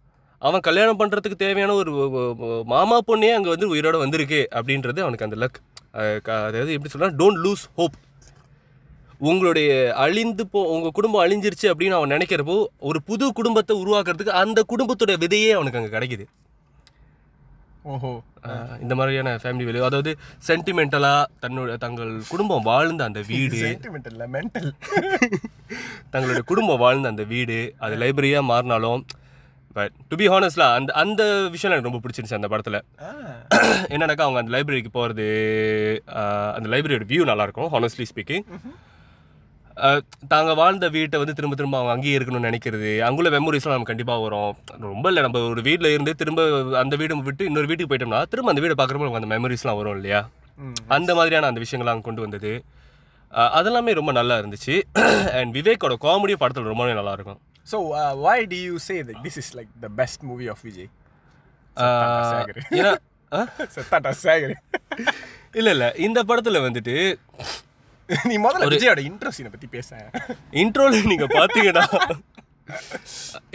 [0.42, 1.92] அவன் கல்யாணம் பண்ணுறதுக்கு தேவையான ஒரு
[2.66, 5.60] மாமா பொண்ணே அங்கே வந்து உயிரோட வந்திருக்கு அப்படின்றது அவனுக்கு அந்த லக்
[6.48, 7.96] அதாவது எப்படி சொல்லலாம் டோன்ட் லூஸ் ஹோப்
[9.22, 15.14] உங்களுடைய அழிந்து போ உங்கள் குடும்பம் அழிஞ்சிருச்சு அப்படின்னு அவன் நினைக்கிறப்போ ஒரு புது குடும்பத்தை உருவாக்குறதுக்கு அந்த குடும்பத்தோட
[15.18, 16.26] விதையே அவனுக்கு அங்கே கிடைக்குது.
[17.84, 18.12] ஓஹோ.
[18.82, 20.12] இந்த மாதிரியான ஃபேமிலி வேல்யூ அதாவது
[20.48, 23.60] சென்டிமெண்டலாக தன்னோட தங்கள் குடும்பம் வாழ்ந்த அந்த வீடு.
[23.66, 24.70] சென்டிமெண்டல் மென்டல்
[26.14, 29.04] தங்களுடைய குடும்பம் வாழ்ந்த அந்த வீடு அது லைப்ரரியாக மாறினாலும்
[29.76, 32.80] பட் டு பி ஹானஸ்ட்லா அந்த அந்த விஷயம் எனக்கு ரொம்ப பிடிச்சிருந்துச்சு அந்த படத்தில்.
[33.94, 35.28] என்னன்னாக்கா அவங்க அந்த லைப்ரரிக்கு போகிறது
[36.56, 38.46] அந்த லைப்ரரியோட வியூ நல்லாயிருக்கும் ஹானஸ்ட்லி ஸ்பீக்கிங்
[40.32, 42.92] தாங்க வாழ்ந்த வீட்டை வந்து திரும்ப திரும்ப அவங்க அங்கேயே இருக்கணும்னு நினைக்கிறது.
[43.08, 44.58] அங்குள்ள மெமரிஸ்லாம் நமக்கு கண்டிப்பாக வரும்.
[44.80, 46.42] ரொம்ப இல்லை நம்ம ஒரு வீட்டில் இருந்து திரும்ப
[46.78, 50.30] அந்த வீடு விட்டு இன்னொரு வீட்டுக்கு போயிட்டோம்னா திரும்ப அந்த வீடை பார்க்குறப்போ நமக்கு அந்த மெமரிஸ்லாம் வரும் இல்லையா?
[50.88, 52.54] அந்த மாதிரியான அந்த விஷயங்கள்லாம் அங்க கொண்டு வந்தது.
[53.34, 54.76] அதெல்லாமே ரொம்ப நல்லா இருந்துச்சு.
[55.40, 57.40] அண்ட் விவேக்கோட காமெடியும் படத்தில் ரொம்பவே நல்லா இருக்கும்.
[57.72, 57.78] So
[58.54, 60.90] do you say that this is like the best movie of Vijay.
[62.80, 62.94] ஏன்னா
[63.76, 64.56] செத்தாட்டா சேகர்
[65.60, 65.90] இல்லை இல்லை.
[66.08, 66.96] இந்த படத்தில் வந்துட்டு
[68.30, 69.90] நீ முதல்ல விஜயோட இன்ட்ரெஸ்டினை பத்தி பேச.
[70.62, 71.84] இன்ட்ரோல நீங்க பாத்தீங்கன்னா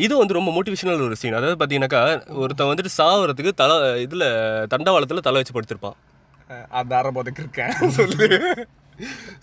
[0.04, 2.02] இது வந்து ரொம்ப மோட்டிவேஷனல் ஒரு சீன் அதாவது பார்த்தீங்கன்னாக்கா
[2.42, 4.26] ஒருத்தன் வந்துட்டு சாவறதுக்கு தலை இதில்
[4.72, 5.96] தண்டவாளத்தில் தலை வச்சு படுத்திருப்பான்.
[6.80, 8.28] அந்த அறபோதைக்கு இருக்கேன் சொல்லு.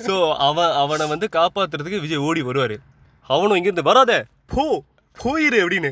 [0.07, 0.13] ஸோ
[0.47, 2.77] அவன் அவனை வந்து காப்பாத்துறதுக்கு விஜய் ஓடி வருவார்.
[3.29, 4.13] அவனும் இங்கேருந்து வராத
[4.53, 4.65] போ
[5.17, 5.91] போயிரு அப்படின்னு.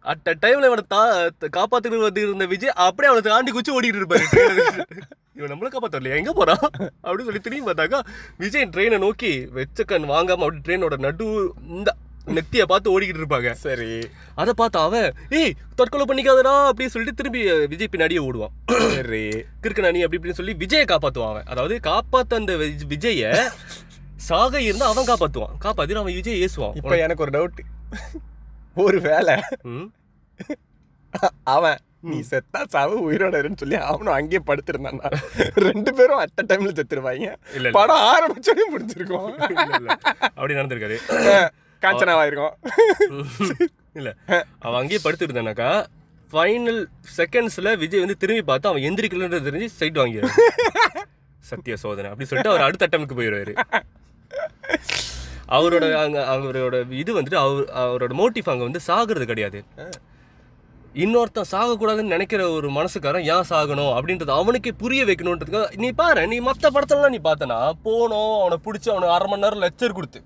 [0.00, 1.16] அட்ட டைம்ல இவனை தா
[1.56, 4.38] காப்பாத்துட்டு வந்து இருந்த விஜய் அப்படியே அவனை தாண்டி குச்சி ஓடிட்டு இருப்பாரு.
[4.38, 4.84] அ.
[5.34, 6.16] இவன் நம்மள காப்பாத்தலையா?
[6.16, 6.58] எங்க போறான்
[7.02, 8.00] அப்படின்னு சொல்லி திரும்பி பார்த்தாக்கா
[8.38, 11.94] விஜய் ட்ரெயினை நோக்கி வெச்ச கண் வாங்காம அப்படி ட்ரெயினோட நடு இந்த
[12.26, 13.52] நெத்திய பார்த்து ஓடிக்கிட்டு இருப்பாங்க.
[13.52, 14.08] சரி.
[14.34, 18.92] அதை பார்த்து அவன் ஏய் தற்கொலை பண்ணிக்காதடா அப்படின்னு சொல்லிட்டு திரும்பி விஜய் பின்னாடியே ஓடுவான்.
[18.94, 19.28] சரி.
[19.62, 21.44] கிறுக்கனா நீ அப்படி இப்படின்னு சொல்லி விஜயை காப்பாத்துவான் அவன்.
[21.46, 23.50] அதாவது காப்பாத்த அந்த விஜ- விஜய
[24.16, 25.54] சாக இருந்தா அவன் காப்பாத்துவான்.
[25.64, 26.76] காப்பாத்தி அவன் விஜய் ஏசுவான்.
[26.76, 27.58] இப்போ எனக்கு ஒரு டவுட்
[28.84, 29.34] ஒரு வேலை.
[31.54, 31.78] அவன்
[32.10, 35.00] நீ செத்தா சாவு உயிரோட இருன்னு சொல்லி அவனும் அங்கேயே படுத்திருந்தான்
[35.66, 37.30] ரெண்டு பேரும் அட்ட டைம்ல செத்துருவாங்க.
[37.78, 39.30] படம் ஆரம்பிச்சோடனே முடிஞ்சிருக்கும்.
[40.36, 40.98] அப்படி நடந்திருக்காரு
[41.82, 42.54] காஞ்சனாவாயிருக்கும்
[43.98, 44.10] இல்ல.
[44.64, 45.70] அவன் அங்கேயே படுத்துட்டு இருந்தானாக்கா
[46.32, 46.80] ஃபைனல்
[47.18, 50.46] செகண்ட்ஸ்ல விஜய் வந்து திரும்பி பார்த்து அவன் எந்திரிக்கலன்றது தெரிஞ்சு சைட் வாங்கிடுவாரு.
[51.50, 52.08] சத்திய சோதனை.
[52.12, 53.54] அப்படி சொல்லிட்டு அவர் அடுத்த அட்டமுக்கு போயிடுவாரு.
[55.48, 59.60] அவரோட அங்கே அவரோட இது வந்துட்டு அவர் அவரோட மோட்டிவ் அங்கே வந்து சாகுறது கிடையாது.
[60.94, 63.92] இன்னொருத்தன் சாகக்கூடாதுன்னு நினைக்கிற ஒரு மனசுக்காரன் ஏன் சாகணும்?
[63.96, 69.14] அப்படின்றது அவனுக்கே புரிய வைக்கணுன்றதுக்காக நீ பாரு நீ மற்ற படத்துலலாம் நீ பார்த்தனா போனோம் அவனை பிடிச்சி அவனுக்கு
[69.14, 70.20] அரை மணி நேரம் லெக்சர் கொடுத்து.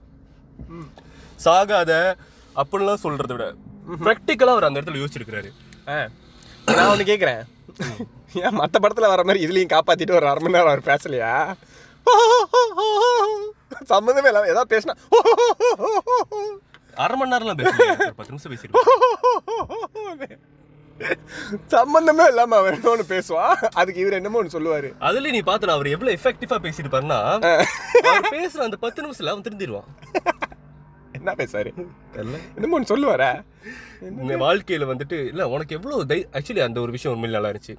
[1.45, 1.93] சாகாத
[2.57, 3.47] அப்படிலாம் சொல்றதை விட
[4.03, 5.51] ப்ராக்டிக்கலாக அவர் அந்த இடத்துல யோசிச்சிருக்கிறாரு.
[5.89, 5.99] ஆ.
[6.68, 7.43] நான் ஒன்று கேட்குறேன்
[8.41, 11.33] ஏன் மற்ற படத்தில் வர மாதிரி இதுலேயும் காப்பாற்றிட்டு ஒரு அரை மணி நேரம் அவர் பேசலையா?
[13.93, 14.95] சம்மந்தமே இல்லாம ஏதாவது பேசினா
[17.05, 17.61] அரை மணி நேரம்லாம்
[18.18, 18.89] பத்து நிமிஷம் பேசிருக்கோம்
[21.75, 24.89] சம்பந்தமே இல்லாம அவன் என்னொன்னு பேசுவான் அதுக்கு இவர் என்னமோ ஒன்று சொல்லுவாரு.
[25.09, 27.18] அதுல நீ பார்த்தல அவர் எவ்வளவு எஃபெக்டிவா பேசிட்டு பாருன்னா
[28.09, 29.89] அவர் பேசுற அந்த பத்து நிமிஷத்துல அவன் திருந்திடுவான்.
[31.18, 31.87] என்ன தெரியல.
[32.57, 33.31] என்னமோ ஒன்று சொல்லுவாரா?
[34.20, 37.77] இந்த வாழ்க்கையில வந்துட்டு இல்ல உனக்கு எவ்வளவு தை ஆக்சுவலி அந்த ஒரு விஷயம் உண்மையில நல்லா இருந்துச்சு.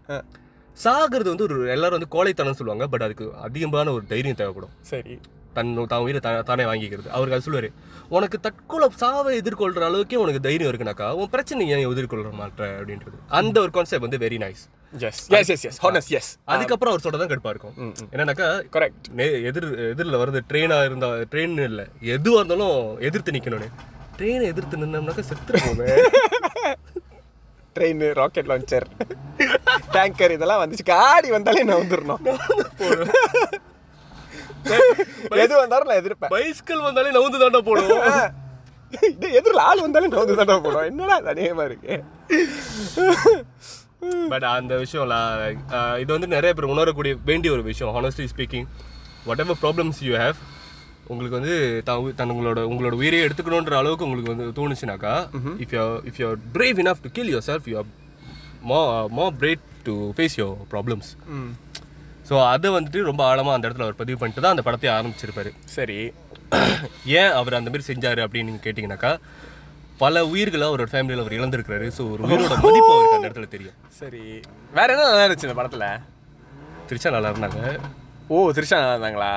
[0.78, 4.76] சாகிறது வந்து ஒரு எல்லாரும் வந்து கோழைத்தனம் சொல்லுவாங்க பட் அதுக்கு அதிகமான ஒரு தைரியம் தேவைப்படும்.
[4.91, 5.16] சரி.
[5.54, 7.10] தன் தான் உயிரை தா- தானே வாங்கிக்கிறது.
[7.10, 7.70] அவருக்கு அது சொல்லுவாரு
[8.10, 12.68] உனக்கு தற்கொலை சாவை எதிர்கொள்ற அளவுக்கே உனக்கு தைரியம் இருக்குனாக்கா உன் பிரச்சனை ஏன் எதிர்கொள்ள மாட்டேற?
[12.80, 13.18] அப்படின்றது.
[13.32, 17.30] அந்த ஒரு கான்செப்ட் வந்து very nice yes yes yes yes honest yes அதுக்கப்புறம் அவர் சொல்றதான்
[17.30, 17.74] கடுப்பா இருக்கும்.
[17.78, 18.08] ம், ம்.
[18.12, 19.08] என்னன்னாக்கா கரெக்ட்
[19.43, 23.70] எதிர் எதிரில் வருது ட்ரெயினா இருந்தா ட்ரெயின் இல்ல எதுவா இருந்தாலும் எதிர்த்து நிக்கணும்னு.
[24.18, 25.89] ட்ரெயினை எதிர்த்து நின்னோம்னாக்கா செத்துருவோமே
[27.76, 28.86] ட்ரெயின் ராக்கெட் லான்ச்சர்
[29.91, 30.84] டேங்கர் இதெல்லாம் வந்துச்சு.
[30.86, 32.24] காடி வந்தாலே நான் வந்துடணும்
[35.43, 36.34] எது வந்தாலும் நான் எதிர்ப்பேன்.
[36.36, 37.61] பைஸ்கல் வந்தாலே நவுந்து தாண்டா
[39.09, 40.88] இது எதிரில் ஆள் வந்தாலும் நான் வந்து தானே போடுவோம்.
[40.91, 41.93] என்னடா அநேகமா இருக்கு?
[44.32, 45.16] பட் அந்த விஷயம்ல
[46.01, 48.68] இது வந்து நிறைய பேர் உணரக்கூடிய வேண்டிய ஒரு விஷயம் honestly speaking
[49.43, 50.39] whatever problems you have
[51.11, 51.55] உங்களுக்கு வந்து
[51.88, 55.14] தான் உங்களோட உங்களோட உயிரை எடுத்துக்கணுன்ற அளவுக்கு உங்களுக்கு வந்து தோணுச்சுனாக்கா
[55.66, 57.84] if you if you brave enough to kill yourself you
[58.72, 58.80] more
[59.20, 61.09] more afraid to face your problems
[62.30, 65.51] so அதை வந்துட்டு ரொம்ப ஆழமாக அந்த இடத்துல அவர் பதிவு பண்ணிட்டு தான் அந்த படத்தை ஆரம்பிச்சிருப்பாரு.
[65.74, 65.97] சரி.
[67.19, 69.11] ஏன் அவர் அந்த மாதிரி செஞ்சாரு அப்படின்னு நீங்க கேட்டிங்கனாக்கா
[69.99, 71.88] பல உயிர்களை அவரோட ஃபேமிலியில் அவர் இழந்திருக்கிறாரு.
[71.97, 73.78] ஸோ ஒரு உயிரோட மதிப்பு அவருக்கு அந்த இடத்துல தெரியும்.
[73.99, 74.24] சரி.
[74.74, 75.88] வேற என்ன நல்லா இருந்துச்சு இந்த படத்துல?
[76.89, 77.59] திருச்சா நல்லா இருந்தாங்க.
[78.30, 79.32] ஓ த்ரிஷா நல்லா இருந்தாங்களா?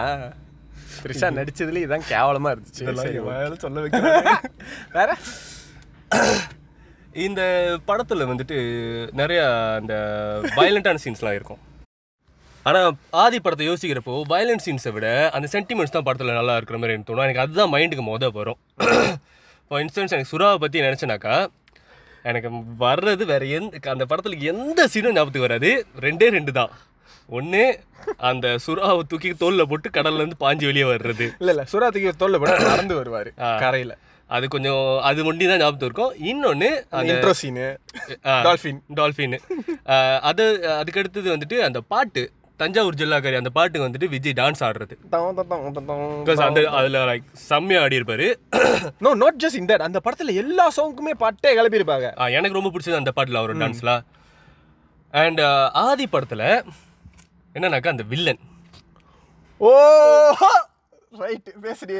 [1.03, 2.85] த்ரிஷா நடிச்சதுல இதான் கேவலமா இருந்துச்சு.
[3.01, 3.21] சரி
[3.65, 4.35] சொல்ல வைக்கிறாங்க
[4.97, 5.11] வேற?
[7.27, 7.43] இந்த
[7.89, 8.57] படத்துல வந்துட்டு
[9.13, 9.41] நிறைய
[9.79, 9.95] அந்த
[10.57, 11.63] வயலண்டான சீன்ஸ்லாம் இருக்கும்.
[12.69, 12.81] ஆனா
[13.23, 15.07] ஆதி படத்தை யோசிக்கிறப்போ வயலண்ட் சீன்ஸை விட
[15.37, 17.27] அந்த சென்டிமெண்ட்ஸ் தான் படத்துல நல்லா இருக்கிற மாதிரி எனக்கு தோணும்.
[17.27, 18.59] எனக்கு அதுதான் மைண்டுக்கு மொதல் வரும்.
[19.69, 21.37] ஃபார் இன்ஸ்டன்ஸ் எனக்கு சுறாவை பத்தி நினைச்சேனாக்கா
[22.31, 22.49] எனக்கு
[22.85, 25.71] வர்றது வேற எந்த அந்த படத்துல எந்த சீனும் ஞாபகத்துக்கு வராது.
[26.07, 26.73] ரெண்டே ரெண்டு தான்.
[27.29, 27.63] ஒண்ணு
[28.31, 31.27] அந்த சுறாவை தூக்கி தோல்ல போட்டு கடல்ல இருந்து பாஞ்சு வெளியே வர்றது.
[31.41, 31.63] இல்ல இல்ல.
[31.73, 33.31] சுறாத்துக்கு தோல்ல போட நடந்து வருவாரு.
[33.63, 33.95] கரையில.
[34.31, 36.15] அது கொஞ்சம் அது ஒண்டி தான் ஞாபகத்துக்கு இருக்கும்.
[36.31, 37.67] இன்னொன்னு அந்த சீனு
[38.47, 39.37] டால்ஃபின் டால்ஃபின்
[40.31, 40.45] அது
[40.81, 42.25] அதுக்கு அடுத்தது வந்துட்டு அந்த பாட்டு.
[42.61, 44.95] தஞ்சாவூர் ஜில்லாக்காரி அந்த பாட்டுக்கு வந்துட்டு விஜய் டான்ஸ் ஆடுறது.
[46.21, 48.27] பிகாஸ் அந்த அதுல லைக் செம்மையா ஆடி இருப்பாரு
[49.01, 52.71] no not just in that அந்த படத்துல எல்லா சாங்குக்குமே பட்டே கிளப்பி இருப்பாங்க ஆஹ் எனக்கு ரொம்ப
[52.71, 54.05] பிடிச்சது அந்த பாட்டுல அவரோட டான்ஸ்லாம்
[55.15, 55.43] அண்ட்
[55.83, 56.45] ஆதி படத்துல
[57.55, 58.43] என்னன்னாக்கா அந்த வில்லன்
[59.61, 59.71] ஓ
[61.19, 61.99] ரைட் பேசுடி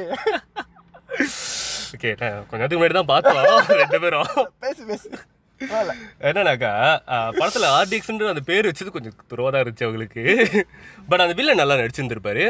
[1.93, 3.37] ஓகே கொஞ்ச நேரத்துக்கு முன்னாடி தான் பார்த்தோம்.
[3.79, 4.27] ரெண்டு பேரும்.
[4.59, 5.09] பேசு பேசு.
[6.29, 6.71] என்னன்னாக்கா
[7.39, 10.23] படத்துல ஆர்டிக்ஸ்ன்ற அந்த பேர் வச்சது கொஞ்சம் துருவா தான் இருந்துச்சு அவங்களுக்கு.
[11.09, 12.43] பட் அந்த வில்ல நல்லா நடிச்சிருந்திருப்பாரு.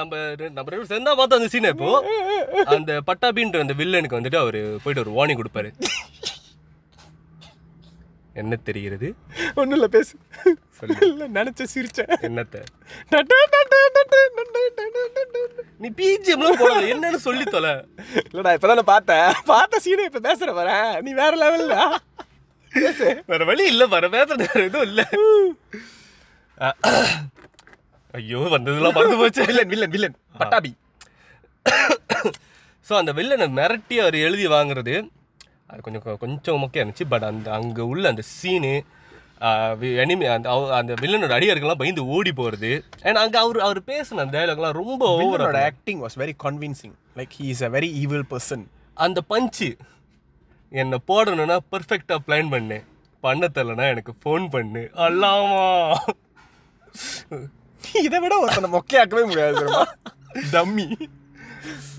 [0.00, 0.18] நம்ம
[0.56, 1.90] நம்ம ரெண்டு சேர்ந்தா பார்த்தோம் அந்த சீனை இப்போ.
[2.74, 5.70] அந்த பட்டாபின்ற அந்த வில்லனுக்கு வந்துட்டு அவர் போயிட்டு ஒரு வார்னிங் கொடுப்பாரு.
[8.34, 9.08] என்ன தெரிகிறது
[9.54, 10.12] ஒண்ணும் இல்ல பேசு
[10.78, 10.96] சொல்லு.
[11.06, 12.58] இல்ல நினைச்ச சிரிச்சேன் என்னத்த.
[15.80, 17.72] நீ பிஜிஎம்லாம் போடல என்னன்னு சொல்லி தொலை
[18.24, 21.76] இல்லடா இப்பதானே பார்த்தேன் பார்த்த சீனை இப்ப பேசுற வரேன் நீ வேற லெவல்ல
[23.28, 25.02] வேற வழி இல்ல வர பேசுறது வேற எதுவும் இல்ல
[28.14, 30.72] ஐயோ வந்ததெல்லாம் மறந்து போச்சு villain villain villain Pattabi
[32.86, 34.94] so அந்த வில்லனை மிரட்டி அவர் எழுதி வாங்குறது
[35.70, 37.06] அது கொஞ்சம் கொஞ்சம் மொக்கையாக இருந்துச்சு.
[37.08, 38.72] பட் அந்த அங்கே உள்ள அந்த சீனு
[40.02, 40.48] எனிமி அந்த
[40.78, 45.40] அந்த வில்லனோட அடியாருக்கெல்லாம் பயந்து ஓடி போகிறது அண்ட் அங்கே அவர் அவர் பேசின அந்த டைலாக்லாம் ரொம்ப over
[45.40, 48.64] வில்லனோட acting was very convincing like he is a very evil person
[48.96, 49.70] அந்த பஞ்சு
[50.72, 52.84] என்னை போடணும்னா பெர்ஃபெக்டாக பிளான் பண்ணேன்
[53.24, 54.82] பண்ண தெரிலனா எனக்கு ஃபோன் பண்ணு.
[55.06, 55.64] அல்லாமா.
[58.04, 59.64] இதை விட ஒருத்தனை மொக்கையாக்கவே முடியாது
[60.52, 60.86] டம்மி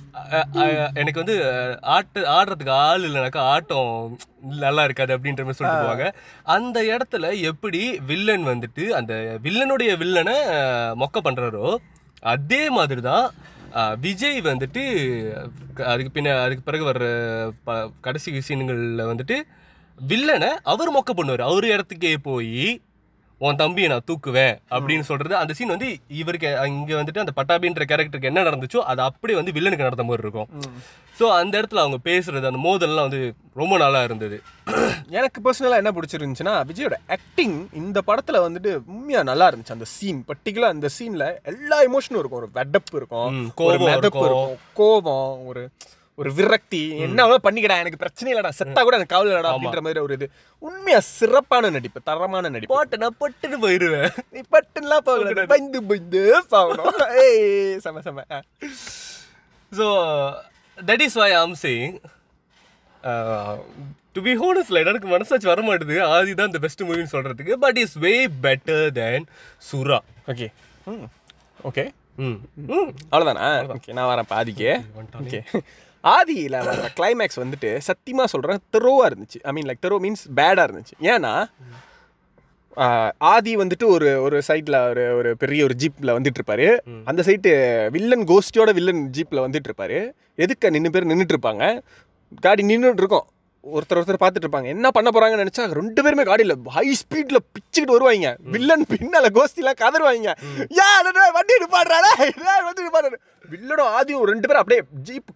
[0.93, 1.35] எனக்கு வந்து
[1.91, 3.91] ஆட்டு ஆடுறதுக்கு ஆள் இல்லைனாக்கா ஆட்டம்
[4.55, 6.07] நல்லா இருக்காது அப்படின்ற மாதிரி சொல்லிட்டு போவாங்க.
[6.47, 9.13] அந்த இடத்துல எப்படி வில்லன் வந்துட்டு அந்த
[9.43, 10.35] வில்லனுடைய வில்லனை
[10.99, 11.67] மொக்க பண்றாரோ
[12.23, 13.25] அதே மாதிரி தான்
[13.99, 14.81] விஜய் வந்துட்டு
[15.85, 17.05] அதுக்கு பின்ன அதுக்கு பிறகு வர்ற
[17.63, 19.37] ப- கடைசி சீனுங்களில் வந்துட்டு
[19.99, 21.41] வில்லனை அவர் மொக்க பண்ணுவார்.
[21.41, 22.65] அவர் இடத்துக்கே போய்
[23.41, 25.87] உன் தம்பியை நான் தூக்குவேன் அப்படின்னு சொல்றது அந்த சீன் வந்து
[26.21, 30.49] இவருக்கு இங்க வந்துட்டு அந்த பட்டாபின்ற கேரக்டருக்கு என்ன நடந்துச்சோ அது அப்படியே வந்து வில்லனுக்கு நடந்த மாதிரி இருக்கும்.
[31.17, 33.21] ஸோ அந்த இடத்துல அவங்க பேசுறது அந்த மோதல்லாம் வந்து
[33.53, 34.37] ரொம்ப நல்லா இருந்தது.
[35.17, 39.75] எனக்கு பர்சனலாக என்ன பிடிச்சிருந்துச்சுன்னா விஜயோட ஆக்டிங் இந்த படத்தில் வந்துட்டு உண்மையாக நல்லா இருந்துச்சு.
[39.77, 42.41] அந்த சீன் பர்டிகுலர் அந்த சீனில் எல்லா எமோஷனும் இருக்கும்.
[42.43, 43.89] ஒரு வெடப்பு இருக்கும் கோபம்.
[43.97, 45.63] இருக்கும் கோபம் ஒரு
[46.21, 46.81] ஒரு விரக்தி.
[47.05, 50.27] என்ன பண்ணிக்கடா எனக்கு பிரச்சனை இல்லடா செத்தா கூட எனக்கு கவலை இல்லடா அப்படின்ற மாதிரி ஒரு இது.
[50.61, 52.73] உண்மையா சிறப்பான நடிப்பு தரமான நடிப்பு.
[52.75, 54.09] பாட்டு நான் பட்டுன்னு போயிருவேன்.
[54.33, 55.49] நீ பட்டுலாம் போகக்கூடாது.
[55.53, 56.87] பயந்து பயந்து சாகணும்.
[57.23, 57.45] ஏய்
[57.85, 58.25] செம செம.
[59.71, 59.87] ஸோ
[60.77, 61.95] தட் இஸ் வை ஆம் சேயிங்
[64.15, 67.95] டு பி ஹோனஸ்ல எனக்கு மனசாச்சு வர மாட்டுது ஆதி தான் இந்த பெஸ்ட் மூவின்னு சொல்றதுக்கு but is
[68.03, 68.13] way
[68.45, 69.25] better than
[69.69, 69.99] Sura
[70.31, 70.47] okay
[71.63, 71.83] okay
[72.21, 72.37] ம்.
[72.71, 72.89] ம்.
[73.11, 73.45] அவ்வளோதானா
[73.75, 74.71] ஓகே நான் வரேன் பாதிக்கு.
[75.19, 75.39] ஓகே
[76.03, 79.39] ஆதியில் வர கிளைமேக்ஸ் வந்துட்டு சத்தியமாக சொல்கிறேன் தெரோவாக இருந்துச்சு.
[79.49, 80.95] I mean like Theroux means பேடாக இருந்துச்சு.
[81.13, 81.33] ஏன்னா
[83.31, 86.67] ஆதி வந்துட்டு ஒரு ஒரு சைடில் ஒரு ஒரு பெரிய ஒரு ஜீப்பில் வந்துட்டு இருப்பாரு
[87.09, 87.51] அந்த சைட்டு
[87.95, 89.99] வில்லன் கோஸ்டியோட வில்லன் ஜீப்பில் வந்துட்டு இருப்பாரு
[90.43, 91.65] எதுக்கு நின்று பேர் நின்றுட்டு இருப்பாங்க
[92.45, 93.27] காடி நின்றுட்டு இருக்கோம்.
[93.63, 98.29] ஒருத்தர் ஒருத்தர் பார்த்துட்டு இருப்பாங்க என்ன பண்ண போறாங்கன்னு நினைச்சா ரெண்டு பேருமே காடியில் ஹை ஸ்பீட்ல பிச்சுக்கிட்டு வருவாங்க.
[98.53, 100.31] வில்லன் பின்னால கோஸ்திலாம் கதறுவாங்க
[100.79, 100.89] யா
[101.37, 102.11] வண்டி நிப்பாடுறாடா
[102.67, 103.19] வண்டி நிப்பாடுறாரு
[103.53, 105.29] வில்லனும் ஆதியும் ரெண்டு பேரும் அப்படியே ஜீப்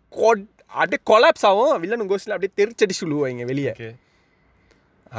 [0.80, 3.74] அப்படியே கொலாப்ஸ் ஆகும் வில்லனும் கோஸ்டில் அப்படியே தெரிச்சடிச்சு விழுவாங்க வெளியே.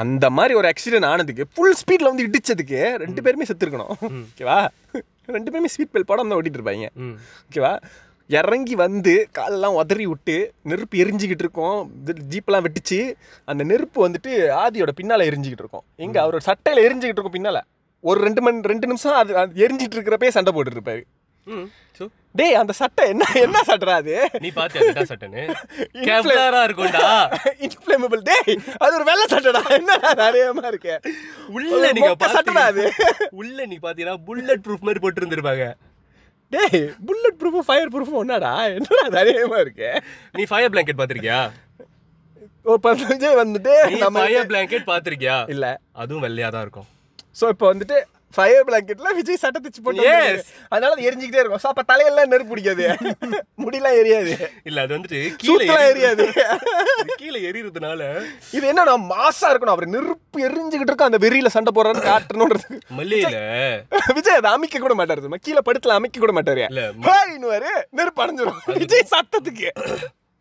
[0.02, 3.94] அந்த மாதிரி ஒரு ஆக்சிடென்ட் ஆனதுக்கு ஃபுல் ஸ்பீட்ல வந்து இடிச்சதுக்கு ரெண்டு பேருமே செத்துருக்கணும்.
[4.30, 4.59] ஓகேவா
[5.36, 6.88] ரெண்டு பேருமே ஸ்பீட் பெல் படம் தான் ஓட்டிட்டு இருப்பாங்க.
[7.48, 7.72] ஓகேவா
[8.30, 10.36] இறங்கி வந்து காலெல்லாம் உதறி விட்டு
[10.70, 11.78] நெருப்பு எரிஞ்சிக்கிட்டு இருக்கோம்.
[12.32, 12.98] ஜீப்பெல்லாம் வெட்டிச்சு
[13.50, 14.32] அந்த நெருப்பு வந்துட்டு
[14.62, 15.84] ஆதியோட பின்னால எரிஞ்சிக்கிட்டு இருக்கும்.
[16.07, 17.61] எங்க அவரோட சட்டையில எரிஞ்சிக்கிட்டு இருக்கும் பின்னால.
[18.04, 19.32] ஒரு ரெண்டு மணி ரெண்டு நிமிஷம் அது
[19.66, 20.62] எரிஞ்சிட்டு இருக்கிறப்பே சண்டை ஸோ
[22.34, 24.14] டேய் அந்த சட்டை என்ன என்ன சட்டை அது?
[24.42, 25.42] நீ பாத்தியா அதுடா சட்டனு
[26.07, 27.05] கேப்லரா இருக்கும்டா.
[27.66, 29.62] இன்ஃப்ளேமபிள் டேய் அது ஒரு வெள்ளை சட்டைடா.
[29.76, 30.94] என்ன நிறையமா இருக்கு?
[31.49, 32.84] உள்ள நீங்க சட்டைடா அது?
[33.40, 35.66] உள்ள நீ பாத்தீங்கன்னா புல்லட் ப்ரூஃப் மாதிரி போட்டு இருந்திருப்பாங்க
[36.53, 38.53] டேய் புல்லட் ப்ரூஃபும் ஃபயர் ப்ரூஃபும் ஒன்னாடா?
[38.74, 39.88] என்னடா நிறையமா இருக்கு?
[40.34, 41.38] நீ ஃபயர் பிளாங்கெட் பாத்திருக்கியா?
[42.66, 42.76] ஓ
[43.07, 45.38] விஜய் வந்துட்டு நம்ம ஃபயர் பிளாங்கெட் பாத்திருக்கியா?
[45.49, 45.66] இல்ல.
[45.94, 46.88] அதுவும் வெள்ளையா தான் இருக்கும்.
[47.36, 47.97] சோ இப்போ வந்துட்டு
[48.37, 50.07] ஃபயர் பிளாங்கெட்ல விஜய் சட்டை தச்சு போட்டு.
[50.72, 51.62] அதனால அது எரிஞ்சுக்கிட்டே இருக்கும்.
[51.64, 52.84] ஸோ அப்போ தலையெல்லாம் நெருப்பு பிடிக்காது.
[53.64, 54.32] முடியெல்லாம் எரியாது.
[54.64, 56.26] இல்ல அது வந்துட்டு கீழே எரியாது.
[56.95, 58.03] இது கீழே எரியறதுனால
[58.57, 59.76] இது என்னன்னா மாசா இருக்கணும்.
[59.76, 62.68] அவர் நெருப்பு எரிஞ்சுக்கிட்டு இருக்கும் அந்த வெறியில சண்டை போடுறாரு காட்டணுன்றது
[62.99, 63.37] மல்லியில
[64.16, 65.14] விஜய் அதை அமைக்க கூட மாட்டாரு?
[65.47, 66.64] கீழே படுத்துல அமைக்க கூட மாட்டாரு.
[67.99, 68.61] நெருப்பு அடைஞ்சிரும்.
[68.82, 69.70] விஜய் சத்தத்துக்கு.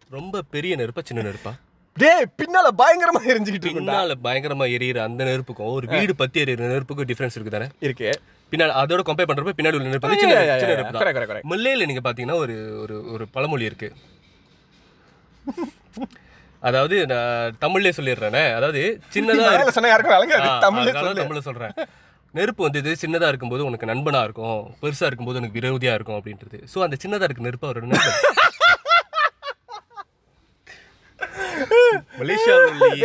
[0.10, 1.52] ரொம்ப பெரிய நெருப்பா சின்ன நெருப்பா?
[2.02, 7.36] டேய் பின்னால பயங்கரமா எரிஞ்சுக்கிட்டு பின்னால பயங்கரமா எரியிற அந்த நெருப்புக்கும் ஒரு வீடு பத்தி எரியிற நெருப்புக்கும் டிஃபரன்ஸ்
[7.38, 7.68] இருக்கு தானே?
[7.88, 8.10] இருக்கு.
[8.52, 10.42] பின்னாடி அதோட கம்பேர் பண்றப்ப பின்னாடி உள்ள நெருப்பு சின்ன
[10.72, 11.40] நெருப்பு.
[11.52, 13.90] மல்லையில நீங்க பாத்தீங்கன்னா ஒரு ஒரு ஒரு பழமொழி இருக்கு.
[16.70, 18.44] அதாவது நான் தமிழ்லயே சொல்லிடுறேனே.
[18.58, 18.82] அதாவது
[19.16, 19.50] சின்னதா
[20.68, 21.74] தமிழ்ல சொல்றேன்.
[22.34, 26.58] நெருப்பு வந்து இது சின்னதா இருக்கும்போது உனக்கு நண்பனா இருக்கும் பெருசா இருக்கும்போது உனக்கு விரோதியா இருக்கும் அப்படின்றது.
[26.74, 27.88] சோ அந்த சின்னதா இருக்க நெருப்பு அவரோட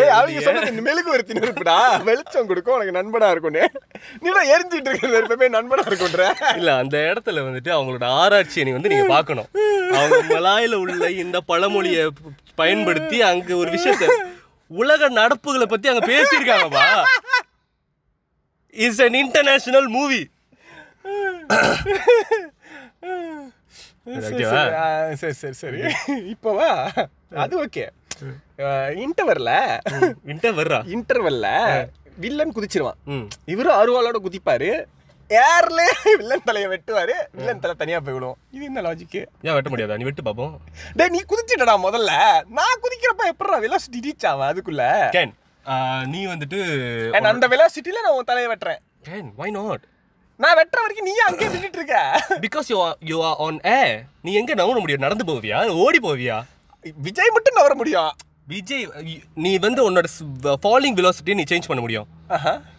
[0.03, 0.83] ஏய், அவங்க சொன்னது இந்த
[1.39, 1.77] நெருப்புடா.
[2.09, 3.65] வெளிச்சம் கொடுக்கும் உனக்கு நண்பனா இருக்கும்னு.
[4.25, 6.27] நீடா எரிஞ்சிட்டு இருக்கிற நெருப்பமே நண்பனா இருக்கும்ன்ற.
[6.61, 9.49] இல்ல அந்த இடத்துல வந்துட்டு அவங்களோட ஆராய்ச்சியை நீ வந்து நீங்க பார்க்கணும்.
[10.01, 12.05] அவங்க மலாயில உள்ள இந்த பழமொழியை
[12.63, 14.09] பயன்படுத்தி அங்க ஒரு விஷயத்த
[14.71, 16.87] உலக நடப்புகளை பத்தி அங்க பேசியிருக்காங்கப்பா.
[18.87, 20.23] இஸ் an இன்டர்நேஷனல் மூவி
[25.21, 25.81] சரி சரி சரி.
[26.35, 26.69] இப்போவா
[27.43, 27.85] அது ஓகே.
[29.05, 29.51] இன்டர்வல்ல
[30.33, 30.79] இன்டர் வர்றா?
[30.95, 31.47] இன்டர்வல்ல
[32.25, 33.29] வில்லன் குதிச்சிருவான்.
[33.53, 34.71] இவரும் அருவாளோட குதிப்பாரு.
[35.31, 35.81] ஏர்ல
[36.21, 37.15] வில்லன் தலையை வெட்டுவாரு.
[37.37, 39.99] வில்லன் தலை தனியா போயிடும் இது என்ன லாஜிக்கு ஏன் வெட்ட முடியாதா?
[40.01, 40.55] நீ வெட்டு பாப்போம்.
[40.99, 42.13] டேய் நீ குதிச்சிட்டடா முதல்ல.
[42.59, 44.85] நான் குதிக்கிறப்ப எப்படா வெலாசிட்டி ரீச் ஆவா அதுக்குள்ள?
[45.17, 45.33] கேன்
[46.15, 46.61] நீ வந்துட்டு
[47.33, 48.81] அந்த வெலாசிட்டில நான் உன் தலையை வெட்டுறேன்.
[49.09, 49.85] கேன் வை நாட்
[50.43, 51.97] நான் வெட்டுற வரைக்கும் நீ அங்கேயே நின்னுட்டு இருக்க.
[52.45, 53.81] Because you are you are on a
[54.27, 55.05] நீ எங்க நவர முடியும்?
[55.07, 55.59] நடந்து போவியா?
[55.85, 56.39] ஓடி போவியா?
[56.83, 58.13] விஜய் மட்டும் நவர முடியும்.
[58.47, 58.89] விஜய்
[59.35, 60.07] நீ வந்து உன்னோட
[60.63, 62.07] ஃபாலிங் வெலாசிட்டியை நீ சேஞ்ச் பண்ண முடியும்.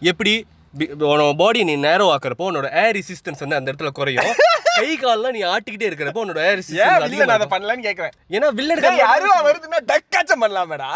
[0.00, 0.46] எப்படி?
[0.78, 4.24] உன்னோட பாடி நீ நேரோ ஆக்குறப்போ உன்னோட ஏர் ரெசிஸ்டன்ஸ் வந்து அந்த இடத்துல குறையும்.
[4.80, 8.14] கை கால்லாம் நீ ஆட்டிக்கிட்டே இருக்கிறப்போ உன்னோட ஏர் ரெசிஸ்டன்ஸ் நான் அதை பண்ணலான்னு கேக்குறேன்.
[8.30, 8.84] ஏன்னா வில்லன்
[9.14, 10.90] அருவா வருதுன்னா டக்காச்சம் பண்ணலாமேடா.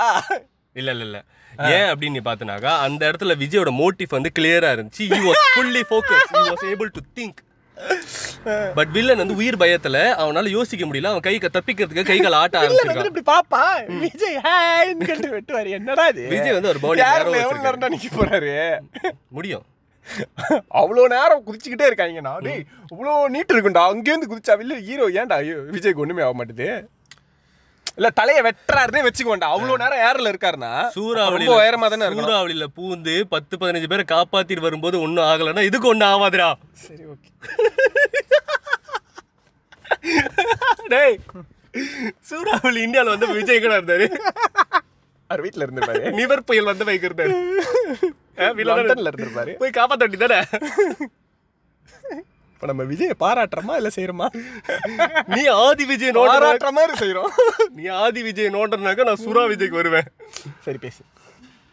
[0.72, 1.24] இல்ல இல்ல இல்ல.
[1.58, 5.04] ஏன் அப்படின்னு நீ பார்த்தனாக்கா அந்த இடத்துல விஜயோட மோட்டிவ் வந்து கிளியரா இருந்துச்சு.
[5.12, 6.30] He was fully focused.
[6.36, 7.34] He was able to think.
[8.74, 11.10] But villain வந்து உயிர் பயத்துல அவனால யோசிக்க முடியல.
[11.12, 13.10] அவன் கை தப்பிக்கிறதுக்கு கை கால் ஆட்ட ஆரம்பிச்சிருக்கான்.
[13.12, 13.62] இப்படி பாப்பா.
[14.04, 15.70] விஜய் ஹேன்னு கேட்டு வெட்டுவாரு.
[15.78, 16.24] என்னடா இது?
[16.34, 18.52] விஜய் வந்து ஒரு யாருல narrow எவ்வளவு நேரம் நிக்க போறாரு?
[19.28, 19.64] முடியும்.
[20.80, 25.38] அவ்வளோ நேரம் குதிச்சுக்கிட்டே இருக்காங்கண்ணா டேய் இவ்வளோ நீட் இருக்குண்டா அங்கேருந்து குதிச்சா இல்ல ஹீரோ ஏன்டா?
[25.76, 26.68] விஜய்க்கு ஒண்ணுமே ஆக மாட்டுது.
[27.98, 29.46] இல்ல தலைய வெட்டுறாருன்னே வச்சுக்கோண்டா.
[29.52, 30.72] அவ்வளோ நேரம் ஏர்ல இருக்காருன்னா
[31.28, 36.48] ரொம்ப உயரமா தானே சூறாவளியில பூந்து பத்து பதினஞ்சு பேரை காப்பாத்திட்டு வரும்போது ஒண்ணும் ஆகலைன்னா இதுக்கு ஒண்ணும் ஆகாதுடா
[36.82, 37.30] சரி ஓகே.
[40.88, 41.16] டேய்
[42.28, 44.06] சூறாவளி இந்தியால வந்து விஜய் கூட இருந்தாரு?
[45.30, 46.02] அவர் வீட்ல இருந்திருப்பாரு.
[46.14, 47.34] நிவர் புயல் வந்து வைக்க இருந்தாரு
[48.38, 48.82] ஆ, வில்லன் தானே.
[48.82, 49.52] லண்டன்ல இருந்திருப்பாரு.
[49.56, 50.40] போய் காப்பாத்த வேண்டியதானே
[52.56, 54.26] இப்ப நம்ம விஜய பாராட்டுறோமா இல்ல செய்யறோமா
[55.34, 57.32] நீ ஆதி விஜய் நோண்டர் பாராட்டுற மாதிரி செய்யறோம்
[57.78, 60.08] நீ ஆதி விஜய் நோண்டர்னாக்க நான் சுறா விஜய்க்கு வருவேன்.
[60.66, 61.02] சரி பேசு.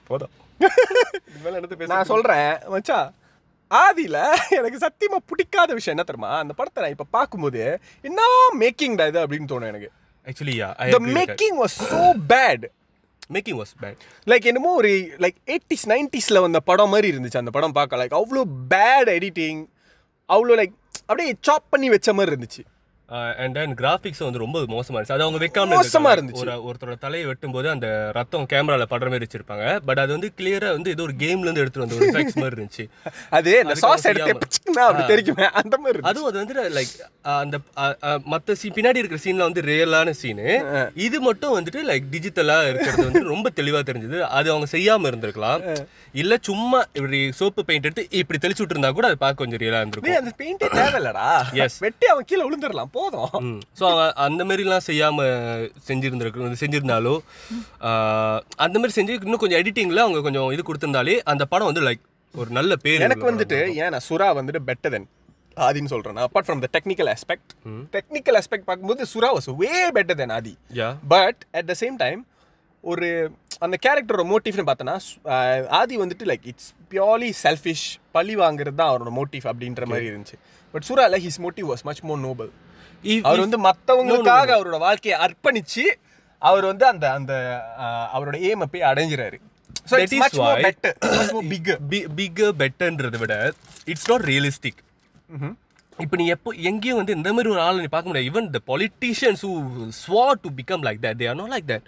[0.09, 0.33] போதும்.
[1.93, 3.09] நான் சொல்றேன் மச்சான்
[3.71, 4.17] ஆதியில
[4.57, 6.31] எனக்கு சத்தியமா பிடிக்காத விஷயம் என்ன தெரியுமா?
[6.41, 7.61] அந்த படத்தை நான் இப்ப பார்க்கும்போது
[8.09, 8.21] என்ன
[8.61, 9.89] மேக்கிங்டா இது அப்படின்னு தோணும் எனக்கு.
[10.27, 12.65] Actually yeah the making was so bad
[13.35, 14.91] making was bad like என்னமோ ஒரு
[15.23, 18.01] லைக் எயிட்டிஸ் நைன்டிஸ்ல வந்த படம் மாதிரி இருந்துச்சு அந்த படம் பார்க்க.
[18.01, 19.61] லைக் அவ்வளோ பேட் எடிட்டிங்
[20.29, 22.63] அவ்வளோ லைக் அப்படியே சாப் பண்ணி வச்ச மாதிரி இருந்துச்சு.
[23.43, 25.15] அண்ட் தென் கிராஃபிக்ஸ் வந்து ரொம்ப மோசமா இருந்துச்சு.
[25.17, 26.15] அது அவங்க வைக்காம மோசமா இருந்திருக்காங்க.
[26.17, 26.43] இருந்துச்சு.
[26.43, 27.87] ஒரு ஒருத்தரோட தலையை வெட்டும்போது அந்த
[28.17, 29.65] ரத்தம் கேமரால படுற மாதிரி வச்சிருப்பாங்க.
[29.87, 32.85] பட் அது வந்து கிளியரா வந்து ஏதோ ஒரு கேம்ல இருந்து எடுத்துட்டு வந்த ஒரு எஃபெக்ட்ஸ் மாதிரி இருந்துச்சு.
[33.37, 33.51] அது
[33.83, 36.93] சாஸ் எடுத்து தெரிக்குமே அந்த மாதிரி அதுவும் அது வந்து லைக்
[37.41, 37.57] அந்த
[38.33, 40.47] மத்த சீன் பின்னாடி இருக்கிற சீன்ல வந்து ரியலான சீனு
[41.07, 44.19] இது மட்டும் வந்துட்டு லைக் டிஜிட்டலா இருக்கிறது வந்து ரொம்ப தெளிவா தெரிஞ்சது.
[44.39, 45.61] அது அவங்க செய்யாம இருந்திருக்கலாம்.
[46.21, 49.71] இல்ல சும்மா இப்படி சோப்பு பெயிண்ட் எடுத்து இப்படி தெளிச்சு விட்டு இருந்தா கூட அது பார்க்க கொஞ்சம் ரியலா
[49.71, 50.19] டேய், இருந்திருக்கும்.
[50.21, 51.27] அந்த பெயிண்டே தேவையில்லடா.
[51.61, 51.73] Yes.
[51.85, 52.91] வெட்டி அவன் கீழே விழுந்துடலாம்.
[53.03, 53.57] போதும்.
[53.79, 53.85] ஸோ
[54.27, 55.27] அந்த மாதிரிலாம் செய்யாம
[55.89, 57.15] செஞ்சிருந்திருக்கு செஞ்சிருந்தாலோ
[58.65, 62.03] அந்த மாதிரி செஞ்சு இன்னும் கொஞ்சம் எடிட்டிங்ல அவங்க கொஞ்சம் இது கொடுத்திருந்தாலே அந்த படம் வந்து லைக்
[62.35, 65.07] ஒரு நல்ல பேர் எனக்கு வந்துட்டு ஏன் நான் சுறா வந்துட்டு பெட்டர் தென்
[65.57, 67.51] ஆதின்னு சொல்றேன் apart from the technical aspect
[67.95, 70.53] technical aspect பார்க்கும்போது Sura was way better than Aadhi.
[70.79, 72.21] Yeah but at the same time
[72.83, 73.07] ஒரு
[73.65, 74.95] அந்த கேரக்டரோட மோட்டிவ்னு பார்த்தோன்னா
[75.79, 80.37] ஆதி வந்துட்டு லைக் இட்ஸ் பியோர்லி செல்ஃபிஷ் பழி வாங்குறது தான் அவரோட மோட்டிவ் அப்படின்ற மாதிரி இருந்துச்சு.
[80.73, 82.51] But சுறால his motive was much more noble
[83.27, 85.85] அவர் வந்து மற்றவங்களுக்காக அவரோட வாழ்க்கையை அர்ப்பணிச்சு
[86.41, 87.33] அவர் வந்து அந்த அந்த
[88.15, 89.37] அவரோட ஏமை போய் அடைஞ்சிறாரு.
[89.89, 90.95] So That it's is much more better
[91.51, 91.79] bigger
[92.19, 93.35] bigger பெட்டர்ன்றதை விட
[93.93, 94.81] இட்ஸ் நாட் ரியலிஸ்டிக்
[95.97, 98.29] இப்போ நீ எப்போ எங்கேயும் வந்து இந்த மாதிரி ஒரு ஆளை நீ பார்க்க முடியாது.
[98.31, 99.51] Even the politicians who
[100.03, 101.85] ஸ்வா to become like that they are not like that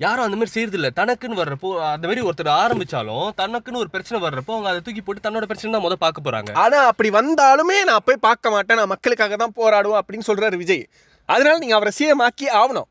[0.00, 4.52] யாரும் அந்த மாதிரி செய்யறது இல்ல தனக்குன்னு வர்றப்போ அந்த மாதிரி ஒருத்தர் ஆரம்பிச்சாலும் தனக்குன்னு ஒரு பிரச்சனை வர்றப்போ
[4.56, 6.50] அவங்க அதை தூக்கி போட்டு தன்னோட பிரச்சனை தான் முதல் பார்க்க போறாங்க.
[6.62, 8.78] ஆனா அப்படி வந்தாலுமே நான் போய் பார்க்க மாட்டேன்.
[8.80, 10.84] நான் மக்களுக்காக தான் போராடுவேன் அப்படின்னு சொல்றாரு விஜய்.
[11.28, 12.88] அதனால நீங்க அவரை சீரமாக்கி ஆகணும்.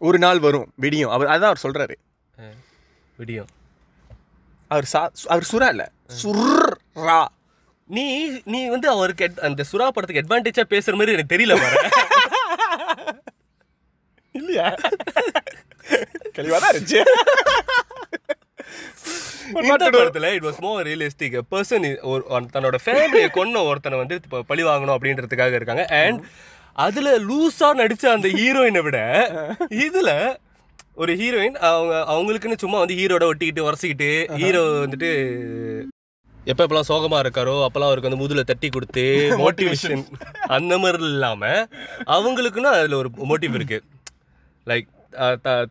[0.00, 1.12] ஒரு நாள் வரும் விடியும்.
[1.16, 1.96] அவர் அதான் அவர் சொல்றாரு.
[3.18, 3.50] விடியும்.
[4.70, 5.00] அவர் சா
[5.34, 5.84] அவர் சுறா இல்ல.
[6.22, 7.20] சுர்ரா
[7.90, 8.04] நீ
[8.52, 11.76] நீ வந்து அவருக்கு அந்த சுறா படத்துக்கு அட்வான்டேஜா பேசுற மாதிரி எனக்கு தெரியல பாரு
[14.38, 14.66] இல்லையா
[16.36, 17.02] தெளிவா தான் இருந்துச்சு
[19.92, 24.16] படத்துல it was more realistic person ஒரு ஒரு- தன்னோட ஃபேமிலியை கொன்ன ஒருத்தனை வந்து
[24.50, 25.84] பழி வாங்கணும் அப்படின்றதுக்காக இருக்காங்க.
[26.00, 26.20] அண்ட்
[26.78, 28.98] அதுல லூசா நடிச்ச அந்த ஹீரோயினை விட
[29.84, 30.10] இதுல
[30.96, 35.10] ஒரு ஹீரோயின் அவங்க அவங்களுக்குன்னு சும்மா வந்து ஹீரோட ஒட்டிக்கிட்டு உரசிக்கிட்டு ஹீரோ வந்துட்டு
[36.46, 39.04] எப்ப எப்பெல்லாம் சோகமா இருக்காரோ அப்பெல்லாம் அவருக்கு வந்து முதுல தட்டி கொடுத்து
[39.42, 40.04] மோட்டிவேஷன்
[40.48, 41.42] அந்த மாதிரி இல்லாம
[42.14, 43.78] அவங்களுக்குன்னு அதுல ஒரு மோட்டிவ் இருக்கு.
[44.70, 44.88] லைக்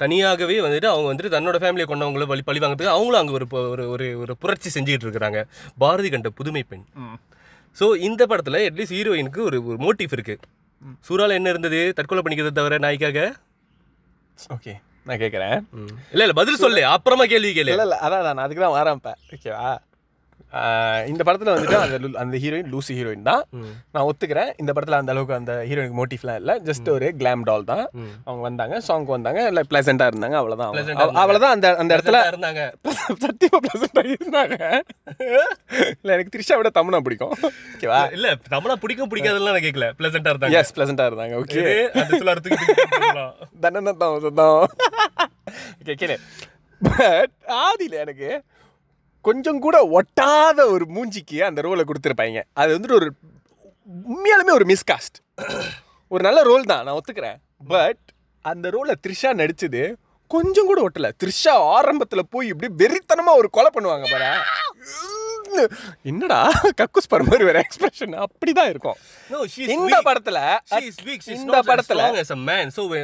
[0.02, 4.06] தனியாகவே வந்துட்டு அவங்க வந்துட்டு தன்னோட ஃபேமிலியை கொண்டவங்கள பழி பழி வாங்குறதுக்கு அவங்களும் அங்கே ஒரு ஒரு ஒரு
[4.24, 5.41] ஒரு புரட்சி செஞ்சுக்கிட்டு இருக்கிறாங்க.
[5.84, 6.86] பாரதி கண்ட புதுமை பெண்.
[7.78, 10.36] ஸோ இந்த படத்தில் அட்லீஸ்ட் ஹீரோயினுக்கு ஒரு ஒரு மோட்டிவ் இருக்கு.
[11.08, 11.82] சூறால என்ன இருந்தது?
[11.98, 13.20] தற்கொலை பண்ணிக்கிறத தவிர நாய்க்காக?
[14.56, 14.74] ஓகே
[15.08, 15.58] நான் கேட்குறேன்.
[16.14, 16.82] இல்ல இல்ல பதில் சொல்லு.
[16.95, 17.74] அப்புறமா கேள்வி கேளு.
[17.76, 19.14] இல்ல இல்ல அதான் நான் அதுக்கு தான் வரேன் இப்போ.
[19.36, 19.70] ஓகேவா
[21.08, 23.42] இந்த படத்துல வந்துட்டு அந்த அந்த ஹீரோயின் லூசி ஹீரோயின் தான்.
[23.92, 24.54] நான் ஒத்துக்கிறேன்.
[24.58, 26.56] இந்த படத்துல அந்த அளவுக்கு அந்த ஹீரோயினுக்கு மோட்டிவ்லாம் இல்லை.
[26.60, 27.84] ஜஸ்ட் ஒரு கிளாம் டால் தான்.
[28.26, 31.98] அவங்க வந்தாங்க சாங் வந்தாங்க இல்லை ப்ளசண்ட்டாக இருந்தாங்க அவ்வளோதான் Pleasant ஆ அவங்க- அவ- அவ்வளவுதான் அந்த அந்த
[31.98, 32.62] இடத்துல இருந்தாங்க.
[33.26, 34.56] சத்தியமா ப்ளசண்ட்டாக இருந்தாங்க.
[35.96, 37.36] இல்லை எனக்கு த்ரிஷா விட தமிழா பிடிக்கும்.
[37.74, 40.60] ஓகேவா இல்ல தமிழா பிடிக்கும் பிடிக்காதெல்லாம் நான் கேட்கல பிளசண்டா இருந்தாங்க.
[40.62, 41.36] எஸ் ப்ளசண்ட்டாக இருந்தாங்க.
[41.42, 41.64] ஓகே.
[43.64, 44.14] தண்டனை தான்
[45.80, 46.18] ஓகே கேளு.
[46.82, 47.34] பட்
[47.64, 48.30] ஆதியில் எனக்கு
[49.28, 52.41] கொஞ்சம் கூட ஒட்டாத ஒரு மூஞ்சிக்கு அந்த ரோலை கொடுத்துருப்பாங்க.
[52.61, 53.07] அது வந்துட்டு ஒரு
[54.13, 55.17] உண்மையாலுமே ஒரு மிஸ்காஸ்ட்
[56.11, 57.38] ஒரு நல்ல ரோல் தான் நான் ஒத்துக்கிறேன்.
[57.73, 58.03] பட்
[58.45, 59.82] அந்த ரோலை த்ரிஷா நடிச்சது
[60.32, 61.09] கொஞ்சம் கூட ஒட்டலை.
[61.21, 64.30] த்ரிஷா ஆரம்பத்தில் போய் இப்படி வெறித்தனமாக ஒரு கொலை பண்ணுவாங்க பாரு
[66.04, 66.39] என்னடா?
[66.78, 68.98] கக்குஸ் பர் மாதிரி ஒரு எக்ஸ்பிரஷன் அப்படிதான் இருக்கும்.
[69.76, 70.00] இந்த.
[70.06, 70.39] படத்துல
[71.36, 72.02] இந்த படத்துல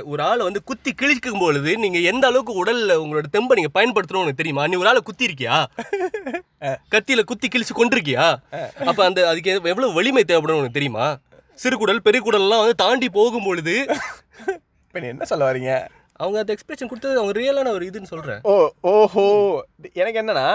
[0.05, 4.35] ஒரு ஆளை வந்து குத்தி கிழிக்கும் பொழுது நீங்க எந்த அளவுக்கு உடல்ல உங்களோட தெம்பை நீங்க பயன்படுத்தணும் உனக்கு
[4.35, 4.67] தெரியுமா?
[4.67, 5.57] நீ ஒரு ஆளை குத்தி இருக்கியா
[6.93, 8.27] கத்தியில குத்தி கிழிச்சு கொண்டிருக்கியா
[8.89, 11.07] அப்ப அந்த அதுக்கு எவ்- எவ்வளவு வலிமை தேவைப்படும் உனக்கு தெரியுமா?
[11.59, 13.75] சிறு குடல் பெரிய குடல்லாம் வந்து தாண்டி போகும் பொழுது
[14.95, 15.73] என்ன சொல்ல வரீங்க
[16.19, 18.53] அவங்க அந்த எக்ஸ்பிரஷன் கொடுத்தது அவங்க ரியலான ஒரு இதுன்னு சொல்றேன் ஓ
[18.91, 19.25] ஓஹோ
[19.93, 20.45] எனக்கு என்னன்னா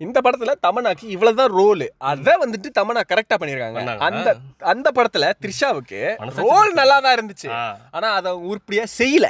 [0.00, 4.06] இந்த படத்துல தமனாக்கு இவ்வளவுதான் ரோல் அத வந்துட்டு தமனா கரெக்டா பண்ணிருக்காங்க பண்ணாங்களா?
[4.08, 4.28] அந்த
[4.66, 6.00] அந்த படத்துல த்ரிஷாவுக்கு
[6.42, 7.62] ரோல் நல்லா தான் இருந்துச்சு ஆ.
[7.90, 9.28] ஆனா அத உருப்படியா செய்யல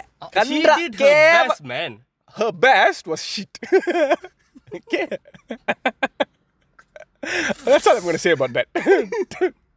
[2.63, 3.55] best was shit.
[4.77, 5.05] okay.
[7.65, 8.69] That's all I'm going to say about that.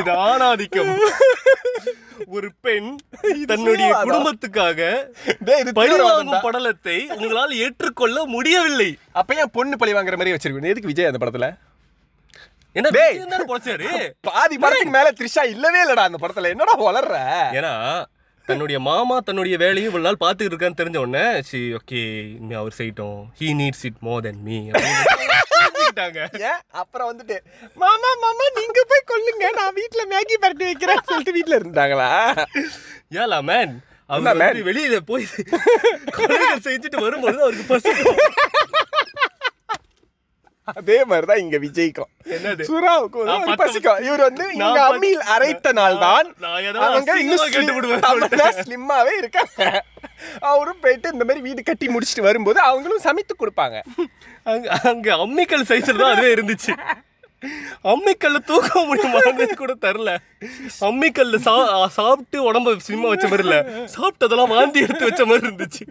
[0.00, 0.92] இது ஆணாதிக்கம்
[2.36, 2.90] ஒரு பெண்
[3.50, 3.88] தன்னுடைய?
[4.06, 4.80] குடும்பத்துக்காக
[5.46, 6.16] டேய், இது பழி தீவிரவாதம்டா.
[6.18, 8.90] வாங்கும் படலத்தை உங்களால் ஏற்றுக்கொள்ள முடியவில்லை.
[9.20, 11.48] அப்ப ஏன் பொண்ணு பழி வாங்குற மாதிரி வச்சிருக்கணும் எதுக்கு விஜய் அந்த படத்துல?
[12.76, 12.88] என்ன
[14.28, 16.52] பாதி படத்துக்கு மேல த்ரிஷா இல்லவே இல்லடா அந்த படத்துல.
[16.54, 17.16] என்னடா வளர்ற?
[17.58, 17.72] ஏன்னா
[18.48, 22.02] தன்னுடைய மாமா தன்னுடைய வேலையும் இவ்வளவு நாள் பார்த்துட்டு இருக்கான்னு தெரிஞ்ச உடனே சி ஓகே
[22.60, 23.20] அவர் செய்யட்டும்.
[23.40, 24.58] He needs it more than me
[26.38, 27.38] ஏன் அப்புறம் வந்துட்டு
[27.74, 29.52] மாமா மாமா நீங்க போய் கொல்லுங்க.
[29.52, 32.44] நான் வீட்ல மேகி பரட்டி வைக்கிறேன்னு சொல்லிட்டு வீட்ல இருந்தாங்களா?
[33.10, 34.22] ஏலா மேன் man?
[34.22, 35.26] வந்து வெளியில போய்
[36.64, 38.16] செஞ்சுட்டு வரும்பொழுது அவருக்கு பசிக்கும்.
[40.64, 42.12] அதே மாதிரிதான் இங்க விஜய்க்கும்.
[42.24, 42.60] என்னது?
[42.60, 44.04] சுறாவுக்கு நான் வந்து பத்து- பசிக்கும்.
[44.04, 46.34] இவர் வந்து இங்க அம்மியில் அரைத்த நாள் தான்
[46.72, 49.84] அவங்க இன்னும் அவங்க ஸ்லிம்மாவே இருக்காங்க.
[50.50, 53.76] அவரும் போயிட்டு இந்த மாதிரி வீடு கட்டி முடிச்சிட்டு வரும்போது அவங்களும் சமைத்து கொடுப்பாங்க.
[54.52, 56.72] அங்க அங்க அம்மிக்கல் சைஸ்ல தான் அதுவே இருந்துச்சு.
[57.92, 60.10] அம்மிக்கல்ல தூக்க முடியுமான்னு கூட தெரில
[60.88, 61.54] அம்மிக்கல்ல சா
[61.98, 63.58] சாப்பிட்டு உடம்ப சினிமா வச்ச மாதிரி இல்ல.
[63.96, 65.84] சாப்பிட்டதெல்லாம் வாந்தி எடுத்து வச்ச மாதிரி இருந்துச்சு.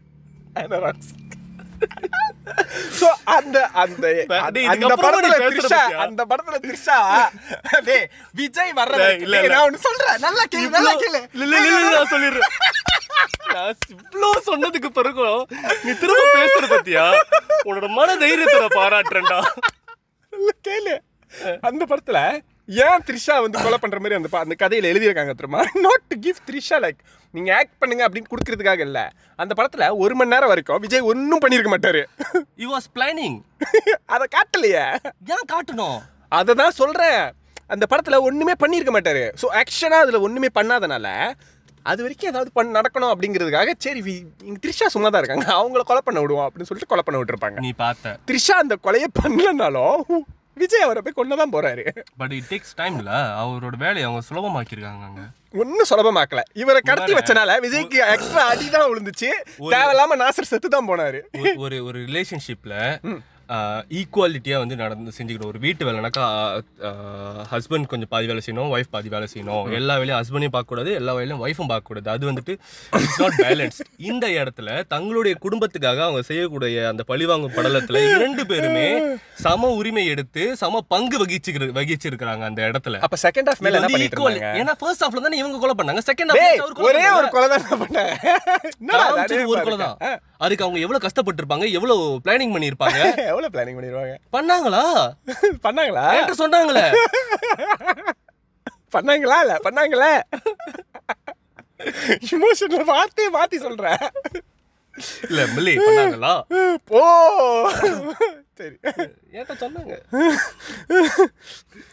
[3.00, 4.06] சோ அந்த அந்த
[4.74, 5.80] அந்த படத்துல த்ரிஷா?
[6.06, 6.98] அந்த படத்துல த்ரிஷா
[7.88, 8.06] டேய்
[8.36, 9.42] விஜய் வர்றது டேய், இல்ல.
[9.48, 10.20] நான் ஒன்னு சொல்றேன்.
[10.26, 11.22] நல்லா கேளு நல்லா கேளு.
[11.38, 12.54] இல்ல, இல்ல, நான் சொல்லிடுறேன்.
[13.96, 15.42] இவ்ளோ சொன்னதுக்கு பிறகும்
[15.84, 17.06] நீ திரும்ப பேசுற பத்தியா?
[17.68, 19.40] உன்னோட மன தைரியத்தை நான் பாராட்டுறேன்டா.
[20.66, 20.96] கேளு.
[21.64, 22.20] அந்த படத்துல
[22.84, 25.62] ஏன் த்ரிஷா வந்து கொலை பண்ற மாதிரி அந்த அந்த கதையில எழுதியிருக்காங்க தெரியுமா?
[25.84, 27.00] Not to give Trisha like
[27.36, 29.00] நீங்க ஆக்ட் பண்ணுங்க அப்படின்னு கொடுக்கறதுக்காக இல்ல.
[29.44, 32.04] அந்த படத்துல ஒரு மணி நேரம் வரைக்கும் விஜய் ஒன்னும் பண்ணிருக்க மாட்டாரு.
[32.64, 33.40] யூ வாஸ் பிளானிங்
[34.16, 34.86] அதை காட்டலையே.
[35.36, 36.00] ஏன் காட்டணும்?
[36.40, 37.24] அதை தான் சொல்றேன்.
[37.74, 39.26] அந்த படத்துல ஒண்ணுமே பண்ணியிருக்க மாட்டாரு.
[39.42, 41.10] ஸோ ஆக்ஷனா அதுல ஒண்ணுமே பண்ணாதனால
[41.92, 44.00] அது வரைக்கும் ஏதாவது பண்ண நடக்கணும் அப்படிங்கிறதுக்காக சரி
[44.48, 45.48] இங்க த்ரிஷா சும்மா தான் இருக்காங்க.
[45.60, 47.60] அவங்கள கொலை பண்ண விடுவோம் அப்படின்னு சொல்லிட்டு கொலை பண்ண விட்டுருப்பாங்க.
[47.66, 48.14] நீ பார்த்த.
[48.30, 50.02] த்ரிஷா அந்த கொலையை பண்ணலனாலும்
[50.58, 51.84] விஜய் அவரை போய் கொண்டு தான் போறாரு
[52.18, 55.24] பட் இட் டேக்ஸ் டைம்ல அவரோட வேலையை அவங்க சுலபமாக்கியிருக்காங்க அங்க.
[55.54, 56.42] ஒன்னும் சுலபமாக்கல.
[56.54, 57.14] இவரை கடத்தி.
[57.14, 59.30] வச்சனால விஜய்க்கு எக்ஸ்ட்ரா அடி தான் விழுந்துச்சு.
[59.74, 61.20] தேவையில்லாம நாசர் செத்து தான் போனாரு.
[61.58, 62.74] ஒரு ஒரு ரிலேஷன்ஷிப்ல
[64.00, 66.26] ஈக்குவாலிட்டியாக வந்து நடந்து செஞ்சுக்கணும் ஒரு வீட்டு வேலைனாக்கா
[67.52, 69.66] ஹஸ்பண்ட் கொஞ்சம் பாதி வேலை செய்யணும் ஒய்ஃப் பாதி வேலை செய்யணும்.
[69.80, 72.08] எல்லா வேலையும் ஹஸ்பண்டையும் பார்க்கக்கூடாது எல்லா வேலையும் ஒய்ஃபும் பார்க்கக்கூடாது.
[72.16, 72.54] அது வந்துட்டு
[73.02, 73.80] இட்ஸ் நாட் பேலன்ஸ்
[74.10, 78.88] இந்த இடத்துல தங்களுடைய குடும்பத்துக்காக அவங்க செய்யக்கூடிய அந்த பழிவாங்கும் படலத்துல இரண்டு பேருமே
[79.46, 83.00] சம உரிமை எடுத்து சம பங்கு வகிச்சு வகிச்சிருக்கிறாங்க அந்த இடத்துல.
[83.06, 83.80] அப்ப செகண்ட் ஹாஃப் மேல.
[83.80, 84.50] இருந்தாங்க?
[84.62, 86.02] ஏன்னா ஃபர்ஸ்ட் ஹாஃப்ல தானே இவங்க கொலை பண்ணாங்க.
[86.10, 87.66] செகண்ட் ஹாஃப் ஒரே ஒரு கொலை தான்
[88.92, 89.98] காமிச்சது ஒரு கொலை தான்
[90.40, 93.28] அதுக்கு அவங்க எவ்வளவு கஷ்டப்பட்டிருப்பாங்க எவ்வளவு பிளானிங் பண்ணியிருப்பாங்க இருக்கா?
[93.32, 95.16] எவ்வளவு பிளானிங் பண்ணிடுவாங்க பண்ணாங்களா?
[95.66, 96.16] பண்ணாங்களா?
[96.16, 96.92] என்கிட்ட சொன்னாங்களே.
[98.96, 99.60] பண்ணாங்களா இல்ல?
[99.64, 100.22] பண்ணாங்களே?
[102.32, 103.98] இமோஷன்ல வார்த்தையை மாத்தி சொல்றேன்
[105.30, 106.46] இல்ல மில்லி பண்ணாங்களா?
[106.86, 107.02] போ.
[108.54, 108.76] சரி.
[109.32, 109.96] என்கிட்ட சொன்னாங்க?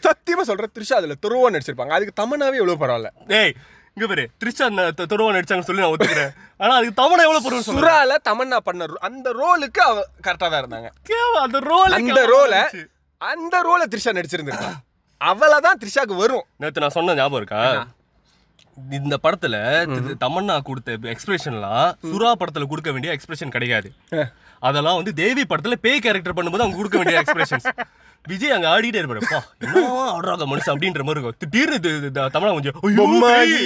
[0.03, 1.89] சத்தியமா சொல்றேன் த்ரிஷா அதுல துருவா நடிச்சிருப்பாங்க.
[1.89, 3.11] அதுக்கு தமனாவே எவ்வளவு பரவாயில்ல.
[3.27, 3.55] டேய்
[3.97, 4.65] இங்க பாரு திருச்சா
[5.01, 6.31] தொடுவா நடிச்சாங்கன்னு சொல்லி நான் ஒத்துக்கிறேன்.
[6.59, 10.89] ஆனா அதுக்கு தமிழ் எவ்வளவு பொருள் சுறால தமன்னா பண்ண அந்த ரோலுக்கு அவ கரெக்டா தான் இருந்தாங்க.
[11.43, 12.55] அந்த ரோல் அந்த ரோல
[13.21, 14.71] அந்த ரோல த்ரிஷா நடிச்சிருந்திருக்கா
[15.21, 16.45] அவளை தான் த்ரிஷாக்கு வரும்.
[16.61, 17.61] நேத்து நான் சொன்ன ஞாபகம் இருக்கா?
[18.99, 19.55] இந்த படத்துல
[20.23, 23.89] தமன்னா கொடுத்த எக்ஸ்பிரஷன்லாம் சுறா படத்துல கொடுக்க வேண்டிய எக்ஸ்பிரஷன் கிடைக்காது
[24.61, 27.67] அதெல்லாம் வந்து தேவி படத்துல பேய் கேரக்டர் பண்ணும்போது அவங்க கொடுக்க வேண்டிய எக்ஸ்பிரஷன்ஸ்
[28.27, 29.81] விஜய் அங்க ஆடிட்டே இருப்பாருப்பா என்ன
[30.19, 31.37] ஆடுறாங்க மனுஷன் அப்படின்ற மாதிரி இருக்கும்.
[31.39, 31.77] திடீர்னு
[32.15, 33.59] தமிழா கொஞ்சம் பொம்மாயி.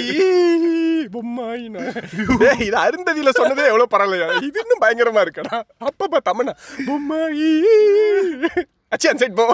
[2.60, 4.42] இது அருந்ததியில சொன்னதே எவ்வளவு பரவாயில்லையா?
[4.42, 5.56] இது இன்னும் பயங்கரமா இருக்கடா.
[5.84, 6.54] அப்பப்ப தமன்னா
[6.86, 7.50] பொம்மாயி.
[8.88, 9.46] அச்சி அந்த சைட் போ.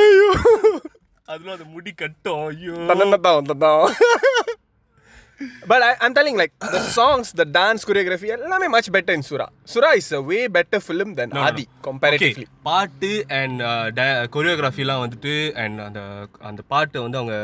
[0.00, 0.28] ஐயோ.
[1.24, 2.46] அதுல அந்த முடி கட்டும்.
[2.48, 2.72] ஐயோ.
[2.88, 3.84] தன்னதான் வந்ததான்
[5.70, 9.46] but I I'm telling like the songs the dance choreography எல்லாமே much better in Sura
[9.72, 13.62] Sura is a way better film than Aadhi comparatively பாட்டு அண்ட்
[14.30, 16.00] கொரியோகிராஃபிலாம் வந்துட்டு அண்ட் அந்த
[16.42, 17.36] அந்த பாட்டு வந்து அவங்க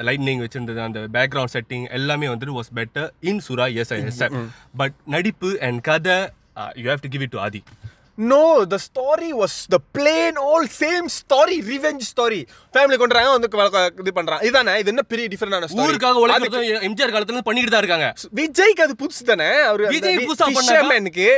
[0.00, 4.22] லைட்னிங் வச்சிருந்தது அந்த பேக்ரவுண்ட் செட்டிங் எல்லாமே வந்துட்டு was better in Sura yes I yes
[4.76, 6.18] but நடிப்பு அண்ட் கதை
[6.76, 7.62] you have to give it to Aadhi
[8.18, 8.42] no
[8.72, 12.40] the story was the plain all same story revenge story
[12.74, 13.48] family கொண்டுறாங்க வந்து
[14.02, 14.42] இது பண்றான்.
[14.48, 18.08] இதானே இது என்ன பெரிய டிஃபரெண்டான ஊருக்காக உழைக்கிறது எம்ஜிஆர் காலத்துல பண்ணிட்டு தான் இருக்காங்க.
[18.40, 19.50] விஜய்க்கு அது புதுசு தானே?
[19.70, 20.66] அவர் விஜய் புதுசா பண்ணாக்கா?
[20.66, 21.28] ஃபிஷர்மேனுக்கு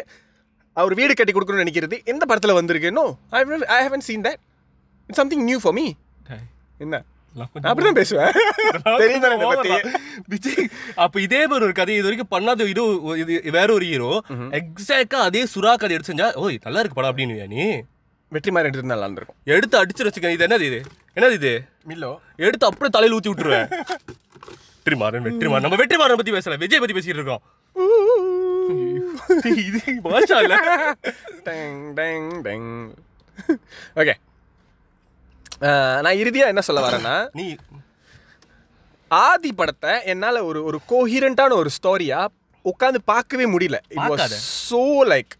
[0.76, 2.90] அவர் வீடு கட்டி கொடுக்கணும்னு நினைக்கிறது எந்த படத்துல வந்திருக்கு?
[3.00, 3.06] No
[3.76, 4.40] I haven't seen that
[5.08, 5.86] it's something new for me
[6.84, 6.96] என்ன?
[7.64, 8.32] அப்படிதான் பேசுவேன்.
[9.00, 9.24] தெரியும்
[10.98, 12.82] அப்ப இதே மாதிரி ஒரு கதை இது வரைக்கும் பண்ணாத இது
[13.22, 14.10] இது வேற ஒரு ஹீரோ
[14.58, 17.64] எக்ஸாக்டா அதே சுறா கதை எடுத்து செஞ்சா ஓய் நல்லா இருக்கு படம் அப்படின்னு நீ.
[18.32, 19.38] வெற்றி மாதிரி எடுத்து நல்லா இருந்திருக்கும்.
[19.52, 20.80] எடுத்து அடிச்சு வச்சுக்க இது என்னது இது?
[21.16, 21.52] என்னது இது?
[21.88, 22.10] மில்லோ.
[22.40, 23.68] எடுத்து அப்படியே தலையில ஊத்தி விட்டுருவேன்.
[24.80, 27.42] வெற்றிமாறன் வெற்றிமாறன் நம்ம வெற்றிமாறன் பத்தி பேசல விஜய் பத்தி பேசிட்டு இருக்கோம்.
[29.62, 30.54] இது பாஷா இல்ல
[34.00, 34.14] ஓகே.
[36.04, 37.46] நான் இறுதியா என்ன சொல்ல வரேன்னா நீ
[39.10, 42.20] ஆதி படத்தை என்னால ஒரு ஒரு கோஹிரண்டான ஒரு ஸ்டோரியா
[42.64, 43.78] உட்காந்து பார்க்கவே முடியல.
[43.94, 44.34] It was.
[44.70, 44.80] சோ
[45.12, 45.32] லைக்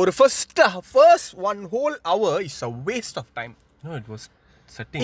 [0.00, 0.60] ஒரு first
[0.92, 3.54] first one whole hour is a waste of time
[4.00, 4.26] it was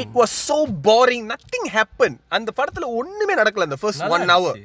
[0.03, 0.59] it was so
[0.89, 4.61] boring nothing happen அந்த படத்துல ஒண்ணுமே நடக்கல அந்த ஃபர்ஸ்ட் ஒன் ஹவர்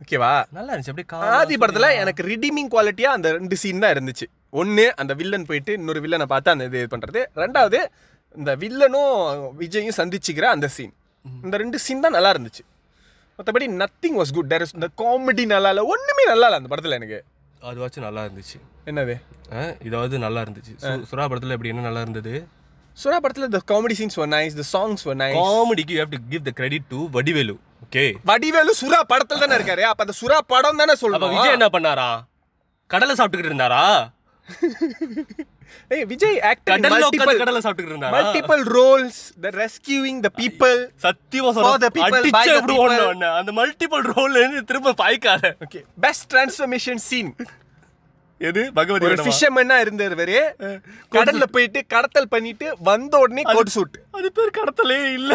[0.00, 0.92] ஓகேவா நல்லா இருந்துச்சு.
[0.92, 4.26] அப்படியே ஆதி படத்துல எனக்கு ரிடீமிங் குவாலிட்டியா அந்த ரெண்டு சீன் தான் இருந்துச்சு.
[4.60, 7.20] ஒன்னு அந்த வில்லன் போயிட்டு இன்னொரு வில்லனை பார்த்து அந்த இது பண்றது.
[7.42, 7.78] ரெண்டாவது
[8.38, 9.12] இந்த வில்லனும்
[9.60, 10.94] விஜயும் சந்திச்சுக்கிற அந்த சீன்
[11.44, 12.62] இந்த ரெண்டு சீன் தான் நல்லா இருந்துச்சு.
[13.38, 16.98] மற்றபடி nothing was good there is இந்த காமெடி நல்லா இல்லை ஒண்ணுமே நல்லா இல்லை அந்த படத்துல
[17.00, 17.18] எனக்கு.
[17.70, 18.58] அதுவாச்சும் நல்லா இருந்துச்சு.
[18.90, 19.14] என்னது?
[19.88, 20.72] இதாவது நல்லா இருந்துச்சு.
[21.10, 22.34] சுறா படத்துல எப்படி என்ன நல்லா இருந்தது?
[23.02, 25.38] சுறா படத்துல the comedy scenes were nice the songs were nice.
[25.38, 27.54] காமெடிக்கு you have to give the credit to Vadivelu
[27.86, 29.82] okay Vadivelu Sura படத்துல தானே இருக்காரு.
[29.92, 32.08] அப்ப அந்த சுறா படம் தானே சொல்லணும் விஜய் என்ன பண்ணாரா?
[32.90, 33.82] கடலை சாப்பிட்டுக்கிட்டு இருந்தாரா?
[35.94, 38.14] ஏய் விஜய் ஆக்டர் மல்டிபிள் கடலை சாப்பிட்டுக்கிட்டு இருந்தாரா?
[38.16, 42.82] Multiple roles the rescuing the people சத்தியமா by the எப்படி people.
[42.82, 43.30] ஓடணும் உன்னை.
[43.40, 45.52] அந்த மல்டிபிள் ரோல்ல திரும்ப பாய்க்காத.
[45.66, 47.32] ஓகே பெஸ்ட் டிரான்ஸ்ஃபர்மேஷன் சீன்
[48.40, 48.62] எது?
[48.72, 49.24] பகவதி ஒரு?
[49.26, 50.38] ஃபிஷர்மேனா இருந்தவரு
[51.12, 55.32] கடல்ல போயிட்டு கடத்தல் பண்ணிட்டு வந்த உடனே கோட் சூட் அது பேர் கடத்தலே இல்ல.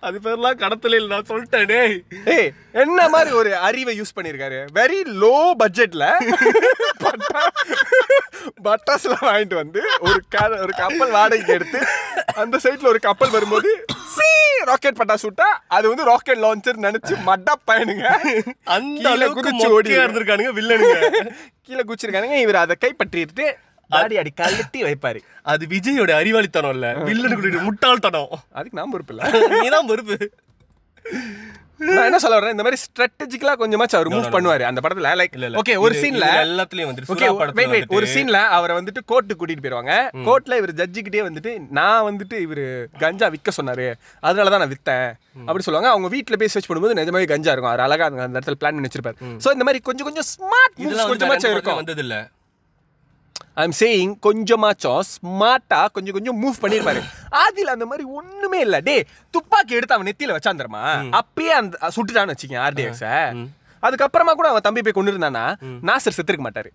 [0.00, 1.80] அது பேர்லாம் கடத்தலே நான் சொல்லிட்டேனே.
[2.26, 6.04] ஏய் என்ன மாதிரி ஒரு அறிவை யூஸ் பண்ணிருக்காரு வெரி லோ பட்ஜெட்ல
[8.66, 10.20] பட்டாஸ்ல வாங்கிட்டு வந்து ஒரு
[10.62, 11.80] ஒரு கப்பல் வாடகைக்கு எடுத்து
[12.36, 13.70] அந்த சைட்ல ஒரு கப்பல் வரும்போது
[14.64, 18.04] ராக்கெட் பட்டாசு விட்டா அது வந்து ராக்கெட் லான்ச்சர் நினைச்சு மட்டா பயனுங்க.
[18.66, 20.98] அந்த குதிச்சு ஓடி இருந்திருக்கானுங்க வில்லனுங்க
[21.66, 23.46] கீழே குச்சிருக்கானுங்க இவர் அதை கைப்பற்றிட்டு
[23.96, 25.22] தாடி அடி கழட்டி வைப்பாரு.
[25.52, 26.88] அது விஜயோட அறிவாளித்தனம் இல்ல.
[27.08, 28.32] வில்லனுக்கு முட்டாள்தனம்.
[28.58, 29.30] அதுக்கு நான் பொறுப்பு இல்ல.
[29.56, 30.18] நீதான் பொறுப்பு.
[31.86, 32.54] நான் என்ன சொல்ல வரேன்?
[32.54, 35.12] இந்த மாதிரி ஸ்ட்ராட்டஜிக்கலா கொஞ்சமாச்சும் அவர் மூவ் பண்ணுவாரு அந்த படத்துல.
[35.20, 37.28] லைக் ஓகே ஒரு சீன்ல எல்லாத்துலயும் வந்து ஓகே
[37.58, 39.94] வெயிட் வெயிட் ஒரு வந்துட்டு சீன்ல அவரை வந்துட்டு கோர்ட்டு கூட்டிட்டு போயிருவாங்க.
[40.28, 42.66] கோர்ட்ல இவர் ஜட்ஜி கிட்டே வந்துட்டு நான் வந்துட்டு இவரு
[43.02, 43.88] கஞ்சா விற்க சொன்னாரு.
[44.28, 45.08] அதனால தான் நான் வித்தேன்.
[45.48, 45.90] அப்படி சொல்லுவாங்க.
[45.94, 47.72] அவங்க வீட்ல போய் சர்ச் பண்ணும்போது நிஜமாவே கஞ்சா இருக்கும்.
[47.72, 51.56] அவர் அழகா அந்த இடத்துல பிளான் பண்ணி வச்சிருப்பாரு சோ இந்த மாதிரி கொஞ்சம் கொஞ்சம் ஸ்மார்ட் வந்து கொஞ்சமாச்சும்
[51.56, 51.80] இருக்கும்.
[51.82, 52.04] வந்தது
[53.56, 57.00] இல்ல ஐம் சேயிங் கொஞ்சமாச்சும் ஸ்மார்ட்டா கொஞ்சம் கொஞ்சம் மூவ் பண்ணிருப்பாரு
[57.42, 58.76] ஆதில அந்த மாதிரி ஒண்ணுமே இல்ல.
[58.80, 58.94] டே
[59.34, 60.84] துப்பாக்கி எடுத்து அவன் நெத்தியில வச்சாந்துருமா?
[61.20, 63.04] அப்பயே அந்த சுட்டுட்டான்னு வச்சுக்கேன் ஆர்டிஎக்ஸ
[63.82, 65.44] அதுக்கப்புறமா கூட அவன் தம்பி போய் கொண்டு இருந்தானா
[65.88, 66.70] நாசர் செத்துருக்க மாட்டாரு.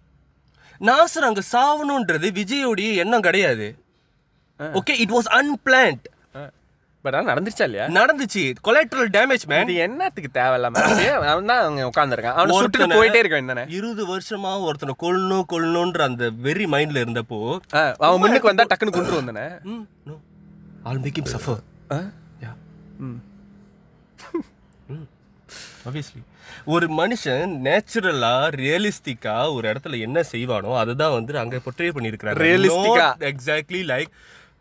[0.81, 3.67] நாசர் அங்க சாவணும்ன்றது விஜயோடைய எண்ணம் கிடையாது.
[4.59, 6.05] Okay it was unplanned
[7.05, 7.85] but ஆனால் நடந்துருச்சா இல்லையா?
[7.97, 8.43] நடந்துச்சு.
[8.61, 10.81] கொலாட்ரல் டேமேஜ் மேன் என்னத்துக்கு தேவையில்லாம
[11.27, 12.53] அவன் தான் அங்க உட்காந்துருக்கான் அவன்
[12.95, 15.45] போயிட்டே வேண்டியதானே இருபது வருஷமா ஒருத்தனை கொல்லணும்
[16.07, 17.39] அந்த வெரி மைண்ட்ல இருந்தப்போ
[18.01, 19.47] அவன் முன்னுக்கு வந்தா டக்குன்னு கொண்டு வந்தானே
[20.83, 21.61] ஆல் மேக் சஃபர்.
[25.85, 26.21] ஆப்வியஸ்லி
[26.67, 33.07] ஒரு மனுஷன் நேச்சுரலா ரியலிஸ்டிக்கா ஒரு இடத்துல என்ன செய்வானோ அதுதான் வந்து அங்க பொட்ரே ஆ.
[33.29, 34.11] எக்ஸாக்ட்லி லைக்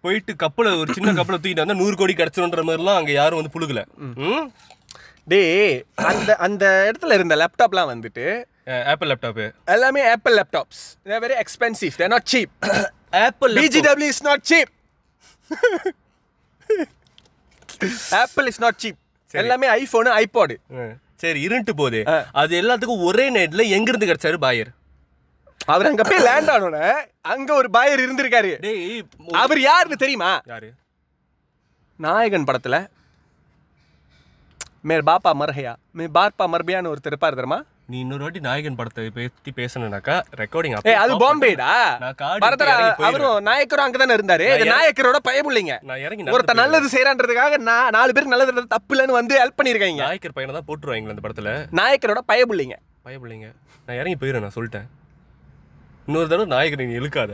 [0.07, 3.83] போயிட்டு கப்பலை ஒரு சின்ன கப்பலை தூக்கிட்டு வந்தா நூறு கோடி கிடைச்சிருன்ற மாதிரிலாம் அங்க யாரும் வந்து புழுகல.
[5.33, 5.73] டேய்
[6.11, 8.27] அந்த அந்த இடத்துல இருந்த லேப்டாப்லாம் வந்துட்டு
[8.93, 9.41] ஆப்பிள் லேப்டாப்
[9.75, 12.53] எல்லாமே Apple laptops they're very expensive they're not cheap
[13.25, 14.73] Apple BGW is not cheap
[18.23, 19.01] Apple is not cheap
[19.35, 20.55] எல்லாமே ஐபோனு ஐபாடு
[21.23, 22.01] சரி இருண்டு போகுது.
[22.41, 24.71] அது எல்லாத்துக்கும் ஒரே நைட்ல எங்க இருந்து கிடைச்சாரு பாயர்
[25.73, 26.79] அவர் அங்க போய் லேண்ட் ஆனோட
[27.33, 28.51] அங்க ஒரு பாயர் இருந்திருக்காரு.
[29.43, 30.33] அவர் யாருன்னு தெரியுமா?
[30.53, 30.69] யாரு?
[32.01, 32.77] நாயகன் படத்துல
[34.89, 37.59] மேர் பாப்பா மர்ஹையா மே பார்ப்பா மர்பியான்னு ஒருத்தர் இருப்பார் தெரியுமா?
[37.93, 41.71] நீ இன்னொரு வாட்டி நாயகன் படத்தை பத்தி பேசணும்னாக்கா ரெக்கார்டிங் ஏய் அது பாம்பேடா.
[42.45, 42.71] பரதர.
[43.09, 44.47] அவரும் நாயக்கரும் அங்கதானே இருந்தாரு.
[44.55, 45.75] இது நாயக்கரோட பயமுள்ளைங்க.
[45.91, 50.37] நான் இறங்கி ஒருத்த நல்லது செய்யறான்றதுக்காக நான் நாலு பேருக்கு நல்லது தப்பு இல்லைன்னு வந்து ஹெல்ப் பண்ணிருக்காங்க நாயக்கர்
[50.39, 51.53] பையனை தான் போட்டுருவாங்க அந்த படத்துல.
[51.81, 52.79] நாயக்கரோட பயமுள்ளைங்க.
[53.09, 53.51] பயப்பிள்ளைங்க
[53.89, 54.89] நான் இறங்கி போயிடுறேன் நான் சொல்லிட்டேன்.
[56.09, 57.33] இன்னொரு தடவை நாயகர் நீ இழுக்காத.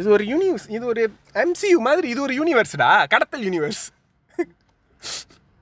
[0.00, 1.02] இது ஒரு யூனிவர்ஸ் இது ஒரு
[1.42, 3.82] எம்சியூ மாதிரி இது ஒரு யூனிவர்ஸ்டா கடத்தல் யூனிவர்ஸ்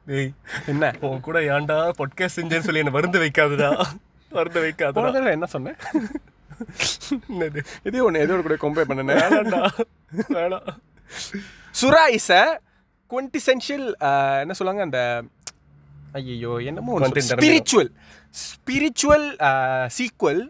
[0.07, 0.30] டேய்
[0.72, 0.84] என்ன?
[1.09, 3.68] உன் கூட ஏன்டா பொட்காஸ்ட் செஞ்சேன்னு சொல்லி என்ன வருந்து வைக்காதடா.
[4.32, 4.61] வருந்து
[4.96, 5.76] போன தடவை என்ன சொன்னேன்?
[7.88, 9.61] இதே ஒன்று எதோட கூட கம்பேர் பண்ணேன் வேணாம்டா
[10.38, 10.66] வேணாம்
[11.80, 12.44] சுரா இஸ் அ
[13.11, 13.86] குவென்டிசென்ஷியல்
[14.44, 15.00] என்ன சொல்லுவாங்க அந்த
[16.20, 16.96] ஐயோ என்னமோ.
[17.30, 17.90] ஸ்பிரிச்சுவல்
[18.34, 19.26] ஸ்பிரிச்சுவல்
[19.98, 20.42] சீக்வல்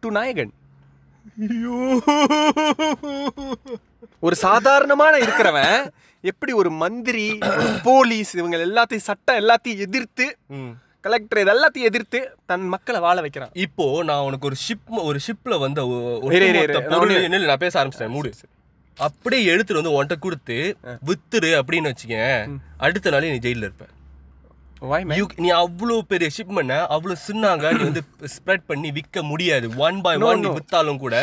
[0.00, 0.52] டு நாயகன்.
[4.20, 5.90] ஒரு சாதாரணமான இருக்கிறவன்
[6.20, 7.38] எப்படி ஒரு மந்திரி
[7.82, 10.36] போலீஸ் இவங்க எல்லாத்தையும் சட்டம் எல்லாத்தையும் எதிர்த்து
[11.00, 13.50] கலெக்டர் இது எல்லாத்தையும் எதிர்த்து தன் மக்களை வாழ வைக்கிறான்.
[13.52, 15.84] இப்போ நான் உனக்கு ஒரு ஷிப் ஒரு ஷிப்ல வந்த
[17.46, 18.32] நான் பேச ஆரம்பிச்சிட்டேன் மூடு.
[18.98, 20.76] அப்படியே எடுத்துட்டு வந்து உன்கிட்ட கொடுத்து
[21.06, 22.56] வித்துரு அப்படின்னு வச்சுக்கேன்.
[22.78, 23.84] அடுத்த நாள் நீ ஜெயில இருப்ப.
[23.84, 23.99] வாய் மேன் You-
[25.36, 28.02] நீ அவ்வளோ பெரிய ஷிப்மெண்ட அவ்வளோ சின்னாங்க நீ வந்து
[28.34, 29.66] ஸ்ப்ரெட் பண்ணி விற்க முடியாது.
[29.78, 30.44] One by one.
[30.56, 31.14] வித்தாலும் கூட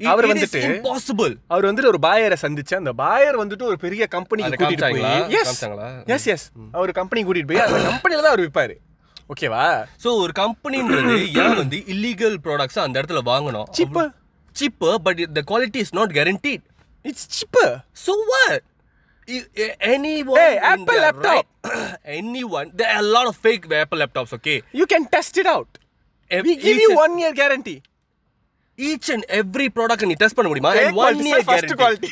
[0.00, 4.92] அவர் வந்துட்டு- இம்பாசிபிள் அவர் வந்துட்டு ஒரு பாயரை சந்திச்சு அந்த பாயர் வந்துட்டு ஒரு பெரிய கம்பெனிக்கு கூட்டிட்டு
[4.92, 5.50] போய் எஸ்
[6.06, 8.76] எஸ் எஸ் அவர் கம்பெனி கூட்டிட்டு போய் அந்த கம்பெனில தான் அவர் விற்பாரு
[9.30, 9.64] ஓகேவா
[10.04, 13.68] ஸோ ஒரு கம்பெனின்றது ஏன் வந்து இல்லீகல் ப்ராடக்ட்ஸ் அந்த இடத்துல வாங்கணும்?
[13.76, 14.06] Cheaper.
[14.56, 16.62] Cheaper but the quality is not guaranteed.
[17.04, 18.58] It's cheaper So what?
[19.30, 19.48] You-
[19.80, 21.24] anyone Hey, Apple laptop.
[21.24, 22.72] right- anyone.
[22.76, 24.32] There are a lot of fake Apple laptops.
[24.32, 24.62] Okay.
[24.72, 25.74] You can test it out
[26.30, 27.78] Ev- we give you one year guarantee
[28.78, 31.80] each and every product நீ test பண்ண முடியுமா year sir, first guarantee.
[31.82, 32.10] quality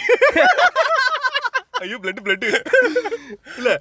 [1.81, 2.45] ஐயோ blood blood
[3.57, 3.79] இல்ல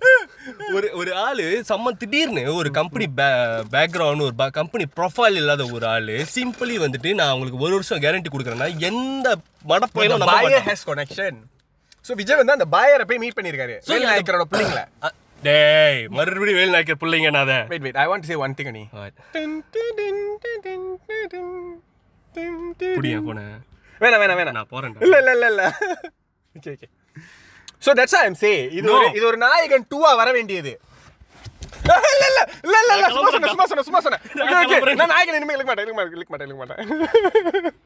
[0.73, 3.05] ஒரு ஒரு ஆளு சம்ம திடீர்னு ஒரு கம்பெனி
[3.71, 8.79] பேக்ரவுண்ட் ஒரு கம்பெனி ப்ரொஃபைல் இல்லாத ஒரு ஆளு சிம்பிளி வந்துட்டு நான் உங்களுக்கு ஒரு வருஷம் கேரண்டி கொடுக்குறேன்னா
[8.79, 11.55] எந்த மடப்பையிலும் the நம்ப
[12.07, 13.75] so விஜய் வந்து அந்த பாயரை போய் மீட் பண்ணிருக்காரு.
[13.91, 14.81] வேல் நாயக்கரோட பிள்ளைங்கள.
[15.47, 17.57] டேய் மறுபடியும் வேல் நாய்க்கர் பிள்ளைங்க நான் அதை.
[17.71, 18.83] Wait wait i want to say one thing நீ
[22.97, 23.39] புடியா போன
[24.01, 24.57] வேணாம் வேணாம் வேணாம்.
[24.59, 25.63] நான் போறேன் இல்ல இல்ல இல்ல இல்ல.
[26.57, 26.87] Okay okay
[27.85, 28.87] so that's I am say இது.
[28.97, 30.73] ஒரு இது ஒரு நாயகன் 2 வர வேண்டியது.
[32.13, 34.19] இல்ல இல்ல இல்ல இல்ல இல்ல சும்மா சொன்ன சும்மா சொன்ன சும்மா சொன்ன.
[34.43, 35.01] ஓகே ஓகே கிளம்புறேன்.
[35.01, 37.77] நான் நாயகன் இனிமே இழுக்க மாட்டேன் இழுக்க மாட்டேன் இழுக்க மாட்டேன் இழுக்க மாட்டேன்.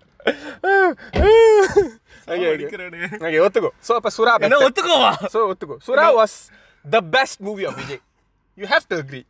[2.27, 3.71] ஓகே ஒத்துக்கோ.
[3.87, 5.11] சோ அப்ப சுரா என்ன ஒத்துக்கோவா?
[5.33, 5.77] So ஒத்துக்கோ.
[5.87, 6.37] Sura was
[6.85, 8.01] the best movie of Vijay
[8.57, 9.21] you have to agree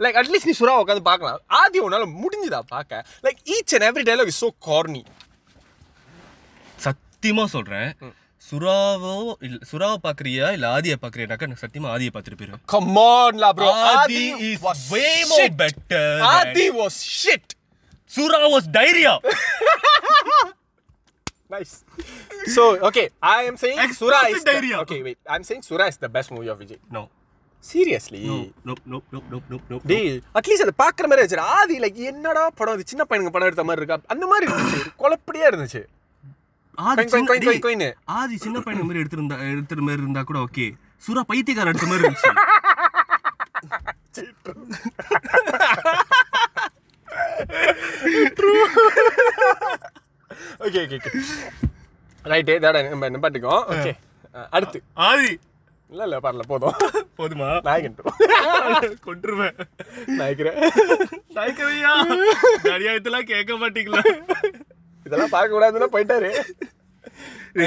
[0.00, 1.40] like at least நீ சுறா உட்காந்து பார்க்கலாம்.
[1.60, 3.04] ஆதி உன்னால முடிஞ்சுதா பார்க்க?
[3.26, 5.02] Like each and every dialogue is so corny
[6.86, 7.90] சத்தியமா சொல்றேன்.
[8.44, 9.14] சுறாவோ
[9.46, 12.10] இல்ல சுறாவை பாக்குறியா இல்ல ஆதியை பாக்குறியானாக்கா நான் சத்தியமா ஆதியை
[12.72, 17.52] come on law bro Aadhi is way more better Aadhi was shit
[18.10, 19.12] Sura was diarrhoea
[21.50, 21.72] Nice.
[22.46, 24.76] So, okay, I am saying Sura is Explicit the, diarrhea.
[24.80, 25.18] Okay, wait.
[25.26, 26.78] I'm saying Sura is the best movie of Vijay.
[26.96, 27.02] No
[27.64, 28.20] Seriously.
[28.26, 28.36] No
[28.66, 30.06] no no no no no no டேய்
[30.38, 33.82] at least அதை பார்க்குற மாதிரி இருந்துச்சு ஆதி like என்னடா படம் இது சின்ன பையனுங்க படம் எடுத்த மாதிரி
[33.82, 35.82] இருக்கா அந்த மாதிரி இருந்துச்சு குழப்படியா இருந்துச்சு
[36.78, 37.86] ஆதி சின்ன- கொயின், டேய், கொயின்.
[38.18, 40.66] ஆதி சின்ன பையன் மாதிரி எடுத்திருந்தா எடுத்துற மாதிரி இருந்தா கூட ஓகே
[41.02, 42.32] சுறா பைத்தியக்காரன் எடுத்த மாதிரி இருந்துச்சு
[50.64, 51.10] ஓகே ஓகே ஓகே
[52.32, 53.54] ரைட்டு இதோட நம்ம நிப்பாட்டிக்கோ.
[53.74, 53.92] ஓகே
[54.56, 54.78] அடுத்து.
[55.08, 55.30] ஆதி.
[55.92, 56.76] இல்ல இல்ல பரல போதும்.
[57.18, 57.48] போதுமா?
[57.68, 57.96] நாயகன்
[59.06, 59.56] கொண்டுருவேன்
[60.18, 60.58] நாயக்கிறேன்.
[61.38, 61.92] நாய்க்கவையா
[62.74, 64.02] அநியாயத்தெல்லாம் கேட்க மாட்டீங்களா?
[65.06, 66.30] இதெல்லாம் பார்க்க கூடாதுன்னா போயிட்டாரு.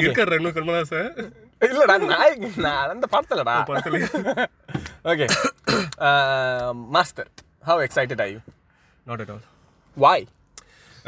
[0.01, 1.09] இருக்காரு இன்னும் கர்மதாசன்.
[1.69, 3.55] இல்லடா நாயகன் நான் அந்த படத்துலடா.
[3.71, 3.99] படத்துல.
[5.11, 5.27] Okay
[6.95, 7.29] Master
[7.69, 8.39] how excited are you
[9.07, 9.45] not at all
[9.97, 10.25] why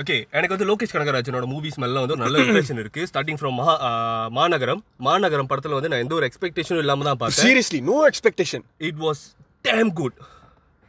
[0.01, 3.01] okay எனக்கு வந்து லோகேஷ் கனகராஜனோட மூவிஸ் மேல வந்து நல்ல இம்ப்ரெஷன் இருக்கு.
[3.09, 3.75] ஸ்டார்டிங் ஃப்ரம் மகா
[4.37, 4.81] மாநகரம்.
[5.07, 7.45] மாநகரம் படத்துல வந்து நான் எந்த ஒரு எக்ஸ்பெக்டேஷனும் இல்லாம தான் பார்த்தேன்.
[7.45, 9.21] Seriously no expectation it was
[9.69, 10.17] damn good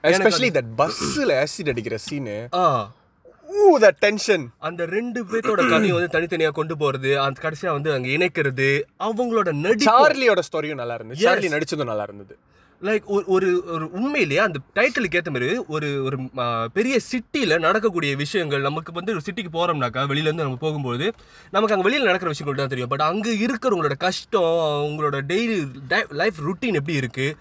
[0.04, 2.36] especially that பஸ்ஸில் ஆசிட் அடிக்கிற சீனு
[3.48, 8.08] ஊ த டென்ஷன் அந்த ரெண்டு பேர்த்தோட கதையும் வந்து தனித்தனியா கொண்டு போறது அந்த கடைசியா வந்து அங்க
[8.16, 8.68] இணைக்கிறது
[9.06, 12.34] அவங்களோட நடி சார்லியோட ஸ்டோரியும் நல்லா இருந்துச்சு சார்லி நடிச்சதும் நல்லா இருந்தது.
[12.84, 16.16] லைக் ஒரு ஒரு ஒரு உண்மையிலேயே அந்த டைட்டிலுக்கு ஏற்ற மாதிரி ஒரு ஒரு
[16.72, 21.06] பெரிய சிட்டியில் நடக்கக்கூடிய விஷயங்கள் நமக்கு வந்து ஒரு சிட்டிக்கு போகிறோம்னாக்கா வெளியிலேருந்து நம்ம போகும்போது
[21.54, 22.90] நமக்கு அங்கே வெளியில் நடக்கிற விஷயங்கள் தான் தெரியும்.
[22.94, 25.58] பட் அங்கே இருக்கிறவங்களோட கஷ்டம் அவங்களோட டெய்லி
[26.22, 27.36] லைஃப் ருட்டீன் எப்படி இருக்குது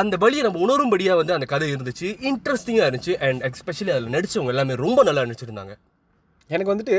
[0.00, 2.08] அந்த வழியை நம்ம உணரும்படியாக வந்து அந்த கதை இருந்துச்சு.
[2.30, 3.14] இன்ட்ரெஸ்டிங்காக இருந்துச்சு.
[3.26, 5.74] அண்ட் எக்ஸ்பெஷலி அதில் நடித்தவங்க எல்லாமே ரொம்ப நல்லா நடிச்சிருந்தாங்க.
[6.50, 6.96] எனக்கு வந்துட்டு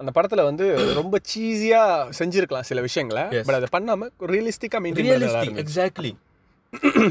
[0.00, 1.80] அந்த படத்துல வந்து ரொம்ப சீஸியா
[2.18, 3.24] செஞ்சிருக்கலாம் சில விஷயங்களை.
[3.46, 6.12] பட் அதை பண்ணாம ரியலிஸ்டிக்கா மெயின்டைன் எக்ஸாக்ட்லி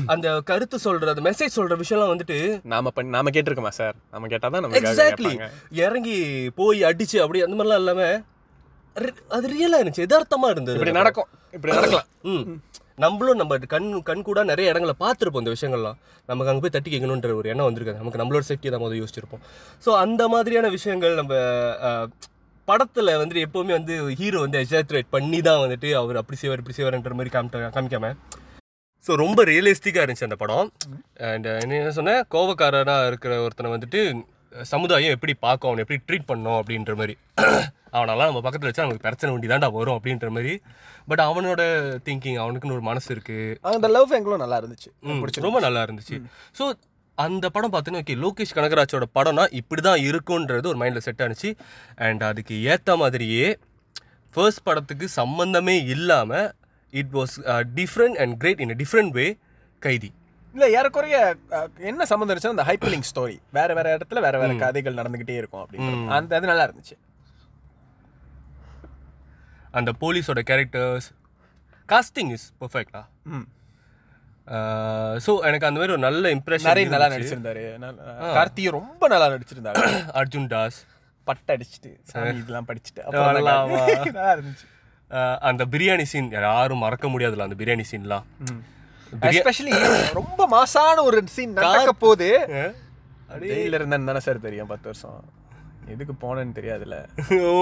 [0.06, 4.64] அந்த கருத்து சொல்ற அந்த மெசேஜ் சொல்ற விஷயம்லாம் வந்துட்டு நாம பண்ணி நாம கேட்டிருக்கோமா சார் நம்ம கேட்டாதான்
[4.66, 5.34] நம்ம எக்ஸாக்ட்லி
[5.84, 6.18] இறங்கி
[6.56, 8.04] போய் அடிச்சு அப்படி அந்த மாதிரிலாம் இல்லாம
[9.36, 12.08] அது ரியலா இருந்துச்சு யதார்த்தமா இருந்தது இப்படி நடக்கும் இப்படி நடக்கலாம்.
[12.32, 12.46] ம்.
[12.96, 15.98] நம்மளும் நம்ம கண் கண் கூட நிறைய இடங்களை பார்த்துருப்போம் இந்த விஷயங்கள்லாம்.
[16.30, 18.02] நமக்கு அங்கே போய் தட்டி கேட்கணுன்ற ஒரு எண்ணம் வந்திருக்காது.
[18.02, 19.44] நமக்கு நம்மளோட சேஃப்டி தான் முதல் யோசிச்சிருப்போம்.
[19.86, 21.34] ஸோ அந்த மாதிரியான விஷயங்கள் நம்ம
[22.70, 27.16] படத்துல வந்துட்டு எப்போவுமே வந்து ஹீரோ வந்து எக்ஸாச்சுரேட் பண்ணி தான் வந்துட்டு அவர் அப்படி செய்வார் இப்படி செய்வார்ன்ற
[27.20, 28.12] மாதிரி காமிட்ட காமிக்காம.
[29.08, 30.68] ஸோ ரொம்ப ரியலிஸ்டிக்காக இருந்துச்சு அந்த படம்.
[31.32, 32.22] அண்ட் என்ன சொன்னேன்?
[32.36, 34.02] கோவக்காரனாக இருக்கிற ஒருத்தனை வந்துட்டு
[34.74, 35.70] சமுதாயம் எப்படி பார்க்கும்?
[35.70, 36.58] அவனை எப்படி ட்ரீட் பண்ணும்?
[36.60, 37.16] அப்படின்ற மாதிரி.
[37.98, 40.54] அவனெல்லாம் நம்ம பக்கத்தில் வச்சா நமக்கு பிரச்சனை வண்டி தான்டா வரும் அப்படின்ற மாதிரி.
[41.10, 41.62] பட் அவனோட
[42.08, 44.90] திங்கிங் அவனுக்குன்னு ஒரு மனசு இருக்குது அந்த லவ் எங்களும் நல்லா இருந்துச்சு.
[45.48, 46.18] ரொம்ப நல்லா இருந்துச்சு.
[46.60, 46.66] ஸோ
[47.20, 51.50] அந்த படம் பார்த்தீங்கன்னா ஓகே லோகேஷ் கனகராஜோட படம்னா இப்படி தான் இருக்குன்றது ஒரு மைண்டில் செட் ஆனிச்சு.
[52.04, 53.48] அண்ட் அதுக்கு ஏற்ற மாதிரியே
[54.36, 56.48] ஃபர்ஸ்ட் படத்துக்கு சம்மந்தமே இல்லாமல்
[56.94, 57.36] it was
[57.76, 59.26] different and great in a different way
[59.82, 60.10] Kaithi.
[60.56, 61.18] இல்ல ஏறக்குறைய
[61.56, 65.64] அஹ், என்ன சம்மந்தம் இருந்துச்சுன்னா அந்த ஹைப்பனிங் ஸ்டோரி வேற வேற இடத்துல வேற வேற கதைகள் நடந்துகிட்டே இருக்கும்
[65.64, 66.96] அப்படின்னு அந்த அது நல்லா இருந்துச்சு.
[69.74, 71.08] அந்த போலீஸோட கேரக்டர்ஸ்
[71.90, 73.02] காஸ்டிங் இஸ் பர்ஃபெக்டா
[73.32, 73.46] ம்.
[75.26, 77.64] ஸோ எனக்கு அந்த மாதிரி ஒரு நல்ல இம்ப்ரெஷன் நிறைய நல்லா நடிச்சிருந்தாரு.
[78.36, 79.84] கார்த்தியும் ரொம்ப நல்லா நடிச்சிருந்தாரு.
[80.20, 80.80] அர்ஜுன் தாஸ்.
[81.28, 81.92] பட்டை அடிச்சுட்டு
[82.34, 83.02] இதெல்லாம் படிச்சுட்டு
[84.10, 84.68] நல்லா இருந்துச்சு.
[85.44, 88.26] அந்த பிரியாணி சீன் யாரும் மறக்க முடியாதுல அந்த பிரியாணி சீன்லாம்
[89.30, 89.72] எஸ்பெஷலி
[90.18, 92.74] ரொம்ப மாசான ஒரு சீன் நடக்க போது அஹ்,
[93.44, 95.22] ஜெயில இருந்தேன்னு தானே சார் தெரியும் பத்து வருஷம்.
[95.88, 96.98] எதுக்கு போனேன்னு தெரியாதுல்ல.
[97.46, 97.54] ஓ.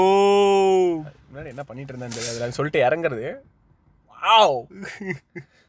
[1.28, 3.28] முன்னாடி என்ன பண்ணிட்டு இருந்தேன்னு தெரியாதுல சொல்லிட்டு இறங்குறது.
[4.24, 4.58] வாவ்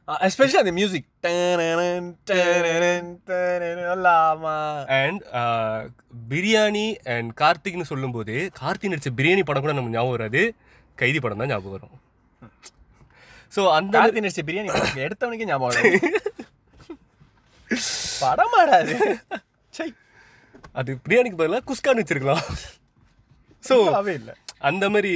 [0.09, 1.07] எஸ்பெஷலி அந்த மியூசிக்
[3.95, 4.57] அல்லாமா
[4.99, 5.23] அண்ட்
[6.31, 10.43] பிரியாணி அண்ட் கார்த்திக்னு சொல்லும்போது கார்த்திக் நடிச்ச பிரியாணி படம் கூட நம்ம ஞாபகம் வராது.
[10.99, 11.97] கைதி படம் தான் ஞாபகம் வரும்.
[13.53, 14.69] ஸோ அந்த கார்த்தி நடிச்ச பிரியாணி
[15.07, 16.01] எடுத்தவனுக்கே ஞாபகம் வருது.
[18.23, 18.95] படமாடாது.
[20.79, 22.45] அது பிரியாணிக்கு பதிலாக குஸ்கான்னு வச்சிருக்கலாம்
[23.65, 24.35] ஸோ அவே இல்லை.
[24.59, 25.13] அந்த மாதிரி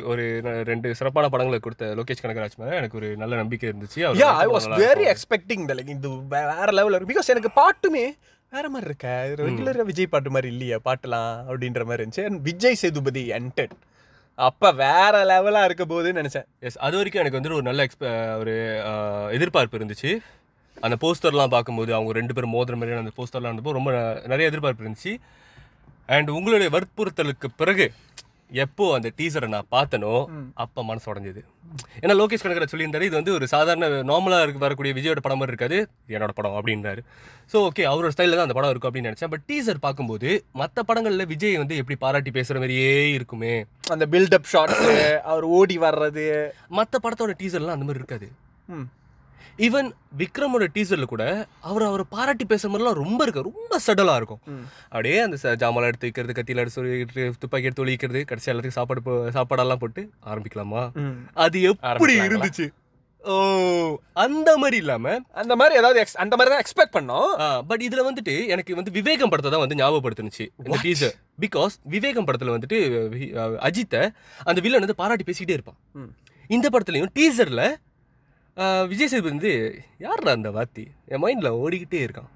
[0.00, 3.94] ஒரு ரெண்டு சிறப்பான படங்களை கொடுத்த லோகேஷ் கனகராஜ் மேலே எனக்கு ஒரு நல்ல நம்பிக்கை இருந்துச்சு.
[3.94, 5.04] யா ஐ வாஸ் வெரி இருக்கும்.
[5.04, 8.16] எக்ஸ்பெக்டிங் த லைக் இது வே- வேற லெவலில் இருக்கு பிகாஸ் எனக்கு பாட்டுமே
[8.50, 9.32] வேற மாதிரி இருக்க.
[9.36, 12.26] ரெகுலராக விஜய் பாட்டு மாதிரி இல்லையா பாட்டுலாம் அப்படின்ற மாதிரி இருந்துச்சு.
[12.26, 13.70] And விஜய் சேதுபதி என்டட்
[14.34, 16.44] அப்ப வேற லெவலா இருக்க போகுதுன்னு நினைச்சேன்.
[16.60, 18.82] எஸ் அது வரைக்கும் எனக்கு வந்துட்டு ஒரு நல்ல எக்ஸ்ப ஒரு
[19.34, 20.18] எதிர்பார்ப்பு இருந்துச்சு.
[20.80, 25.16] அந்த போஸ்டர்லாம் பார்க்கும்போது அவங்க ரெண்டு பேரும் மோதுற மாதிரியான அந்த போஸ்டர்லாம் இருந்தப்போ ரொம்ப நிறைய எதிர்பார்ப்பு இருந்துச்சு.
[26.06, 27.92] அண்ட் உங்களுடைய வற்புறுத்தலுக்கு பிறகு
[28.64, 30.12] எப்போ அந்த டீசரை நான் பார்த்தனோ
[30.64, 31.42] அப்போ மனசு உடஞ்சது.
[32.02, 35.78] ஏன்னா லோகேஷ் கனகராஜ் சொல்லியிருந்தாரு இது வந்து ஒரு சாதாரண நார்மலாக இருக்க வரக்கூடிய விஜயோட படம் மாதிரி இருக்காது
[36.14, 37.02] என்னோட படம் அப்படின்றாரு.
[37.52, 39.32] ஸோ ஓகே அவரோட ஸ்டைலில் தான் அந்த படம் இருக்கும் அப்படின்னு நினச்சேன்.
[39.34, 40.30] பட் டீசர் பார்க்கும்போது
[40.62, 43.54] மற்ற படங்களில் விஜய் வந்து எப்படி பாராட்டி பேசுகிற மாதிரியே இருக்குமே.
[43.96, 44.86] அந்த பில்டப் ஷாட்ஸ்
[45.32, 46.26] அவர் ஓடி வர்றது.
[46.80, 48.28] மற்ற படத்தோட டீசர்லாம் அந்த மாதிரி இருக்காது.
[49.66, 49.88] ஈவன்
[50.20, 51.24] விக்ரமோட டீசர்ல கூட
[51.68, 53.46] அவர் அவரை பாராட்டி பேசுற மாதிரிலாம் ரொம்ப இருக்கு.
[53.50, 54.42] ரொம்ப சடலா இருக்கும்.
[54.92, 60.04] அப்படியே அந்த ஜாமான்லாம் எடுத்து வைக்கிறது கத்தியில எடுத்து துப்பாக்கி எடுத்து ஒழிக்கிறது கடைசி எல்லாத்துக்கும் சாப்பாடு சாப்பாடெல்லாம் போட்டு
[60.32, 60.84] ஆரம்பிக்கலாமா.
[61.46, 62.16] அது எப்படி?
[62.28, 62.66] இருந்துச்சு?
[63.22, 63.34] ஓ
[64.22, 67.30] அந்த மாதிரி இல்லாம அந்த மாதிரி ஏதாவது அந்த மாதிரி தான் எக்ஸ்பெக்ட் பண்ணோம்.
[67.70, 70.44] பட் இதுல வந்துட்டு எனக்கு வந்து விவேகம் படத்தை தான் வந்து ஞாபகப்படுத்துனுச்சு.
[70.60, 72.78] இந்த டீசர் பிகாஸ் விவேகம் படத்துல வந்துட்டு
[73.68, 74.02] அஜித்தை
[74.50, 75.78] அந்த வில்லன் வந்து பாராட்டி பேசிக்கிட்டே இருப்பான்.
[76.50, 77.64] இந்த படத்துலயும் டீசர்ல
[78.90, 79.52] விஜய் சேதுபதி வந்து
[80.04, 80.84] யார்ரா அந்த வாத்தி?
[81.12, 82.30] என் மைண்ட்ல ஓடிக்கிட்டே இருக்கான்.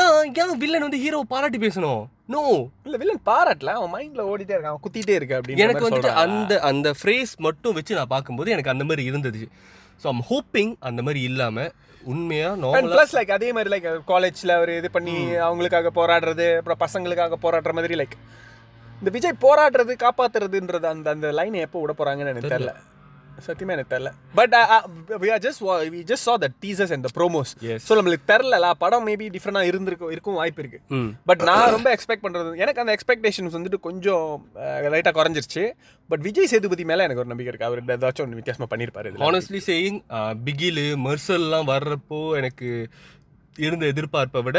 [0.00, 2.02] ஏன் ஏன் வில்லன் வந்து ஹீரோவை பாராட்டி பேசணும்?
[2.34, 2.42] நோ
[2.86, 6.90] இல்ல வில்லன் பாராட்டல அவன் மைண்ட்ல ஓடிட்டே இருக்கான் அவன் குத்திட்டே இருக்கு அப்படின்னு எனக்கு வந்துட்டு அந்த அந்த
[6.98, 9.42] ஃப்ரேஸ் மட்டும் வச்சு நான் பார்க்கும்போது எனக்கு அந்த மாதிரி இருந்தது.
[10.02, 11.66] ஸோ ஐம் ஹோப்பிங் அந்த மாதிரி இல்லாம
[12.04, 15.16] உண்மையா அண்ட் நார்மலா ப்ளஸ் லைக் அதே மாதிரி லைக் காலேஜ்ல அவர் இது பண்ணி
[15.48, 18.16] அவங்களுக்காக போராடுறது அப்புறம் பசங்களுக்காக போராடுற மாதிரி லைக்
[19.00, 22.74] இந்த விஜய் போராடுறது காப்பாத்துறதுன்றது அந்த அந்த லைனை எப்போ விட போறாங்கன்னு எனக்கு தெரியல.
[23.46, 24.10] சத்தியமா எனக்கு தெரியல
[24.40, 24.54] but
[25.24, 25.62] we are just
[25.94, 27.48] we just saw the teasers and the promos.
[27.68, 27.80] Yes.
[27.88, 30.78] So நம்மளுக்கு தெரிலல படம் மேபி டிஃப்ரெண்டாக இருந்திருக்கும் இருக்கும் வாய்ப்பு இருக்கு.
[31.28, 34.26] பட் நான் ரொம்ப எக்ஸ்பெக்ட் பண்றது எனக்கு அந்த எக்ஸ்பெக்டேஷன்ஸ் வந்துட்டு கொஞ்சம்
[34.94, 35.64] லைட்டாக குறைஞ்சிருச்சு.
[36.10, 37.68] பட் விஜய் சேதுபதி மேல எனக்கு ஒரு நம்பிக்கை இருக்கு.
[37.70, 39.24] அவர் ஏதாச்சும் ஒன்று வித்தியாசமா பண்ணியிருப்பாரு இதுல.
[39.26, 39.98] ஹானஸ்ட்லி சேயிங்
[40.46, 42.70] பிகிலு மெர்சல்லாம் வர்றப்போ எனக்கு
[43.66, 44.58] இருந்த எதிர்பார்ப்பை விட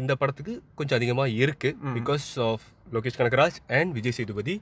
[0.00, 1.72] இந்த படத்துக்கு கொஞ்சம் அதிகமாக இருக்கு.
[1.98, 2.66] Because of
[2.96, 4.56] Lokesh Kanagaraj and Vijay Sethupathi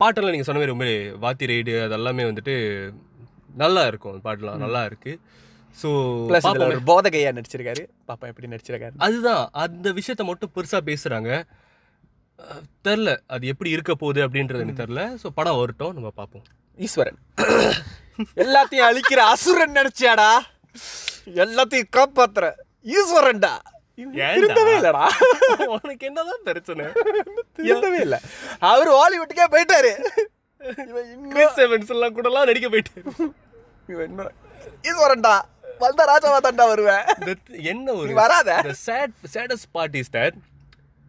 [0.00, 0.88] பாட்டெல்லாம் நீங்கள் சொன்ன மாதிரி ரொம்ப
[1.24, 2.54] வாத்தி ரைடு அதெல்லாமே வந்துட்டு
[3.62, 4.12] நல்லா இருக்கும்.
[4.12, 5.12] அந்த பாட்டெல்லாம் நல்லா இருக்கு.
[5.80, 5.88] ஸோ
[6.68, 7.82] ஒரு போதகையா நடிச்சிருக்காரு.
[8.10, 9.44] பாப்பா எப்படி நடிச்சிருக்காரு அதுதான்.
[9.64, 11.30] அந்த விஷயத்த மட்டும் பெருசாக பேசுகிறாங்க
[12.86, 13.10] தெரில.
[13.34, 15.02] அது எப்படி இருக்க போகுது அப்படின்றது எனக்கு தெரில.
[15.22, 15.94] ஸோ படம் வரட்டும்.
[15.98, 16.46] நம்ம பார்ப்போம்
[16.86, 17.18] ஈஸ்வரன்.
[18.44, 20.30] எல்லாத்தையும் அழிக்கிற அசுரன் நினைச்சியாடா
[21.44, 22.44] எல்லாத்தையும் காப்பாத்துற.
[22.98, 23.54] ஈஸ்வரன்டா?
[23.98, 25.08] திருந்தவே இல்லடா.
[25.66, 26.84] உனக்கு என்னதான் பிரச்சனை?
[27.58, 28.20] திருந்தவே இல்ல.
[28.58, 29.92] அவர் ஹாலிவுட்டுக்கே போயிட்டாரு.
[31.28, 33.02] கிறிஸ் எவன்ஸ் எல்லாம் கூடலாம் நடிக்க போயிட்டு
[33.86, 34.32] இவன் இன்னும்
[34.82, 35.40] ஈஸ்வரன்டா.
[35.78, 37.04] வந்தா ராஜாவா தாண்டா வருவேன்.
[37.48, 38.62] என்ன ஒரு வராத.
[40.12, 40.34] that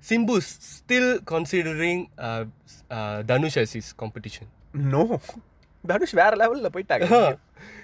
[0.10, 0.48] Simbu is
[0.78, 2.44] still considering uh,
[2.90, 4.46] uh, Dhanush as his competition.
[4.72, 5.20] No
[5.88, 7.38] Dhanush வேற லெவல்ல போயிட்டாங்க.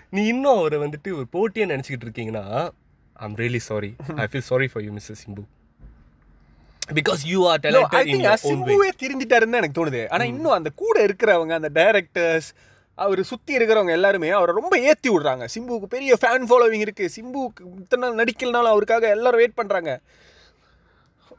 [0.09, 2.69] நீ இன்னும் அவரை வந்துட்டு ஒரு போட்டியா நினைச்சுக்கிட்டு இருக்கீங்கன்னா
[3.19, 5.43] I'm really sorry I feel sorry for you mister Simbu
[6.91, 10.57] because you are talented in your own way சிம்புவே திருந்திட்டாருன்னு தான் எனக்கு தோணுது ஆனா இன்னும்
[10.57, 12.49] அந்த கூட இருக்கிறவங்க அந்த டைரக்டர்ஸ்
[12.97, 18.01] அவர் சுத்தி இருக்கிறவங்க எல்லாருமே அவரை ரொம்ப ஏத்தி விடுறாங்க சிம்புவுக்கு பெரிய ஃபேன் ஃபாலோவிங் இருக்கு சிம்புவுக்கு இத்தனை
[18.03, 19.91] நாள் நடிக்கலனாலும் அவருக்காக எல்லாரும் வெயிட் பண்றாங்க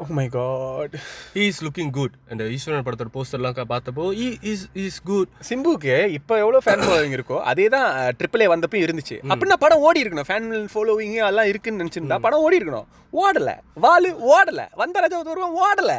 [0.02, 0.94] ஓ my god
[1.35, 6.35] he is looking good அந்த ஈஸ்வரன் படத்தோட போஸ்டர்லாம் பார்த்தப்போ ஈ இஸ் இஸ் குட் சிம்புக்கு இப்போ
[6.43, 9.16] எவ்வளோ ஃபேன் ஃபாலோவிங் இருக்கோ அதே தான் ட்ரிபிள் ஏ வந்தப்போ இருந்துச்சு.
[9.31, 10.28] அப்படின்னா படம் ஓடி இருக்கணும்.
[10.28, 12.86] ஃபேன் ஃபாலோவிங் எல்லாம் இருக்குன்னு நினச்சிருந்தா படம் ஓடி இருக்கணும்.
[13.22, 13.51] ஓடல.
[13.85, 14.62] வாலு ஓடல.
[14.82, 15.94] வந்த ராஜா வருவோம் ஓடல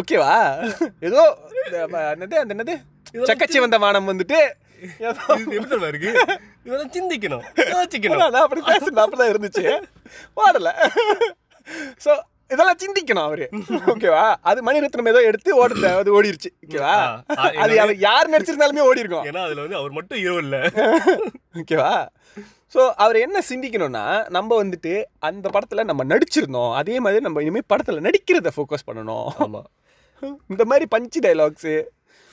[0.00, 0.32] ஓகேவா
[1.08, 1.24] ஏதோ
[2.14, 2.76] என்னது அந்த என்னது?
[3.30, 4.38] சக்கச்சி வந்த வானம் வந்துட்டு
[5.08, 6.10] எப்படி தெரியுமா இருக்கு?
[6.64, 7.44] இதெல்லாம் சிந்திக்கணும்.
[7.74, 8.24] யோசிக்கணும்.
[8.34, 9.64] நான் அப்படி பேசுறது அப்படிதான் இருந்துச்சு.
[10.44, 10.72] ஓடல.
[12.06, 12.14] ஸோ
[12.50, 13.46] இதெல்லாம் சிந்திக்கணும் அவரு.
[13.92, 15.86] ஓகேவா அது மணிரத்னம் ஏதோ எடுத்து ஓடுது.
[16.00, 16.50] அது ஓடிருச்சு.
[16.66, 16.96] ஓகேவா
[17.62, 20.58] அது அவர் யார் நடிச்சிருந்தாலுமே ஓடி இருக்கும் ஏன்னா அதுல வந்து அவர் மட்டும் ஹீரோ இல்ல.
[21.62, 21.94] ஓகேவா
[22.74, 24.04] ஸோ அவர் என்ன சிந்திக்கணும்னா
[24.36, 24.94] நம்ம வந்துட்டு
[25.28, 26.72] அந்த படத்தில் நம்ம நடிச்சிருந்தோம்.
[26.80, 29.28] அதே மாதிரி நம்ம இனிமேல் படத்தில் நடிக்கிறத ஃபோக்கஸ் பண்ணணும்.
[29.44, 29.62] ஆமா.
[30.52, 31.74] இந்த மாதிரி பஞ்சு டைலாக்ஸு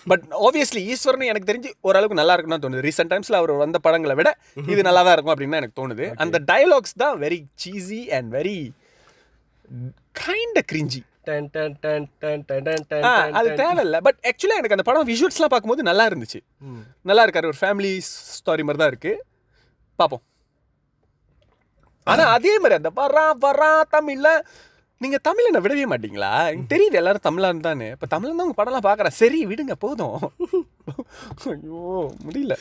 [0.07, 2.85] பட் ஆப்வியஸ்லி ஈஸ்வரன் எனக்கு தெரிஞ்சு ஓரளவுக்கு நல்லா இருக்குன்னு தான் தோணுது.
[2.87, 4.29] ரீசெண்ட் டைம்ஸில் அவர் வந்த படங்களை விட
[4.73, 6.07] இது நல்லா தான் இருக்கும் அப்படின்னு எனக்கு தோணுது.
[6.23, 8.57] அந்த டைலாக்ஸ் தான் very cheesy and very
[10.21, 11.01] kind cringy
[13.39, 13.49] அது.
[13.61, 13.97] தேவையில்ல.
[14.01, 16.39] பட் ஆக்சுவலாக எனக்கு அந்த படம் விஷுவல்ஸ்லாம் பார்க்கும்போது நல்லா இருந்துச்சு.
[17.01, 17.51] நல்லா இருக்காரு.
[17.51, 17.91] ஒரு ஃபேமிலி
[18.37, 19.13] ஸ்டோரி மாதிரி தான் இருக்கு.
[19.95, 20.23] பார்ப்போம்.
[22.07, 24.29] ஆனா அதே மாதிரி அந்த வரா வரா தமிழ்ல
[25.01, 26.31] நீங்க தமிழ் என்ன விடவே மாட்டீங்களா?
[26.49, 27.87] எனக்கு தெரியுது எல்லாரும் தமிழான்னு தானே.
[27.89, 29.17] இப்போ தமிழ் தான் உங்க படம்லாம் பார்க்குறேன்.
[29.21, 30.19] சரி விடுங்க போதும்.
[31.45, 32.55] ஐயோ முடியல.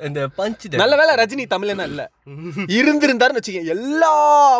[0.00, 2.02] இந்த பஞ்ச் நல்ல வேளை ரஜினி தமிழனா இல்ல.
[2.78, 3.74] இருந்திருந்தாருன்னு வச்சுக்கோங்க.
[3.78, 4.12] எல்லா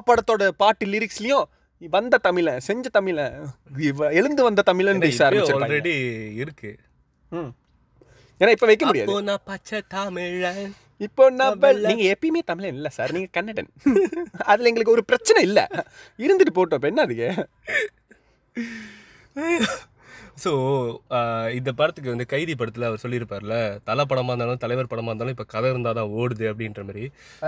[0.07, 1.47] படத்தோட பாட்டு லிரிக்ஸ்லயும்
[1.83, 3.35] வந்த தமிழன் செஞ்ச தமிழன்
[3.79, 5.95] இவ- எழுந்து வந்த தமிழன் ஆல்ரெடி
[6.35, 6.77] இருக்கு.
[7.31, 7.51] ம்.
[8.41, 9.23] ஏன்னா இப்ப வைக்க முடியாது.
[9.23, 13.69] நான் பச்சை தமிழன் இப்போ நான் நீங்க எப்பயுமே தமிழன் இல்ல சார் நீங்க கன்னடன்.
[14.47, 15.61] அதுல எங்களுக்கு ஒரு பிரச்சனை இல்ல.
[16.19, 17.49] இருந்துட்டு போட்டோம் இப்ப என்ன அதுக்கு?
[20.45, 20.51] ஸோ
[21.59, 23.55] இந்த படத்துக்கு வந்து கைதி படத்தில் அவர் சொல்லியிருப்பார்ல
[23.89, 27.05] தலை படமாக இருந்தாலும் தலைவர் படமாக இருந்தாலும் இப்போ கதை இருந்தால் தான் ஓடுது அப்படின்ற மாதிரி.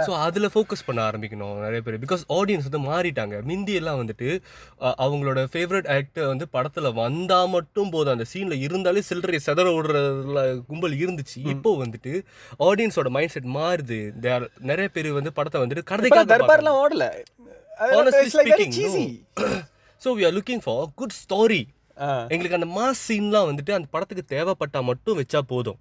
[0.07, 1.99] ஸோ அதில் ஃபோக்கஸ் பண்ண ஆரம்பிக்கணும் நிறைய பேர்.
[2.07, 3.37] பிகாஸ் ஆடியன்ஸ் வந்து மாறிட்டாங்க.
[3.51, 4.29] மிந்தி எல்லாம் வந்துட்டு
[5.05, 8.15] அவங்களோட ஃபேவரட் ஆக்டர் வந்து படத்தில் வந்தால் மட்டும் போதும்.
[8.17, 11.39] அந்த சீனில் இருந்தாலே சில்லறை செதற விடுறதுல கும்பல் இருந்துச்சு.
[11.55, 12.15] இப்போ வந்துட்டு
[12.69, 14.01] ஆடியன்ஸோட மைண்ட் செட் மாறுது.
[14.25, 15.89] They are- நிறைய பேர் வந்து படத்தை வந்துட்டு
[16.35, 17.07] தர்பார்லாம் ஓடல.
[20.03, 21.63] So we are looking for good story
[22.29, 25.79] எங்களுக்கு அந்த மாஸ் சீன்லாம் வந்துட்டு அந்த படத்துக்கு தேவைப்பட்டா மட்டும் வச்சா போதும்.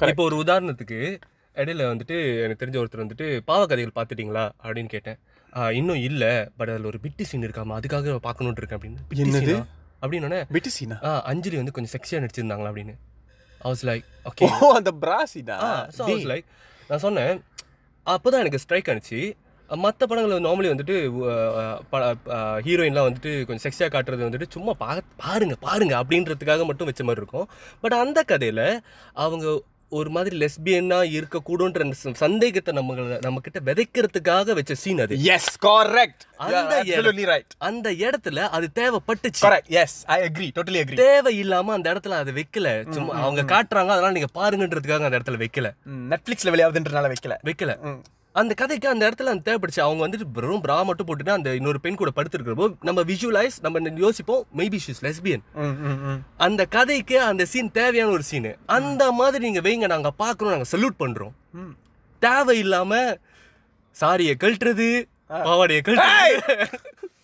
[0.00, 1.20] இப்போ ஒரு உதாரணத்துக்கு
[1.54, 5.18] இடையில வந்துட்டு எனக்கு தெரிஞ்ச ஒருத்தர் வந்துட்டு பாவக்கதைகள் பார்த்துட்டீங்களா அப்படின்னு கேட்டேன்.
[5.56, 8.98] "ஆ, இன்னும் இல்ல பட் அதுல ஒரு பிட்டு சீன் இருக்காமா அதுக்காக பார்க்கணும்னு இருக்கேன் அப்படின்னு.
[9.08, 9.54] "பிட்டு என்னது?
[9.54, 9.66] scene ஆ?"
[10.02, 12.70] அப்படின்னு விட்டு சீனா ஆ அஞ்சலி வந்து கொஞ்சம் செக்ஸியா நடிச்சிருந்தாங்களா?
[12.70, 12.94] அப்படின்னு.
[13.64, 15.56] Was like ஓகே அந்த பிராசினா
[15.98, 16.44] ஸோ was like
[16.88, 17.42] நான் சொன்னேன்
[18.06, 19.36] அப்போதான் எனக்கு ஸ்ட்ரைக் ஆனிச்சு.
[19.74, 20.94] மற்ற படங்கள் நார்மலி வந்துட்டு
[22.64, 27.48] ஹீரோயின்லாம் வந்துட்டு கொஞ்சம் செக்ஸியாக காட்டுறது வந்துட்டு சும்மா பா பாருங்க பாருங்க அப்படின்றதுக்காக மட்டும் வச்ச மாதிரி இருக்கும்.
[27.80, 28.82] பட் அந்த கதையில்
[29.12, 35.22] அவங்க ஒரு மாதிரி லெஸ்பியனாக இருக்கக்கூடுன்ற ச- சந்தேகத்தை நம்ம நம்ம கிட்ட விதைக்கிறதுக்காக வச்ச சீன் அது.
[35.22, 39.42] எஸ் கரெக்ட் அந்த absolutely ரைட் அந்த இடத்துல அது தேவைப்பட்டுச்சு.
[39.42, 42.92] Correct yes I agree totally agree தேவையில்லாம அந்த இடத்துல அதை வைக்கல.
[42.92, 45.70] சும்மா அவங்க காட்டுறாங்க அதனால நீங்க பாருங்கன்றதுக்காக அந்த இடத்துல வைக்கல.
[46.10, 47.36] நெட்ஃபிளிக்ஸ்ல வெளியாகுதுன்றனால வைக்கல.
[47.44, 47.98] வைக்கல.
[48.32, 49.80] அந்த கதைக்கு அந்த இடத்துல அந்த தேவைப்படுச்சு.
[49.80, 54.46] அவங்க வந்துட்டு வெறும் பிரா மட்டும் போட்டுட்டு அந்த இன்னொரு பெண் கூட படுத்துருக்கிறப்போ நம்ம விஷுவலைஸ் நம்ம யோசிப்போம்?
[54.56, 56.18] Maybe she's lesbian.
[56.36, 60.98] அந்த கதைக்கு அந்த சீன் தேவையான ஒரு சீன் அந்த மாதிரி நீங்க வைங்க நாங்க பாக்குறோம் நாங்க சல்யூட்
[60.98, 61.30] பண்றோம்.
[61.52, 61.76] ம்.
[62.20, 63.16] தேவையில்லாம
[64.00, 66.72] சாரியை கழட்டுறது பாவாடையை கழட்டுறது.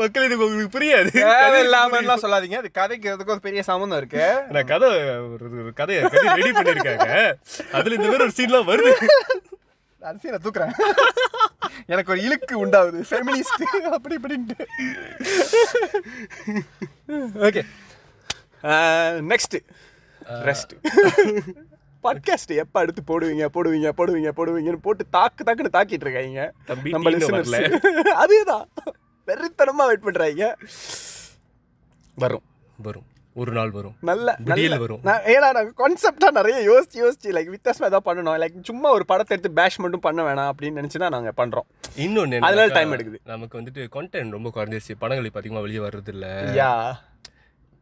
[0.00, 1.10] மக்கள் இதுக்கு உங்களுக்கு புரியாது.
[1.16, 2.58] தேவையில்லாமலாம் சொல்லாதீங்க.
[2.62, 4.24] அது கதைக்கு அதுக்கும் ஒரு பெரிய சம்மந்தம் இருக்கு.
[4.54, 4.90] நான் கதை
[5.34, 7.08] ஒரு கதையை கதை ரெடி பண்ணியிருக்காங்க.
[7.76, 8.92] அதுல இந்த மாதிரி ஒரு சீன்லாம் வருது.
[10.08, 10.74] அரிசி நான் தூக்குறேன்.
[11.92, 13.00] எனக்கு ஒரு இழுக்கு உண்டாகுது.
[13.10, 13.64] ஃபெமினிஸ்ட்
[13.96, 14.66] அப்படி இப்படின்ட்டு.
[17.46, 17.62] ஓகே
[19.32, 19.56] நெக்ஸ்ட்
[20.48, 20.72] ரெஸ்ட்
[22.04, 26.44] பாட்காஸ்ட் எப்போ அடுத்து போடுவீங்க போடுவீங்க போடுவீங்க போடுவீங்கன்னு போட்டு தாக்கு தாக்குன்னு தாக்கிட்டு இருக்காங்க.
[26.90, 27.64] நம்ம நீங்க listeners.
[29.26, 29.30] வரல.
[29.30, 30.56] அதேதான் வெறித்தனமா வெயிட் பண்றாங்க.
[32.14, 32.42] வரும்
[32.82, 33.04] வரும்.
[33.34, 33.96] ஒரு நாள் வரும்.
[34.00, 35.00] நல்ல நல்ல- வரும்.
[35.02, 38.48] ஏன்னா நான் கான்செப்டா நிறைய யோசிச்சு யோசிச்சு லைக் வித்தியாசமா ஏதாவது பண்ணணும்.
[38.48, 41.98] லைக் சும்மா ஒரு படத்தை எடுத்து பேஷ் மட்டும் பண்ண வேணாம் அப்படின்னு நினைச்சு தான் நாங்க பண்றோம்.
[41.98, 43.18] இன்னொன்னு அதனால time எடுக்குது.
[43.24, 44.94] நமக்கு வந்துட்டு கண்டென்ட் ரொம்ப குறைஞ்சிருச்சு.
[44.98, 46.26] படங்கள் இப்போ அதிகமாக வெளியே வர்றது இல்ல.
[46.54, 46.92] யா.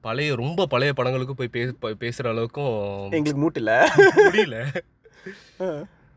[0.01, 3.93] பழைய ரொம்ப பழைய படங்களுக்கு போய் பே ப- பேசுற அளவுக்கும் எங்களுக்கு மூட்டு இல்ல.
[4.17, 4.75] முடியல.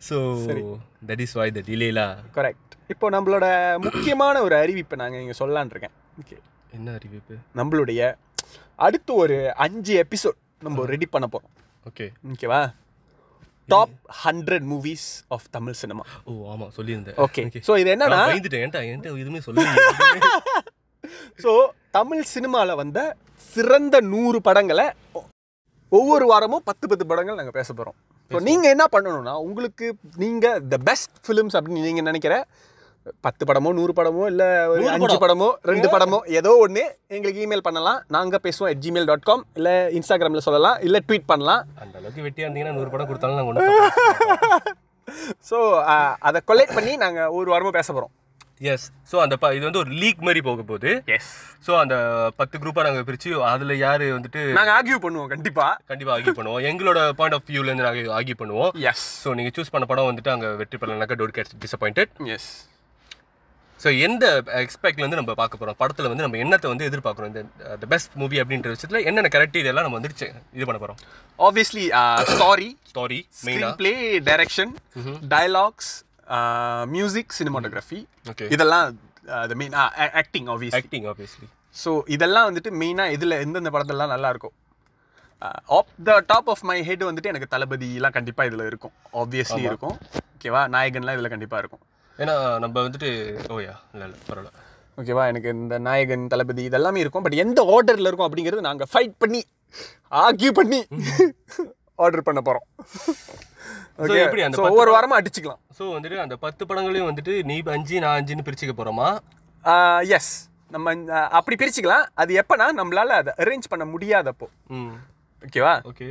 [0.09, 0.75] So
[1.07, 3.45] that is why the Delilah correct இப்போ நம்மளோட
[3.85, 5.95] முக்கியமான ஒரு அறிவிப்பை நாங்கள் இங்கே சொல்லலான் இருக்கேன்.
[6.21, 6.35] ஓகே
[6.71, 7.35] என்ன அறிவிப்பு?
[7.59, 8.01] நம்மளுடைய
[8.79, 11.53] அடுத்து ஒரு அஞ்சு எபிசோட் நம்ம ரெடி பண்ண போகிறோம்
[11.85, 12.61] ஓகே ஓகேவா
[13.69, 17.17] top hundred movies of Tamil cinema oh ஆமா சொல்லியிருந்தேன்.
[17.25, 19.65] ஓகே ஸோ இது என்னன்னா என்கிட்ட எதுவுமே சொல்லி
[21.43, 21.51] ஸோ
[21.97, 22.99] தமிழ் சினிமாவில் வந்த
[23.51, 24.85] சிறந்த நூறு படங்களை
[25.91, 27.97] ஒவ்வொரு வாரமும் பத்து பத்து படங்கள் நாங்கள் பேச போகிறோம்
[28.31, 29.85] ஸோ நீங்கள் என்ன பண்ணணும்னா உங்களுக்கு
[30.23, 32.35] நீங்கள் த பெஸ்ட் ஃபிலிம்ஸ் அப்படின்னு நீங்கள் நினைக்கிற
[33.21, 35.43] பத்து படமோ நூறு படமோ இல்லை ஒரு அஞ்சு படம்.
[35.63, 37.99] ரெண்டு படமோ ஏதோ ஒன்று எங்களுக்கு இமெயில் பண்ணலாம்.
[38.07, 41.63] நாங்கள் பேசுவோம் at gmail டாட் காம் இல்லை இன்ஸ்டாகிராமில் சொல்லலாம் இல்லை ட்வீட் பண்ணலாம்.
[41.75, 44.75] அந்த அளவுக்கு வெட்டியா இருந்தீங்கன்னா நூறு படம் கொடுத்தாலும் நாங்கள்
[45.49, 45.57] ஸோ
[46.19, 48.13] அதை கொலெக்ட் பண்ணி நாங்கள் ஒரு வாரமும் பேச போகிறோம்
[48.61, 50.91] எஸ் ஸோ அந்த ப- இது வந்து ஒரு லீக் மாதிரி போக போகுது.
[51.05, 51.27] எஸ்
[51.67, 51.95] ஸோ அந்த
[52.35, 56.63] பத்து குரூப்பாக நாங்கள் பிரித்து அதில் யார் வந்துட்டு நாங்கள் ஆர்கியூ பண்ணுவோம் கண்டிப்பாக கண்டிப்பாக ஆகி பண்ணுவோம்.
[56.63, 58.71] எங்களோட பாயிண்ட் ஆஃப் வியூலேருந்து நாங்கள் ஆகி பண்ணுவோம்.
[58.91, 62.49] எஸ் ஸோ நீங்கள் சூஸ் பண்ண படம் வந்துட்டு அங்கே வெற்றி பெறலனாக்கா டோட் கேட்ஸ் டிசப்பாயிண்டட் எஸ்
[63.79, 64.25] ஸோ எந்த
[64.59, 67.31] எக்ஸ்பெக்ட்லேருந்து நம்ம பார்க்க போகிறோம் படத்தில் வந்து நம்ம என்னத்தை வந்து எதிர்பார்க்குறோம்?
[67.31, 67.41] இந்த
[67.75, 70.99] த பெஸ்ட் மூவி அப்படின்ற விஷயத்தில் என்னென்ன கரெக்டீரியெல்லாம் நம்ம வந்துட்டு செ- இது பண்ண போகிறோம்
[71.39, 71.83] ஆப்வியஸ்லி
[72.31, 73.93] ஸ்டாரி ஸ்டாரி மெயினாக play
[74.25, 74.73] direction
[75.33, 75.91] dialogues
[76.91, 77.99] music cinematography
[78.29, 78.87] okay இதெல்லாம்
[79.55, 79.75] main
[80.15, 84.55] acting obviously acting obviously so இதெல்லாம் வந்துட்டு மெயினாக இதில் எந்தெந்த படத்தெல்லாம் நல்லா இருக்கும்
[85.69, 88.93] off the top of my head வந்துட்டு எனக்கு தளபதிலாம் கண்டிப்பாக இதில் இருக்கும்.
[89.13, 89.95] ஆப்வியஸ்லி இருக்கும்.
[90.31, 91.83] ஓகேவா நாயகன்லாம் இதில் கண்டிப்பாக இருக்கும்.
[92.21, 93.09] ஏன்னா நம்ம வந்துட்டு
[93.55, 94.51] ஓயா இல்லை இல்லை பரவாயில்ல.
[94.99, 97.25] ஓகேவா எனக்கு இந்த நாயகன் தளபதி இதெல்லாமே இருக்கும்.
[97.25, 99.41] பட் எந்த ஆர்டரில் இருக்கும் அப்படிங்கிறது நாங்கள் ஃபைட் பண்ணி
[100.25, 100.79] ஆர்கியூ பண்ணி
[102.03, 102.65] ஆர்டர் பண்ண போகிறோம்
[104.03, 105.61] ஓகே எப்படி அந்த ஒவ்வொரு வாரமாக அடிச்சுக்கலாம்.
[105.77, 109.07] ஸோ வந்துட்டு அந்த பத்து படங்களையும் வந்துட்டு நீ அஞ்சு நான் அஞ்சுன்னு பிரிச்சுக்க போகிறோமா
[110.17, 110.33] எஸ்
[110.75, 110.93] நம்ம
[111.39, 112.05] அப்படி பிரிச்சுக்கலாம்.
[112.21, 114.47] அது எப்போனா நம்மளால அதை அரேஞ்ச் பண்ண முடியாதப்போ.
[114.77, 114.93] ம்.
[115.41, 116.07] ஓகேவா ஓகே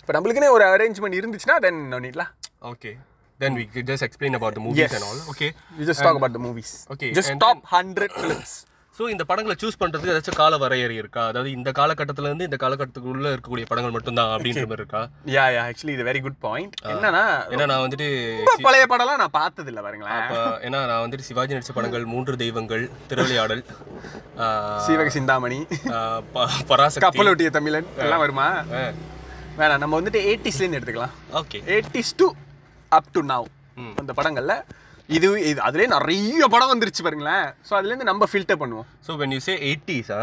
[0.00, 2.32] இப்போ நம்மளுக்குன்னே ஒரு அரேஞ்ச்மெண்ட் இருந்துச்சுன்னா then நீட்லாம்
[2.72, 2.92] okay
[3.44, 4.92] then we just explain about the movies Yes.
[4.98, 5.48] And all okay
[5.78, 8.54] you just talk about the movies Okay, just and top hundred films
[8.96, 11.22] so இந்த படங்களை சூஸ் பண்ணுறதுக்கு ஏதாச்சும் கால வரையறை இருக்கா?
[11.30, 15.00] அதாவது இந்த காலகட்டத்துல இருந்து இந்த காலகட்டத்துக்குள்ள இருக்கக்கூடிய படங்கள் மட்டும்தான் அப்படின்ற மாதிரி இருக்கா?
[15.34, 18.08] யா யா ஆக்சுவலி இது வெரி குட் பாயிண்ட் என்னன்னா ஏன்னா நான் வந்துட்டு
[18.66, 20.20] பழைய படம்லாம் நான் பார்த்தது இல்லை பாருங்களேன்.
[20.20, 20.36] அப்ப
[20.68, 23.64] ஏன்னா நான் வந்துட்டு சிவாஜி நடிச்ச படங்கள் மூன்று தெய்வங்கள் திருவிளையாடல்
[24.86, 25.60] சீவக சிந்தாமணி
[26.72, 27.04] பராசக்தி.
[27.06, 28.48] கப்பலோட்டிய தமிழன் எல்லாம் வருமா?
[29.60, 31.16] வேணாம் நம்ம வந்துட்டு எயிட்டிஸ்லேருந்து எடுத்துக்கலாம்.
[31.42, 32.28] Okay eighties to
[32.98, 33.46] up to now.
[34.00, 34.54] அந்த படங்கள்ல.
[35.16, 37.46] இது இது அதுலேயே நிறைய படம் வந்துருச்சு பாருங்களேன்.
[37.68, 38.88] ஸோ அதுலேருந்து நம்ம ஃபில்டர் பண்ணுவோம்.
[39.06, 40.20] ஸோ வென் யூ சே எயிட்டிஸா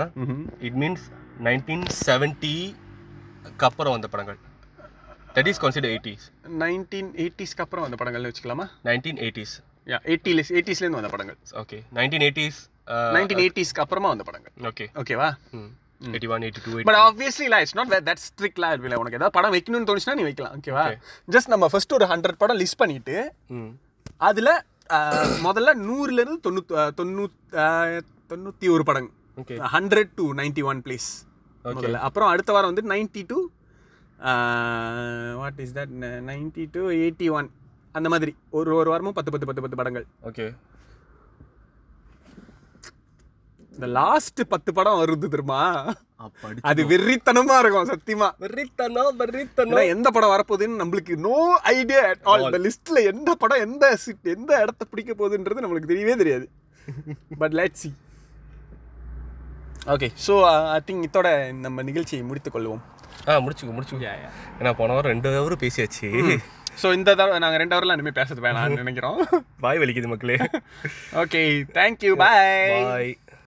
[0.67, 1.05] இட் மீன்ஸ்
[1.47, 4.39] நைன்டீன் செவன்ட்டிக்கு அப்புறம் வந்த படங்கள்.
[5.35, 6.25] That is consider eighties
[6.63, 8.65] nineteen எயிட்டிஸ்க்கு அப்புறம் வந்த படங்கள்னு வச்சுக்கலாமா?
[8.87, 9.55] நைன்டீன் எயிட்டிஸ்
[9.91, 11.37] யா எயிட்டில எயிட்டிஸ்லேருந்து வந்த படங்கள்.
[11.63, 12.59] ஓகே நைன்டீன் எயிட்டிஸ்
[13.15, 14.53] நைன்டீன் எயிட்டிஸ்க்கு அப்புறமா வந்த படங்கள்.
[14.71, 15.29] ஓகே ஓகேவா
[16.01, 19.53] eighty one eighty two but obviously இல்லை இட்ஸ் நாட் தட் ஸ்ட்ரிக்ட்லாம் இல்லை உனக்கு ஏதாவது படம்
[19.55, 20.85] வைக்கணும்னு தோணுச்சுன்னா நீ வைக்கலாம் ஓகேவா.
[21.35, 23.15] ஜஸ்ட் நம்ம ஃபர்ஸ்ட் ஒரு ஹண்ட்ரட் படம் லிஸ்ட் பண்ணிட்டு
[23.57, 23.71] ம்
[24.29, 24.53] அதில்
[25.47, 27.37] முதல்ல நூறுலேருந்து தொண்ணூத் தொண்ணூத்
[28.31, 29.09] தொண்ணூற்றி ஒரு படம்.
[29.41, 31.09] Okay hundred two ninety one place
[31.65, 31.99] முதல்ல.
[32.07, 33.37] அப்புறம் அடுத்த வாரம் வந்து ninety two
[35.41, 35.93] what is that
[36.31, 37.49] ninety two eighty one
[37.97, 38.33] அந்த மாதிரி.
[38.57, 40.05] ஒரு ஒரு வாரமும் பத்து பத்து பத்து பத்து படங்கள்.
[40.29, 40.47] ஓகே
[43.79, 45.59] இந்த லாஸ்ட் பத்து படம் வருது தெரியுமா?
[46.69, 48.27] அது வெறித்தனமா இருக்கும் சத்தியமா.
[48.43, 51.35] வெறித்தனோ வெறித்தனோ ஏன்னா எந்த படம் வரப்போகுதுன்னு நம்மளுக்கு நோ
[51.73, 53.85] ஐடியா அட் ஆல் இந்த லிஸ்ட்ல எந்த படம் எந்த
[54.35, 56.45] எந்த இடத்த பிடிக்க போகுதுன்றது நம்மளுக்கு தெரியவே தெரியாது.
[57.43, 57.91] But let see
[59.93, 60.33] okay so
[60.75, 61.29] I think இதோட
[61.65, 62.81] நம்ம நிகழ்ச்சியை முடித்துக் கொள்வோம்.
[63.29, 64.11] ஆ முடிச்சுக்கோ முடிச்சுக்கோ.
[64.59, 66.09] ஏன்னா போன வாரம் ரெண்டு ஹவர் பேசியாச்சு.
[66.81, 69.19] ஸோ இந்த தடவை நாங்கள் ரெண்டு ஹவர்லாம் இனிமேல் பேசுறது வேணாம்னு நினைக்கிறோம்.
[69.65, 70.37] வாய் வலிக்குது மக்களே.
[71.23, 71.41] ஓகே
[71.79, 73.11] தேங்க்யூ பாய் பாய்